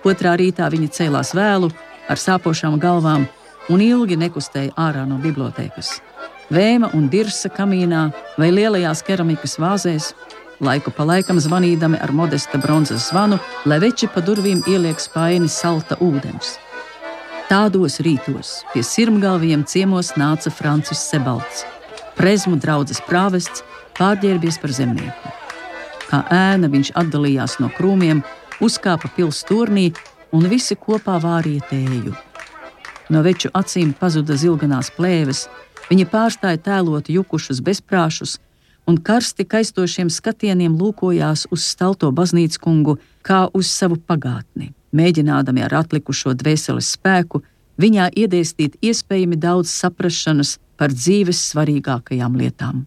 Otrā 0.07 0.33
rītā 0.41 0.71
viņi 0.73 0.89
cēlās 0.97 1.35
vēlu, 1.37 1.69
ar 2.09 2.19
sāpošām 2.19 2.79
galvām 2.81 3.29
un 3.71 3.85
ilgi 3.85 4.17
nekustēja 4.17 4.73
ārā 4.81 5.05
no 5.07 5.21
bibliotekas. 5.21 5.99
Vēma 6.51 6.91
un 6.97 7.07
dirsa 7.13 7.51
kamīnā 7.53 8.09
vai 8.41 8.49
lielajās 8.51 9.05
keramikas 9.07 9.59
vāzēs 9.61 10.15
laiku 10.61 10.91
pa 10.97 11.05
laikam 11.09 11.39
zvanīdami 11.41 12.01
ar 12.03 12.13
modesta 12.13 12.59
bronzas 12.59 13.09
zvanu, 13.11 13.39
lai 13.67 13.79
veči 13.81 14.09
pa 14.09 14.25
durvīm 14.25 14.65
ieliek 14.69 15.01
spaini 15.01 15.49
salta 15.49 15.97
ūdens. 16.01 16.59
Tādos 17.51 17.97
rītos 17.99 18.51
pie 18.71 18.81
sirmgalviem 18.87 19.65
ciemos 19.67 20.13
nāca 20.15 20.53
Francis 20.55 21.01
Sebalts, 21.03 21.65
prezmu 22.15 22.55
draugs 22.63 23.01
prāvests, 23.09 23.65
pārģērbies 23.99 24.61
par 24.63 24.71
zemnieku. 24.77 25.33
Kā 26.07 26.21
ēna 26.31 26.71
viņš 26.71 26.93
atdalījās 27.03 27.59
no 27.59 27.73
krūmiem, 27.75 28.23
uzkāpa 28.63 29.11
pilsētas 29.17 29.49
turnī 29.51 29.89
un 30.31 30.47
visi 30.47 30.79
kopā 30.79 31.19
vārīja 31.27 31.67
tēju. 31.73 32.15
No 33.11 33.27
veču 33.27 33.51
acīm 33.51 33.97
pazuda 33.99 34.39
zilganās 34.39 34.95
plēves, 34.95 35.49
viņa 35.91 36.07
pārstāja 36.15 36.63
tēlot 36.71 37.11
jukušus 37.11 37.65
bezprāšus, 37.67 38.39
un 38.87 39.03
karsti 39.03 39.43
kaistošiem 39.43 40.07
skatieniem 40.07 40.79
lūkojās 40.79 41.49
uz 41.51 41.67
stalto 41.67 42.15
baznīcu 42.15 42.63
kungu 42.63 43.01
kā 43.27 43.49
uz 43.51 43.75
savu 43.75 43.99
pagātni, 43.99 44.71
mēģinādami 44.97 45.65
ar 45.67 45.75
atlikušo 45.83 46.35
dvēseles 46.41 46.93
spēku 46.97 47.43
viņā 47.81 48.11
iedēstīt 48.23 48.77
iespējami 48.83 49.39
daudz 49.41 49.73
saprašanas 49.73 50.59
par 50.77 50.95
dzīves 50.95 51.41
svarīgākajām 51.53 52.37
lietām. 52.41 52.85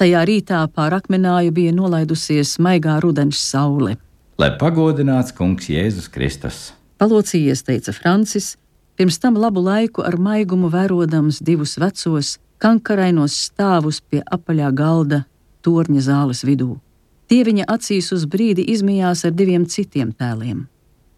Tajā 0.00 0.22
rītā 0.26 0.62
pār 0.74 0.96
akmenāju 0.98 1.52
bija 1.54 1.72
nolaidusies 1.76 2.56
maigā 2.58 2.98
rudens 3.02 3.38
saule. 3.38 3.98
Lai 4.38 4.50
pagodināts 4.58 5.34
kungs 5.36 5.68
Jēzus 5.70 6.08
Kristus. 6.10 6.72
Palocījies, 6.98 7.62
teica 7.66 7.92
Francis, 7.94 8.56
Pirms 8.96 9.18
tam 9.18 9.34
labu 9.34 9.62
laiku 9.64 10.04
ar 10.04 10.18
maigumu 10.20 10.68
vērodams 10.70 11.40
divus 11.42 11.78
vecos, 11.80 12.36
kankarainos 12.60 13.34
stāvus 13.48 14.02
pie 14.04 14.20
apaļā 14.36 14.68
galda 14.76 15.24
torņa 15.64 16.02
zāles 16.04 16.42
vidū. 16.44 16.76
Tie 17.26 17.40
viņa 17.48 17.64
acīs 17.72 18.12
uz 18.12 18.26
brīdi 18.28 18.66
izmijās 18.74 19.24
ar 19.24 19.32
diviem 19.32 19.64
citiem 19.64 20.12
tēliem- 20.12 20.66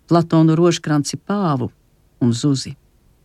Platonu 0.09 0.57
rožkranci 0.57 1.17
pāvu 1.17 1.71
un 2.21 2.33
zuzi. 2.33 2.75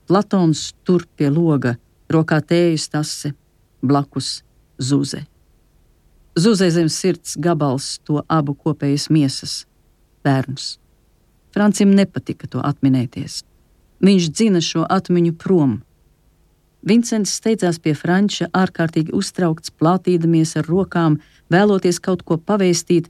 Platons 0.07 0.73
tur 0.83 1.05
pie 1.15 1.29
loga, 1.29 1.75
rokā 2.09 2.39
tējas 2.41 2.87
tase, 2.89 3.33
blakus 3.81 4.39
zuze. 4.79 5.25
Zuzē 6.39 6.69
zem 6.71 6.87
sirds 6.89 7.35
gabals 7.37 7.97
to 8.07 8.23
abu 8.27 8.55
kopējas 8.55 9.09
miesas- 9.09 9.65
bērns. 10.23 10.77
Francim 11.51 11.91
nepatika 11.95 12.47
to 12.47 12.59
atminēties. 12.59 13.43
Viņš 14.01 14.29
dzina 14.31 14.61
šo 14.61 14.85
atmiņu 14.87 15.37
prom. 15.37 15.81
Vincents 16.81 17.33
steidzās 17.35 17.79
pie 17.83 17.93
Franča, 17.93 18.47
ārkārtīgi 18.55 19.11
uztraukts, 19.11 19.71
plātīdamies 19.71 20.55
ar 20.55 20.63
rokām, 20.63 21.19
vēloties 21.51 21.99
kaut 21.99 22.23
ko 22.23 22.37
pavēstīt, 22.37 23.09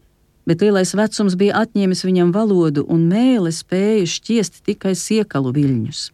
bet 0.50 0.64
lielais 0.66 0.96
vecums 0.98 1.36
bija 1.38 1.60
atņēmis 1.62 2.02
viņam 2.08 2.32
valodu, 2.34 2.82
un 2.90 3.06
mēlē 3.12 3.52
spēja 3.54 4.08
šķiest 4.10 4.64
tikai 4.66 4.96
siekalu 4.98 5.54
viļņus. 5.54 6.08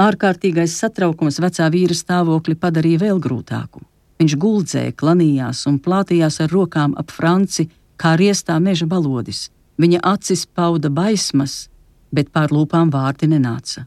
Ārkārtīgais 0.00 0.76
satraukums 0.80 1.38
vecā 1.40 1.68
vīra 1.72 1.96
stāvokli 1.96 2.56
padarīja 2.56 3.02
vēl 3.04 3.20
grūtāku. 3.20 3.84
Viņš 4.20 4.36
guldzēja, 4.40 4.94
klanījās 4.96 5.66
un 5.68 5.76
plātījās 5.84 6.40
ar 6.44 6.52
rokām 6.52 6.96
ap 6.96 7.12
Franci, 7.12 7.68
kā 8.00 8.14
riestā 8.16 8.56
meža 8.60 8.88
balodis. 8.88 9.50
Viņa 9.76 10.00
acis 10.14 10.46
pauda 10.48 10.88
baismas, 10.88 11.66
bet 12.12 12.32
pār 12.32 12.52
lūpām 12.56 12.88
vārdi 12.92 13.28
nenāca. 13.28 13.84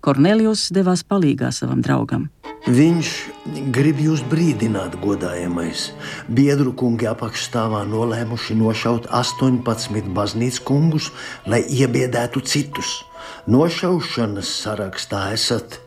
Kornelijus 0.00 0.70
devās 0.72 1.02
palīgā 1.04 1.50
savam 1.52 1.82
draugam. 1.84 2.30
Viņš 2.68 3.10
grib 3.72 4.00
jūs 4.00 4.22
brīdināt, 4.28 4.98
godājamais. 5.00 5.90
Biedru 6.28 6.72
kungi 6.76 7.08
apakšstāvā 7.08 7.82
nolēmuši 7.88 8.56
nošaut 8.60 9.08
18 9.12 10.10
baznīcas 10.16 10.60
kungus, 10.64 11.10
lai 11.48 11.62
iebiedētu 11.64 12.42
citus. 12.44 12.98
Nošaušanas 13.48 14.50
sarakstā 14.64 15.30
esat 15.36 15.80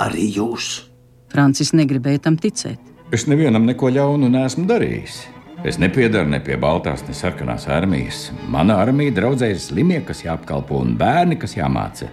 arī 0.00 0.30
jūs. 0.36 0.86
Francis 1.32 1.74
negribēja 1.76 2.24
tam 2.28 2.40
ticēt. 2.40 2.80
Es 3.12 3.26
nevienam 3.26 3.64
neko 3.68 3.90
ļaunu 3.92 4.28
neesmu 4.32 4.64
darījis. 4.70 5.20
Es 5.66 5.76
nepiedaru 5.76 6.30
ne 6.32 6.38
pie 6.40 6.56
Baltās, 6.60 7.02
ne 7.04 7.12
sarkanās 7.16 7.66
armijas. 7.68 8.30
Mana 8.48 8.78
armija 8.80 9.12
draudzējas 9.18 9.68
slimie, 9.68 10.00
kas 10.06 10.24
jāapkalpo, 10.24 10.80
un 10.80 10.94
bērni, 11.00 11.36
kas 11.40 11.58
jāmāca. 11.58 12.08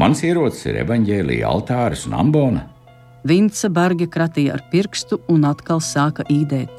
Mans 0.00 0.22
ierocis 0.24 0.64
ir 0.70 0.78
evaņģēlīja 0.80 1.48
altāris 1.48 2.06
un 2.08 2.14
ambona. 2.16 2.62
Vinca 3.28 3.68
bargi 3.68 4.06
kratīja 4.08 4.54
ar 4.56 4.62
pirkstu 4.72 5.18
un 5.28 5.44
atkal 5.44 5.82
sāka 5.84 6.24
īdēt. 6.32 6.70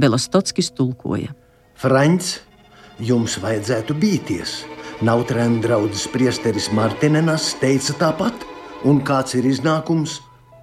Belostotskis 0.00 0.70
tulkoja. 0.72 1.34
Frančs, 1.76 2.38
jums 2.96 3.36
vajadzētu 3.42 3.96
bīties. 4.00 4.62
Nautrēna 5.04 5.60
draugs 5.60 6.06
priesteris 6.08 6.70
Martinenas 6.72 7.50
teica 7.60 7.98
tāpat, 8.00 8.46
un 8.88 9.02
kāds 9.04 9.36
ir 9.36 9.44
iznākums? 9.50 10.22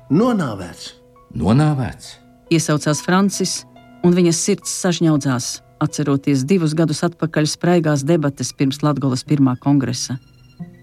Nonāvēts! 0.10 0.95
Nonāvēts! 1.38 2.16
Iesaucās 2.49 3.04
Francis, 3.06 3.60
un 4.02 4.18
viņas 4.18 4.41
sirds 4.41 4.74
sažņaudzās, 4.82 5.54
atceroties 5.86 6.47
divus 6.49 6.74
gadus 6.74 7.06
atpakaļ 7.06 7.54
spraigās 7.54 8.08
debates 8.08 8.56
pirms 8.58 8.82
Latvijas 8.82 9.28
pirmā 9.28 9.54
kongresa. 9.62 10.18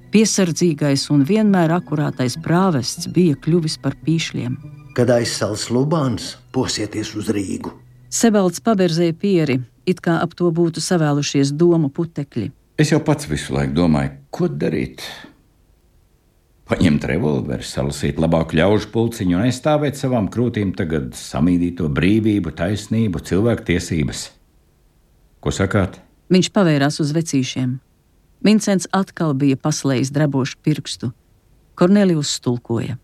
Piesardzīgais 0.08 1.02
un 1.12 1.20
vienmēr 1.28 1.74
akurātais 1.76 2.38
prāvests 2.40 3.10
bija 3.12 3.36
kļuvis 3.44 3.76
par 3.82 3.92
pīšļiem. 4.06 4.54
Kad 4.96 5.10
aizsals 5.12 5.66
Lubāns, 5.68 6.30
posieties 6.54 7.10
uz 7.18 7.28
Rīgu. 7.34 7.74
Sebalds 8.08 8.62
paberzēja 8.64 9.12
pieri, 9.20 9.58
it 9.84 10.00
kā 10.00 10.16
ap 10.24 10.32
to 10.38 10.48
būtu 10.54 10.80
savēlušies 10.80 11.52
domu 11.52 11.90
putekļi. 11.92 12.48
Es 12.80 12.94
jau 12.94 13.02
pats 13.04 13.28
visu 13.28 13.52
laiku 13.52 13.74
domāju, 13.76 14.14
ko 14.32 14.48
darīt. 14.48 15.04
Paņemt 16.68 17.04
revolveri, 17.08 17.64
salasīt 17.64 18.16
labāku 18.20 18.56
ļaužu 18.56 18.88
pulciņu 18.94 19.36
un 19.36 19.44
aizstāvēt 19.44 20.00
savām 20.00 20.30
krūtīm 20.32 20.72
tagad 20.76 21.12
samīdīto 21.16 21.88
brīvību, 21.92 22.54
taisnību, 22.56 23.20
cilvēktiesības. 23.28 24.24
Ko 25.44 25.52
sakāt? 25.52 26.00
Viņš 26.32 26.50
pavērās 26.56 27.00
uz 27.04 27.12
vecīšiem. 27.16 27.76
Vincents 28.44 28.86
atkal 28.94 29.34
bija 29.34 29.58
paslēdzis 29.58 30.12
drebošu 30.14 30.58
pirkstu. 30.62 31.10
Kornelijus 31.78 32.36
stulkoja. 32.38 32.96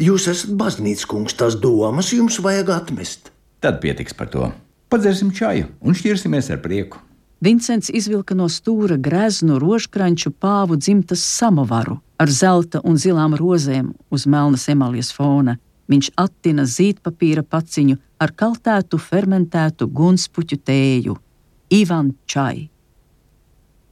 Jūs 0.00 0.28
esat 0.30 0.52
baznīcas 0.56 1.08
kungs, 1.08 1.34
tās 1.34 1.56
domas 1.60 2.12
jums 2.14 2.38
vajag 2.42 2.70
atmest. 2.76 3.32
Tad 3.60 3.80
pietiks 3.82 4.14
par 4.14 4.30
to. 4.32 4.50
Padzersim 4.92 5.32
čaju 5.34 5.70
un 5.80 5.96
šķirsimies 5.96 6.52
ar 6.54 6.62
prieku. 6.62 7.00
Vincents 7.42 7.90
izvilka 7.92 8.34
no 8.34 8.46
stūra 8.48 8.96
greznu 8.96 9.58
rožkranču 9.60 10.30
pāvu 10.40 10.78
dzimtas 10.80 11.24
samovaru 11.24 11.98
ar 12.18 12.32
zelta 12.32 12.80
un 12.84 12.96
zilām 12.96 13.36
rozēm 13.36 13.90
uz 14.10 14.24
melnas 14.26 14.68
emalijas 14.72 15.12
fona. 15.12 15.58
Viņš 15.86 16.08
attina 16.18 16.64
zīdpapīra 16.66 17.44
paciņu 17.46 17.98
ar 18.18 18.32
kaltētu, 18.32 18.98
fermentētu 18.98 19.86
gunspuķu 19.86 20.58
tēju, 20.64 21.18
Ivan 21.70 22.14
Čai. 22.26 22.70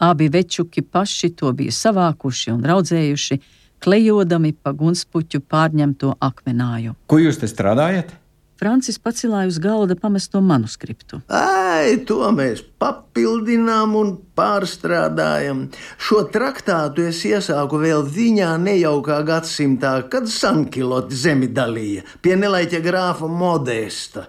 Abi 0.05 0.29
večuki 0.29 0.83
paši 0.83 1.31
to 1.39 1.53
bija 1.57 1.73
savākuši 1.73 2.53
un 2.53 2.65
raudzējuši, 2.69 3.39
klejodami 3.85 4.53
pa 4.53 4.73
gunspuķu 4.77 5.41
pārņemto 5.49 6.17
akmenāju. 6.29 6.97
Ko 7.09 7.21
jūs 7.23 7.41
te 7.41 7.49
strādājat? 7.49 8.13
Francis 8.61 9.01
pacēlāja 9.03 9.51
uz 9.51 9.59
galda 9.59 9.97
pamesto 9.99 10.41
manuskriptu. 10.45 11.19
Ai, 11.35 11.99
to 12.09 12.21
mēs 12.33 12.63
papildinām 12.81 13.97
un 13.99 14.13
pārstrādājam. 14.39 15.67
Šo 15.99 16.23
traktātu 16.33 17.09
es 17.11 17.25
iesāku 17.29 17.81
vēl 17.83 18.07
viņā 18.15 18.55
nejaukā 18.63 19.21
gadsimtā, 19.27 19.97
kad 20.09 20.31
Sankiloti 20.31 21.19
zemi 21.19 21.51
dalīja 21.51 22.07
pie 22.23 22.39
nelaiķa 22.41 22.83
grāfa 22.85 23.29
Modesta. 23.29 24.29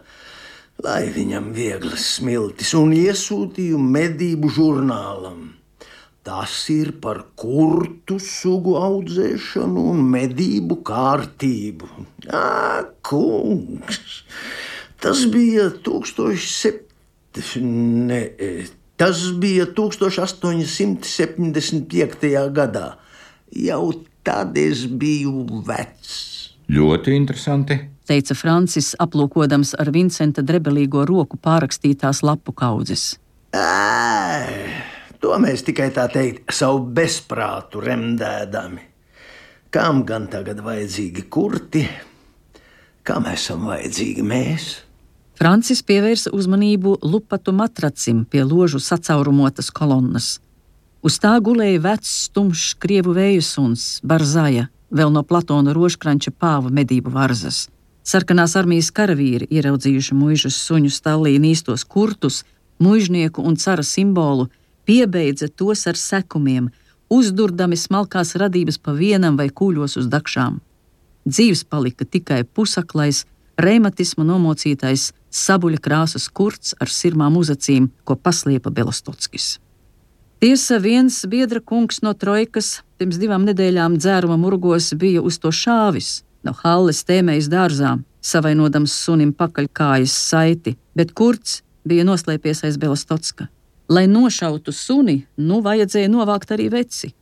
Lai 0.83 1.05
viņam 1.15 1.53
vieglas 1.55 2.17
smiltis 2.17 2.73
un 2.75 2.91
iesūtīju 2.97 3.79
medību 3.79 4.51
žurnālam. 4.57 5.54
Tas 6.25 6.53
ir 6.73 6.87
par 7.03 7.19
kurtu 7.37 8.15
sugu 8.17 8.73
audzēšanu 8.81 9.77
un 9.91 9.99
medību 10.09 10.79
kārtību. 10.87 11.85
Jā, 12.25 12.81
kungs, 13.05 14.25
tas 15.05 15.21
bija 15.29 15.69
1007. 15.85 16.81
Ne, 18.09 18.33
tas 18.97 19.21
bija 19.37 19.69
1875. 19.77 21.05
gadā. 22.57 22.97
Jau 23.53 23.93
tad 24.25 24.57
es 24.57 24.89
biju 24.89 25.45
vecs. 25.67 26.57
Ļoti 26.73 27.13
interesanti, 27.13 27.77
teica 28.09 28.33
Francis, 28.33 28.97
aplūkodams 28.97 29.77
ar 29.77 29.93
Vincenta 29.93 30.41
drebelīgo 30.41 31.05
roku 31.05 31.37
pārakstītās 31.37 32.25
lapu 32.25 32.49
kaudzes. 32.57 33.21
Ai, 33.53 34.64
to 35.21 35.35
mēs 35.41 35.65
tikai 35.67 35.89
tā 35.95 36.07
teikt, 36.11 36.51
savu 36.53 36.83
bezprātu 36.95 37.83
remdēdami. 37.83 38.83
Kam 39.73 40.03
gan 40.07 40.29
tagad 40.31 40.61
vajadzīgi 40.63 41.25
kurti, 41.31 41.83
kam 43.03 43.27
esam 43.31 43.67
vajadzīgi 43.69 44.23
mēs? 44.25 44.69
Francis 45.35 45.81
pievērsa 45.83 46.31
uzmanību 46.31 46.95
lupatu 47.03 47.51
matracim 47.51 48.23
pie 48.31 48.45
ložu 48.47 48.79
sacaurumotas 48.79 49.67
kolonnas. 49.75 50.37
Uz 51.05 51.19
tā 51.21 51.35
gulēja 51.43 51.81
vecs, 51.83 52.13
tumšs 52.33 52.77
krievu 52.81 53.13
vēju 53.17 53.43
suns, 53.43 53.99
Barzaja, 54.01 54.69
vēl 54.95 55.11
no 55.11 55.25
Platona 55.27 55.75
rožkranča 55.75 56.31
pāva 56.31 56.71
medību 56.73 57.11
varzas. 57.13 57.65
Sarkanās 58.05 58.55
armijas 58.55 58.91
karavīri, 58.95 59.49
ieraudzījuši 59.51 60.15
muīžas 60.15 60.57
suņu 60.67 60.91
stāvlī 60.93 61.35
nīstos 61.41 61.83
kurtus, 61.83 62.43
muīžnieku 62.79 63.43
un 63.43 63.57
cara 63.59 63.83
simbolu, 63.83 64.47
piebeidza 64.85 65.49
tos 65.49 65.85
ar 65.89 65.97
sekumiem, 65.99 66.69
uzdurdami 67.09 67.77
smalkās 67.77 68.35
radības 68.39 68.79
pa 68.81 68.95
vienam 68.97 69.37
vai 69.37 69.49
kūļos 69.49 69.97
uz 70.01 70.09
dakšām. 70.09 70.59
Dzīves 71.25 71.63
palika 71.65 72.05
tikai 72.05 72.43
pusaklais, 72.45 73.25
reimatismu 73.57 74.25
nomocītais 74.27 75.11
sabuļa 75.33 75.81
krāsas 75.81 76.27
kurts 76.29 76.75
ar 76.79 76.91
sirmām 76.91 77.37
uzacīm, 77.39 77.89
ko 78.05 78.15
pasliepa 78.15 78.71
Belostotskis. 78.71 79.55
Tiesa, 80.43 80.77
viens 80.83 81.21
biedra 81.31 81.61
kungs 81.63 82.01
no 82.03 82.11
trojkas 82.13 82.81
pirms 82.99 83.17
divām 83.17 83.45
nedēļām 83.47 83.95
dzēruma 83.97 84.37
murgos 84.37 84.91
bija 84.99 85.23
uz 85.23 85.39
to 85.41 85.51
šāvis, 85.51 86.21
no 86.43 86.53
halles 86.61 87.01
tēmējas 87.07 87.49
dārzā, 87.51 87.95
savainodams 88.21 88.93
sunim 88.93 89.31
pakaļkājas 89.33 90.13
saiti, 90.29 90.75
bet 90.95 91.15
kurts 91.17 91.61
bija 91.87 92.05
noslēpies 92.07 92.65
aiz 92.67 92.77
Belostotska. 92.81 93.47
Lai 93.89 94.07
nošautu 94.07 94.73
suni, 94.73 95.25
nu 95.37 95.61
vajadzēja 95.61 96.09
novākt 96.09 96.51
arī 96.55 96.71
veci. 96.73 97.13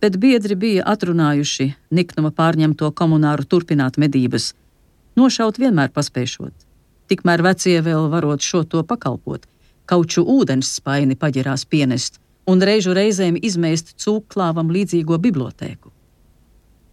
bet 0.00 0.18
biedri 0.20 0.54
bija 0.54 0.84
atrunājuši 0.92 1.72
Niknuma 1.90 2.30
pārņemto 2.30 2.90
komunāru 2.92 3.46
turpināt 3.48 3.96
medības. 3.96 4.52
Nošaut 5.16 5.58
vienmēr 5.58 5.92
paspēšot. 5.96 6.52
Tikmēr 7.08 7.42
vecie 7.46 7.78
vēl 7.80 8.10
varot 8.12 8.42
šo 8.42 8.64
to 8.64 8.82
pakalpot, 8.84 9.46
kauču 9.86 10.24
ūdens 10.26 10.74
spaini 10.78 11.16
paģerās 11.16 11.64
pienest 11.64 12.20
un 12.46 12.62
reižu 12.62 12.94
reizēm 12.94 13.38
izmēst 13.42 13.96
cūklāvam 14.02 14.70
līdzīgo 14.70 15.18
bibliotēku. 15.18 15.90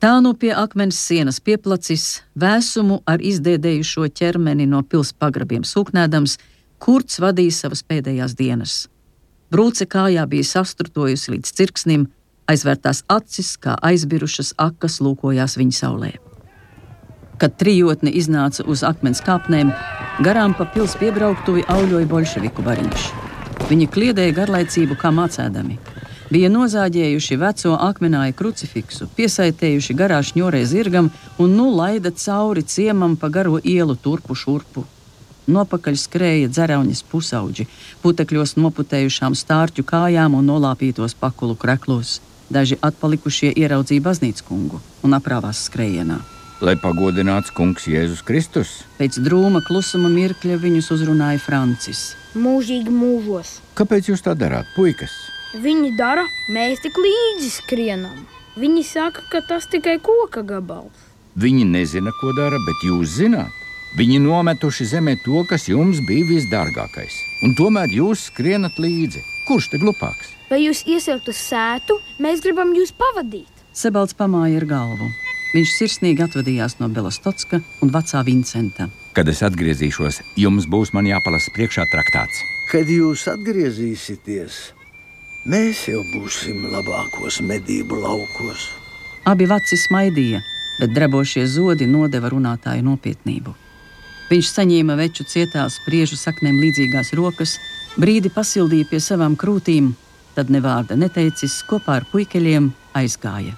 Tā 0.01 0.18
nu 0.20 0.34
pie 0.36 0.51
akmens 0.51 0.97
sienas 0.99 1.39
pieplacis, 1.39 2.24
vēsumu 2.36 3.03
ar 3.07 3.22
izdēdējušo 3.24 4.09
ķermeni 4.20 4.66
no 4.68 4.82
pils 4.84 5.14
pagrabiem 5.14 5.64
sūknēdams, 5.64 6.39
kurts 6.84 7.22
vadīja 7.24 7.55
savas 7.61 7.86
pēdējās 7.88 8.36
dienas. 8.36 8.74
Brūce 9.54 9.86
kājā 9.86 10.24
bija 10.26 10.47
sastrutojusi 10.49 11.36
līdz 11.36 11.51
cirksnim, 11.58 12.08
aizvērtās 12.49 13.04
acis, 13.14 13.54
kā 13.62 13.76
aizbirušas 13.86 14.56
akas, 14.58 14.97
lūkojās 15.06 15.60
viņa 15.60 15.76
saulē. 15.78 16.12
Kad 17.38 17.60
trijotne 17.62 18.10
iznāca 18.10 18.66
uz 18.66 18.82
akmens 18.88 19.22
kāpnēm, 19.22 19.70
garām 20.26 20.56
pa 20.58 20.66
pils 20.74 20.95
piebrauktuvi 20.97 21.68
auļoja 21.70 22.10
bolševiku 22.10 22.66
bariņš. 22.66 23.10
Viņi 23.70 23.89
kliedēja 23.93 24.38
garlaicību 24.41 24.97
kā 24.97 25.14
mācēdami 25.14 25.78
bija 26.34 26.49
nozāģējuši 26.49 27.38
veco 27.38 27.76
akmenāju 27.88 28.34
krucifiksu, 28.39 29.06
piesaistējuši 29.18 29.95
garā 29.99 30.18
šņorē 30.26 30.64
zirgam 30.66 31.12
un 31.38 31.54
nu 31.60 31.70
laida 31.76 32.10
cauri 32.26 32.64
ciemam 32.66 33.18
pa 33.22 33.30
garo 33.30 33.60
ielu 33.62 33.95
turpu 33.95 34.34
šurpu. 34.34 34.86
Nopakaļ 35.48 35.98
skrēja 36.00 36.52
dzerauņas 36.52 37.02
pusauģi, 37.12 37.66
putekļos 38.04 38.56
noputējušām 38.56 39.36
stārķu 39.36 39.84
kājām 39.84 40.38
un 40.39 40.48
nolāpītos 40.48 41.18
pakulu 41.20 41.58
kreklos. 41.60 42.22
Daži 42.54 42.78
atpalikušie 42.80 43.50
ieraudzīja 43.60 44.04
baznīcu 44.06 44.46
kungu 44.48 44.80
un 45.04 45.18
aprāvās 45.18 45.66
skrējienā. 45.68 46.22
Lai 46.64 46.78
pagodināts 46.80 47.52
kungs 47.52 47.89
Jēzus 47.91 48.22
Kristus. 48.24 48.70
Pēc 48.96 49.18
drūma 49.26 49.60
klusuma 49.68 50.08
mirkļa 50.14 50.60
viņus 50.64 50.91
uzrunāja 50.96 51.41
Francis. 51.44 52.14
Mūžīgi 52.39 52.94
mūžos. 52.94 53.58
Kāpēc 53.76 54.14
jūs 54.14 54.24
tā 54.24 54.36
darāt, 54.38 54.70
puikas? 54.78 55.12
Viņi 55.60 55.91
dara, 56.00 56.24
mēs 56.56 56.80
tik 56.86 56.96
līdzi 56.98 57.50
skrienam. 57.58 58.24
Viņi 58.56 58.86
saka, 58.86 59.26
ka 59.34 59.41
tas 59.50 59.68
tikai 59.68 59.98
koka 60.00 60.46
gabals. 60.46 60.96
Viņi 61.36 61.66
nezina, 61.68 62.14
ko 62.22 62.32
dara, 62.38 62.62
bet 62.64 62.88
jūs 62.88 63.18
zināt. 63.18 63.62
Viņi 63.98 64.20
nometuši 64.24 64.88
zemē 64.89 65.16
to, 65.26 65.44
kas 65.50 65.68
jums 65.70 66.02
bija 66.08 66.26
visdārgākais. 66.32 67.18
Un 67.46 67.54
tomēr 67.58 67.94
jūs 67.94 68.28
skrienat 68.32 68.80
līdzi. 68.82 69.22
Kurš 69.48 69.70
te 69.74 69.80
glupāks? 69.82 70.34
Vai 70.50 70.64
jūs 70.64 70.84
iesaukt 70.89 71.30
uz 71.30 71.38
sētu? 71.38 72.00
Mēs 72.24 72.41
gribam 72.41 72.74
jūs 72.74 72.94
pavadīt. 72.98 73.64
Sebalds 73.74 74.18
pamāja 74.18 74.62
ar 74.62 74.68
galvu. 74.70 75.10
Viņš 75.54 75.74
sirsnīgi 75.78 76.26
atvadījās 76.26 76.80
no 76.80 76.89
Belastotska 76.89 77.62
un 77.86 77.94
vecā 77.94 78.24
Vincenta. 78.26 78.89
Kad 79.14 79.30
es 79.30 79.44
atgriezīšos, 79.46 80.24
jums 80.41 80.66
būs 80.66 80.94
man 80.98 81.06
jāpalasa 81.10 81.54
priekšā 81.54 81.86
traktāts. 81.94 82.41
Kad 82.72 82.89
jūs 82.89 83.28
atgriezīsieties, 83.30 84.64
Mēs 85.44 85.82
jau 85.89 86.00
būsim 86.08 86.62
labākos 86.72 87.41
medību 87.44 87.98
laukos. 88.00 88.70
Abi 89.28 89.44
veci 89.52 89.76
smaidīja, 89.76 90.39
bet 90.80 90.94
drebošie 90.96 91.44
zodi 91.52 91.84
nodeva 91.84 92.30
runātāju 92.32 92.86
nopietnību. 92.88 93.52
Viņš 94.30 94.53
saņēma 94.53 94.95
veču 94.99 95.26
cietās 95.28 95.80
priežu 95.88 96.17
saknēm 96.19 96.61
līdzīgās 96.61 97.13
rokas, 97.19 97.57
brīdi 97.97 98.32
pasildīja 98.34 98.91
pie 98.91 99.01
savām 99.03 99.36
krūtīm, 99.39 99.91
tad 100.38 100.53
nevārda 100.53 100.97
neteicis, 100.97 101.59
kopā 101.69 101.99
ar 101.99 102.07
puikeļiem 102.11 102.71
aizgāja 102.97 103.57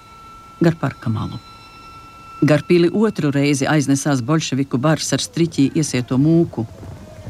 gar 0.60 0.74
parka 0.80 1.08
malu. 1.10 1.38
Gar 2.42 2.62
pili 2.68 2.90
otru 2.92 3.30
reizi 3.30 3.66
aiznesās 3.66 4.20
bolševiku 4.20 4.78
bars 4.78 5.12
ar 5.16 5.22
striķī 5.24 5.70
iesieto 5.80 6.18
mūku, 6.20 6.66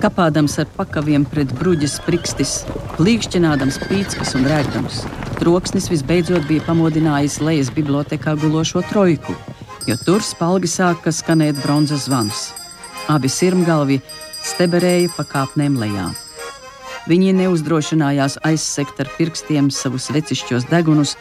kapādams 0.02 0.58
ar 0.58 0.66
pakaviem 0.76 1.24
pret 1.30 1.52
bruģes 1.60 2.00
prikstis, 2.06 2.56
līkšķinādams 2.98 3.78
pīcis 3.86 4.34
un 4.38 4.48
rēkdams. 4.50 5.04
Troksnis 5.38 5.90
visbeidzot 5.92 6.46
bija 6.50 6.66
pamodinājis 6.66 7.40
lejas 7.44 7.72
bibliotekā 7.78 8.34
gulošo 8.42 8.82
trojku, 8.90 9.36
jo 9.86 9.98
tur 10.04 10.26
spalgi 10.26 10.70
sāka 10.70 11.14
skanēt 11.14 11.62
bronzas 11.62 12.08
zvans. 12.10 12.48
Abi 13.12 13.28
sirmgalvi 13.30 14.00
steberēja 14.42 15.12
pa 15.14 15.24
kāpnēm 15.30 15.76
lejā. 15.78 16.08
Viņi 17.06 17.36
neuzdrošinājās 17.38 18.40
aizsekt 18.48 18.98
ar 19.02 19.10
pirkstiem 19.14 19.68
savus 19.70 20.08
vecišķos 20.10 20.66
degunus, 20.72 21.14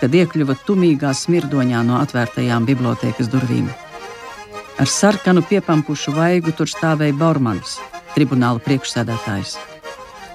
kad 0.00 0.12
iekļuva 0.12 0.58
tumīgā 0.66 1.14
smirdoņā 1.16 1.80
no 1.88 1.96
atvērtajām 2.02 2.68
bibliotekas 2.68 3.30
durvīm. 3.32 3.70
Ar 4.82 4.88
sarkanu 4.88 5.44
piepampušu 5.48 6.12
vaigu 6.16 6.52
tur 6.56 6.68
stāvēja 6.68 7.16
Bormans, 7.16 7.78
tribunāla 8.12 8.60
priekšsēdētājs. 8.66 9.56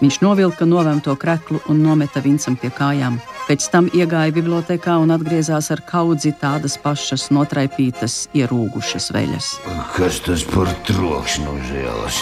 Viņš 0.02 0.22
novilka 0.22 0.66
novemto 0.66 1.14
kreklu 1.18 1.62
un 1.70 1.82
nometa 1.86 2.22
Vincam 2.26 2.58
pie 2.58 2.70
kājām. 2.74 3.18
Pēc 3.48 3.70
tam 3.72 3.86
iegāja 3.96 4.34
bibliotekā 4.36 4.98
un 5.00 5.14
atgriezās 5.16 5.70
ar 5.72 5.80
kaudzi 5.88 6.34
tādas 6.36 6.74
pašas 6.84 7.30
notraipītas, 7.32 8.26
ierūgušas 8.36 9.08
veļas. 9.16 9.52
Kas 9.96 10.20
tas 10.26 10.44
par 10.50 10.68
trokšņu 10.90 11.54
uz 11.56 11.72
ielas? 11.80 12.20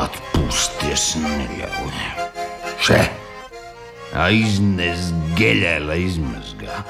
Atpūsties 0.00 1.04
neļauj. 1.20 2.00
Še! 2.88 3.02
Aiznes 4.16 5.10
geļē, 5.36 5.76
lai 5.84 6.00
izmazgā. 6.06 6.80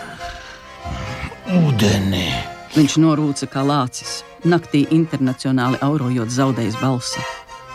Ūdenī! 1.58 2.28
Viņš 2.76 3.00
norūca 3.02 3.50
kā 3.50 3.66
lācis 3.66 4.20
naktī 4.46 4.84
internacionāli 4.94 5.82
aurojot 5.82 6.30
zaudējis 6.30 6.78
balsi. 6.78 7.22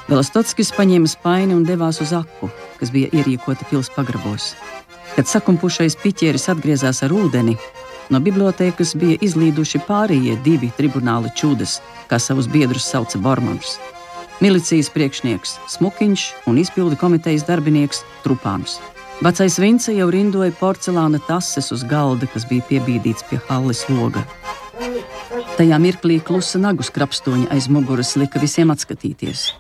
Velostotskis 0.07 0.71
paņēma 0.75 1.07
spaini 1.11 1.55
un 1.55 1.65
devās 1.67 1.99
uz 2.03 2.15
aku, 2.15 2.47
kas 2.79 2.91
bija 2.95 3.11
ierīkota 3.15 3.67
pils 3.69 3.91
pagrabos. 3.95 4.53
Kad 5.15 5.27
sakumpušais 5.27 5.97
piķieris 5.99 6.47
atgriezās 6.53 7.01
ar 7.03 7.11
ūdeni, 7.11 7.57
no 8.11 8.19
bibliotekas 8.23 8.93
bija 8.99 9.19
izlīduši 9.25 9.81
pārējie 9.87 10.37
divi 10.45 10.71
tribunāla 10.77 11.31
čūdas, 11.35 11.79
kā 12.07 12.19
savus 12.19 12.47
biedrus 12.51 12.87
sauca 12.87 13.19
Bormans. 13.19 13.75
Milicijas 14.41 14.89
priekšnieks 14.89 15.59
Smukiņš 15.69 16.23
un 16.49 16.57
izpildu 16.57 16.97
komitejas 16.97 17.43
darbinieks 17.45 18.01
Trupāns. 18.23 18.79
Vecais 19.21 19.59
Vince 19.61 19.93
jau 19.93 20.07
rindoja 20.09 20.49
porcelāna 20.57 21.19
tases 21.27 21.69
uz 21.75 21.83
galda, 21.85 22.25
kas 22.25 22.47
bija 22.49 22.65
piebīdīts 22.71 23.27
pie 23.29 23.37
halles 23.51 23.83
loga. 23.91 24.23
Tajā 25.59 25.77
mirklī 25.77 26.17
klusa 26.25 26.57
nagu 26.57 26.81
skrapstoņa 26.81 27.51
aiz 27.53 27.67
muguras 27.69 28.15
lika 28.17 28.41
visiem 28.41 28.73
atskatīties. 28.73 29.51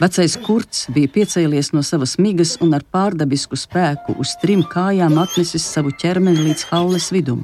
Vecais 0.00 0.38
kurts 0.40 0.86
bija 0.92 1.10
piecēlies 1.12 1.72
no 1.76 1.82
savas 1.84 2.16
migas 2.18 2.54
un 2.64 2.72
ar 2.72 2.84
pārdabisku 2.94 3.58
spēku 3.60 4.16
uz 4.22 4.32
trim 4.40 4.62
kājām 4.64 5.18
atnesis 5.20 5.66
savu 5.68 5.92
ķermeni 6.00 6.46
līdz 6.48 6.68
halles 6.70 7.10
vidum. 7.12 7.42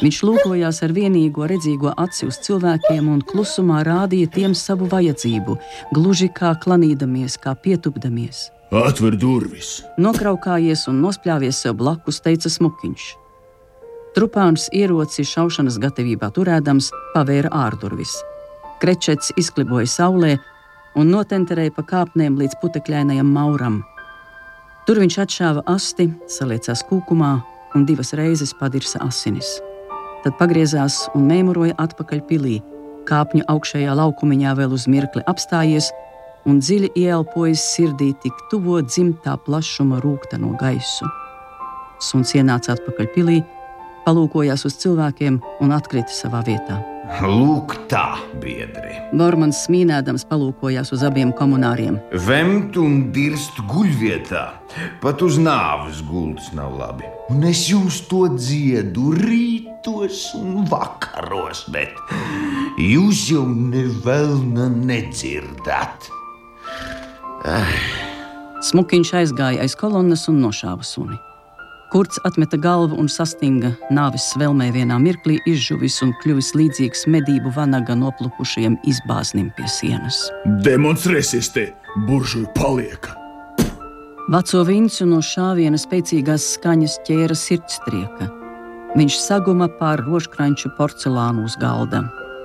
Viņš 0.00 0.20
lūkojās 0.22 0.80
ar 0.86 0.94
vienīgo 0.96 1.48
redzīgo 1.50 1.92
aci 1.98 2.28
uz 2.30 2.38
cilvēkiem 2.46 3.08
un 3.10 3.20
klusumā 3.26 3.82
rādīja 3.84 4.30
tiem 4.36 4.54
savu 4.54 4.86
vajadzību, 4.88 5.56
gluži 5.92 6.30
kā 6.32 6.54
klanīdamies, 6.62 7.36
kā 7.42 7.56
pietupdamies. 7.58 8.48
Atver 8.70 9.16
durvis! 9.18 9.80
Nokraukājies 9.98 10.86
un 10.88 11.02
nospļāvies 11.02 11.58
sev 11.66 11.74
blakus, 11.82 12.22
teica 12.22 12.48
Smukiņš. 12.48 13.08
Trupāns 14.14 14.68
ieroci 14.74 15.26
šaušanas 15.26 15.76
gatavībā 15.82 16.30
turēdams 16.34 16.88
pavēra 17.12 17.50
ārdurvis. 17.66 18.14
Krečets 18.80 19.34
izkliboja 19.38 19.90
saulē 19.90 20.38
un 20.98 21.10
notenterēja 21.14 21.74
pa 21.76 21.84
kāpnēm 21.86 22.38
līdz 22.40 22.58
putekļainajam 22.62 23.30
mauram. 23.30 23.80
Tur 24.86 25.00
viņš 25.02 25.16
atšāva 25.24 25.64
asti, 25.70 26.08
saliecās 26.30 26.82
kūkumā 26.88 27.32
un 27.76 27.86
divas 27.86 28.14
reizes 28.18 28.54
padirsa 28.58 29.02
asinis. 29.04 29.58
Tad 30.24 30.36
pagriezās 30.40 31.04
un 31.14 31.28
mēmuroja 31.30 31.76
atpakaļ 31.80 32.22
pilī, 32.28 32.58
kāpņu 33.08 33.46
augšējā 33.52 33.94
laukumiņā 33.96 34.56
vēl 34.58 34.74
uz 34.76 34.86
mirkli 34.90 35.22
apstājies 35.30 35.90
un 36.48 36.60
dziļi 36.60 36.90
ieelpojis 36.98 37.62
sirdī 37.74 38.10
tik 38.22 38.36
tuvo 38.50 38.80
dzimtā 38.84 39.36
plašuma 39.46 40.00
rūkta 40.04 40.40
no 40.40 40.54
gaisu. 40.60 41.08
Suns 42.00 42.32
ienāca 42.34 42.74
atpakaļ 42.74 43.10
pilī, 43.14 43.40
palūkojās 44.06 44.64
uz 44.68 44.78
cilvēkiem 44.82 45.40
un 45.60 45.76
atkrita 45.76 46.14
savā 46.14 46.44
vietā. 46.46 46.80
Lūk, 47.18 47.74
tā, 47.90 48.20
biedri. 48.38 48.94
Bormans 49.18 49.64
smīnēdams 49.66 50.22
palūkojās 50.30 50.92
uz 50.94 51.02
abiem 51.02 51.32
komunāriem. 51.34 51.98
Vemt 52.26 52.78
un 52.78 53.08
dirst 53.14 53.58
guļvietā. 53.70 54.44
Pat 55.02 55.24
uz 55.26 55.40
nāves 55.42 56.04
gultas 56.06 56.52
nav 56.54 56.76
labi. 56.78 57.08
Un 57.34 57.42
es 57.50 57.64
jums 57.66 57.98
to 58.06 58.28
dziedu 58.36 59.10
rītos 59.18 60.28
un 60.38 60.62
vakaros, 60.70 61.64
bet 61.74 61.98
jūs 62.78 63.26
jau 63.32 63.42
nevelna 63.50 64.68
nedzirdat. 64.70 66.12
Ai. 67.50 67.74
Smukiņš 68.70 69.12
aizgāja 69.22 69.64
aiz 69.64 69.74
kolonnas 69.74 70.28
un 70.30 70.38
nošāva 70.44 70.86
suni. 70.86 71.18
Kurts 71.90 72.20
atmeta 72.22 72.54
galvu 72.54 72.94
un 73.02 73.08
sastinga 73.10 73.72
nāves 73.90 74.28
svelmē 74.30 74.68
vienā 74.70 74.94
mirklī, 75.02 75.40
izžuvis 75.50 75.96
un 76.04 76.12
kļuvis 76.22 76.52
līdzīgs 76.54 77.08
medību 77.10 77.50
vanaga 77.56 77.96
noplukušajam 77.98 78.76
izbāznim 78.86 79.48
pie 79.56 79.66
sienas. 79.66 80.20
Demonstrēsies 80.62 81.50
te, 81.50 81.64
buržuļu 82.06 82.52
palieka! 82.54 83.16
Veco 84.30 84.62
viņu 84.68 85.08
no 85.10 85.18
šāviena 85.18 85.80
spēcīgās 85.82 86.52
skaņas 86.54 87.00
ķēra 87.08 87.34
sirdstrieka. 87.34 88.30
Viņš 88.94 89.18
saguma 89.24 89.66
pār 89.80 90.04
rožkranču 90.06 90.70
porcelānu 90.78 91.42
uz 91.50 91.58
galda. 91.58 92.04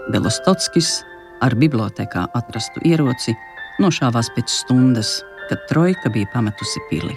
Belostotskis 0.10 1.04
ar 1.46 1.54
bibliotekā 1.54 2.26
atrastu 2.34 2.82
ieroci 2.82 3.38
nošāvās 3.78 4.34
pēc 4.34 4.50
stundas, 4.64 5.20
kad 5.52 5.62
trojka 5.70 6.10
bija 6.10 6.34
pametusi 6.34 6.82
pili. 6.89 7.14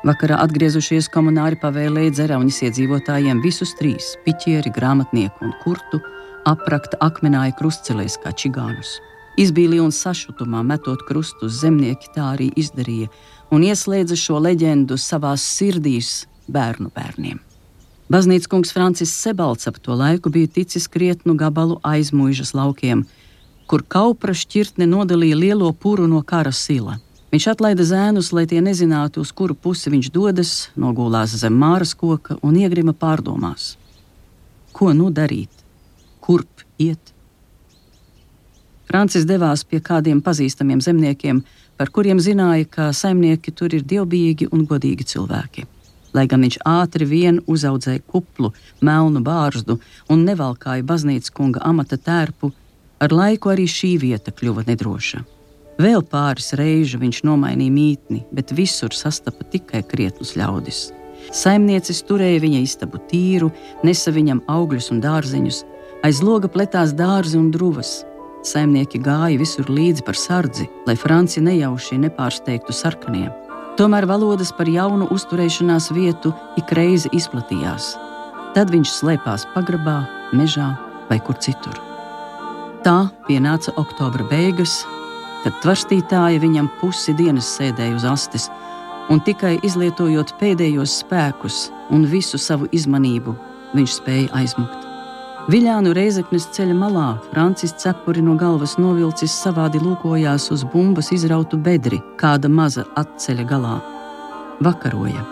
Vakarā 0.00 0.38
atgriezušies 0.40 1.10
komunāri 1.12 1.58
pavēlēja 1.60 2.14
dzerauņas 2.14 2.62
iedzīvotājiem 2.64 3.42
visus 3.44 3.74
trīs- 3.76 4.14
piķieri, 4.24 4.72
grāmatnieku 4.72 5.44
un 5.44 5.52
kurtu- 5.60 6.00
aprakta 6.52 6.96
akmenāja 7.04 7.52
krustcelēs 7.58 8.16
kā 8.22 8.32
čigānus. 8.32 8.96
Izbīli 9.36 9.78
un 9.78 9.90
sašutumā 9.90 10.64
metot 10.64 11.04
krustu 11.06 11.44
uz 11.44 11.60
zemnieki 11.60 12.08
tā 12.16 12.32
arī 12.34 12.48
izdarīja 12.54 13.10
un 13.52 13.60
ieslēdza 13.60 14.16
šo 14.16 14.40
leģendu 14.40 14.96
savās 14.96 15.44
sirdīs 15.44 16.24
bērnu 16.50 16.90
bērniem. 16.96 17.38
Baznīcas 18.10 18.48
kungs 18.48 18.72
Francis 18.72 19.12
Sebalts 19.12 19.68
ap 19.68 19.82
to 19.82 19.92
laiku 19.92 20.30
bija 20.30 20.48
ticis 20.48 20.88
krietnu 20.88 21.36
gabalu 21.36 21.78
aiz 21.84 22.10
mūžas 22.10 22.54
laukiem, 22.54 23.04
kur 23.66 23.82
kaupra 23.82 24.32
šķirtne 24.32 24.88
nodalīja 24.88 25.36
lielo 25.36 25.72
puru 25.72 26.08
no 26.08 26.22
kara 26.22 26.52
sila. 26.52 26.98
Viņš 27.30 27.46
atlaida 27.52 27.84
zēnus, 27.86 28.32
lai 28.34 28.42
tie 28.50 28.58
nezinātu, 28.58 29.22
uz 29.22 29.30
kuru 29.30 29.54
pusi 29.54 29.90
viņš 29.92 30.08
dodas, 30.10 30.54
nogulās 30.74 31.36
zem 31.38 31.54
māras 31.54 31.94
koka 31.94 32.34
un 32.42 32.58
iegrima 32.58 32.90
pārdomās. 32.90 33.76
Ko 34.74 34.90
nu 34.94 35.12
darīt? 35.14 35.62
Kurp 36.20 36.66
iet? 36.82 37.14
Francis 38.90 39.26
devās 39.30 39.62
pie 39.62 39.78
kādiem 39.78 40.18
pazīstamiem 40.26 40.82
zemniekiem, 40.82 41.44
par 41.78 41.94
kuriem 41.94 42.18
zināja, 42.18 42.66
ka 42.66 42.90
saimnieki 42.90 43.54
tur 43.54 43.78
ir 43.78 43.86
dievbijīgi 43.86 44.50
un 44.50 44.66
godīgi 44.66 45.06
cilvēki. 45.14 45.68
Lai 46.10 46.26
gan 46.26 46.42
viņš 46.42 46.58
ātri 46.66 47.06
vien 47.06 47.38
uzaudzēja 47.46 48.02
kuplu, 48.10 48.50
melnu 48.82 49.22
bārzdu 49.22 49.78
un 50.10 50.26
nevalkāja 50.26 50.82
baznīcas 50.82 51.30
kunga 51.30 51.62
amata 51.62 51.94
tērpu, 51.94 52.50
ar 52.98 53.14
laiku 53.14 53.54
arī 53.54 53.70
šī 53.70 53.94
vieta 54.02 54.34
kļuva 54.34 54.66
nedroša. 54.66 55.22
Vēl 55.80 56.02
pāris 56.04 56.50
reižu 56.58 56.98
viņš 57.00 57.22
nomainīja 57.24 57.72
mītni, 57.72 58.24
bet 58.36 58.50
visur 58.52 58.92
sastapa 58.92 59.46
tikai 59.48 59.80
krietnus 59.88 60.34
ļaudis. 60.36 60.90
Saimniecis 61.32 62.02
turēja 62.08 62.42
viņa 62.42 62.60
istabu 62.66 63.00
tīru, 63.08 63.48
nesa 63.86 64.12
viņam 64.12 64.42
augļus 64.50 64.90
un 64.92 65.00
dārzeņus, 65.00 65.62
aiz 66.04 66.20
loga 66.26 66.50
pletās 66.52 66.92
dārzi 66.98 67.38
un 67.40 67.48
druvas. 67.54 68.02
Saimnieki 68.44 69.00
gāja 69.04 69.40
visur 69.40 69.72
līdzi 69.72 70.04
par 70.04 70.20
sardzi, 70.20 70.68
lai 70.88 70.98
Franci 71.00 71.40
nejauši 71.44 72.00
nepārsteigtu 72.04 72.76
sarkaniem. 72.76 73.32
Tomēr 73.80 74.04
valodas 74.10 74.52
par 74.52 74.68
jaunu 74.68 75.08
uzturēšanās 75.14 75.90
vietu 75.96 76.34
ik 76.60 76.72
reizi 76.76 77.08
izplatījās. 77.16 77.94
Tad 78.56 78.72
viņš 78.74 78.96
slēpās 79.00 79.48
pagrabā, 79.54 80.00
mežā 80.36 80.72
vai 81.08 81.22
kur 81.24 81.40
citur. 81.40 81.78
Tā 82.84 83.04
pienāca 83.28 83.72
oktobra 83.80 84.24
beigas, 84.28 84.82
kad 85.44 85.56
tvarstītāja 85.64 86.40
viņam 86.42 86.68
pusi 86.80 87.14
dienas 87.16 87.48
sēdēja 87.56 87.96
uz 87.96 88.06
astes, 88.08 88.50
un 89.10 89.22
tikai 89.26 89.56
izlietojot 89.66 90.34
pēdējos 90.40 91.00
spēkus 91.02 91.66
un 91.90 92.06
visu 92.08 92.38
savu 92.38 92.68
izmanību, 92.76 93.34
viņš 93.74 93.98
spēja 93.98 94.30
aizmukt. 94.40 94.86
Viļānu 95.50 95.94
reizeknes 95.96 96.44
ceļa 96.54 96.74
malā 96.76 97.06
Francis 97.30 97.72
cepuri 97.80 98.20
no 98.22 98.36
galvas 98.38 98.76
novilcis 98.78 99.32
savādi 99.32 99.80
lūkojās 99.80 100.50
uz 100.52 100.66
bumbas 100.68 101.08
izrautu 101.16 101.58
bedri 101.58 101.98
kāda 102.20 102.50
maza 102.52 102.84
atceļa 103.00 103.46
galā. 103.48 103.78
Vakaroja. 104.60 105.24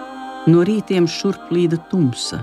No 0.49 0.65
rītiem 0.65 1.05
šurp 1.05 1.53
līda 1.53 1.77
tumsa. 1.91 2.41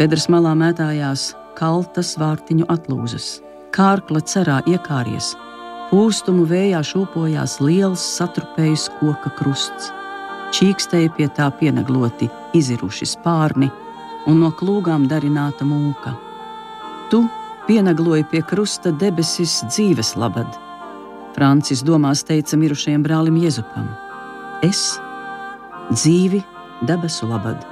Bedres 0.00 0.26
malā 0.32 0.54
mētājās 0.56 1.34
kaltas 1.58 2.14
vārtiņu 2.18 2.64
atlūzas, 2.72 3.28
kārkla 3.76 4.24
cerā 4.24 4.62
iekāries, 4.70 5.34
Pūstumu 5.90 6.44
vējā 6.46 6.84
šūpojās 6.86 7.56
liels 7.66 8.02
satrupējis 8.14 8.84
koka 9.00 9.32
krusts. 9.34 9.88
Čīkstēja 10.54 11.10
pie 11.16 11.26
tā 11.34 11.48
pienegloti 11.58 12.28
iziruši 12.54 13.08
spārni 13.10 13.66
un 14.30 14.38
no 14.38 14.52
klūgām 14.54 15.08
darināta 15.10 15.66
mūka. 15.66 16.14
Tu 17.10 17.24
pienegloji 17.66 18.28
pie 18.30 18.44
krusta 18.46 18.94
debesis 19.02 19.64
dzīves 19.66 20.14
labad. 20.14 20.46
Francis 21.34 21.82
domās 21.82 22.22
teica 22.26 22.58
mirušajam 22.60 23.02
brālim 23.02 23.42
Jēzupam: 23.42 23.90
Es 24.62 25.00
dzīvi 25.90 26.44
debesu 26.86 27.26
labad. 27.26 27.66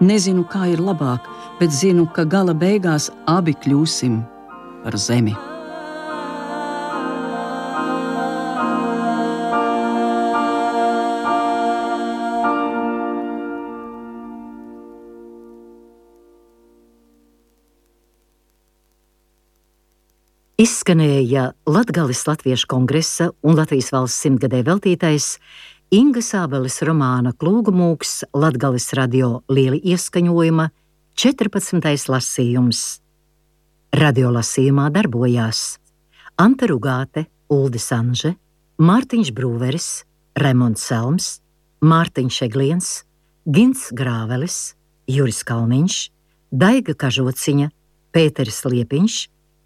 Nezinu, 0.00 0.44
kā 0.44 0.68
ir 0.74 0.80
labāk, 0.84 1.24
bet 1.60 1.72
zinu, 1.72 2.04
ka 2.04 2.28
gala 2.28 2.52
beigās 2.52 3.08
abi 3.24 3.56
kļūsim 3.64 4.20
par 4.84 5.00
zemi. 5.00 5.49
Izskanēja 20.60 21.52
Latvijas 21.64 22.26
Latviešu 22.26 22.66
kongresa 22.68 23.30
un 23.40 23.54
Latvijas 23.56 23.86
valsts 23.94 24.20
simtgadē 24.26 24.58
veltītais 24.66 25.38
Inga 25.96 26.20
Sābeles 26.20 26.74
romāna 26.84 27.32
Klūgumūks 27.32 28.26
Latvijas 28.36 28.90
radio 28.98 29.30
lieli 29.48 29.80
ieskaņojuma 29.94 30.66
14. 31.16 31.80
lasījums. 32.12 32.82
Radio 34.02 34.34
lasījumā 34.36 34.90
darbojās 34.92 35.62
Anta 36.36 36.68
Rugāte, 36.68 37.24
Uldis 37.48 37.88
Anže, 37.96 38.34
Mārtiņš 38.76 39.32
Brūveris, 39.32 39.88
Remons 40.44 40.84
Selms, 40.84 41.32
Mārtiņš 41.80 42.44
Egliens, 42.50 42.94
Gins 43.48 43.88
Grāvelis, 43.96 44.74
Juris 45.08 45.40
Kalniņš, 45.40 46.00
Daiga 46.52 46.92
Kažociņa, 46.92 47.72
Pēteris 48.12 48.64
Liepiņš, 48.68 49.20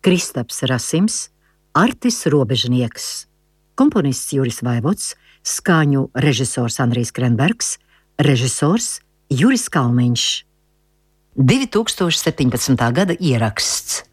Kristaps 0.04 0.60
Rasims, 0.68 1.30
Artis 1.72 2.26
Robežnieks, 2.28 3.24
komponists 3.72 4.34
Juris 4.36 4.58
Vaivots, 4.60 5.14
skaņu 5.40 6.10
režisors 6.20 6.76
Andrijs 6.84 7.08
Krenbergs, 7.16 7.78
režisors 8.20 8.98
Juris 9.32 9.64
Kalniņš. 9.72 10.26
2017. 11.40 12.76
gada 12.92 13.16
ieraksts. 13.16 14.04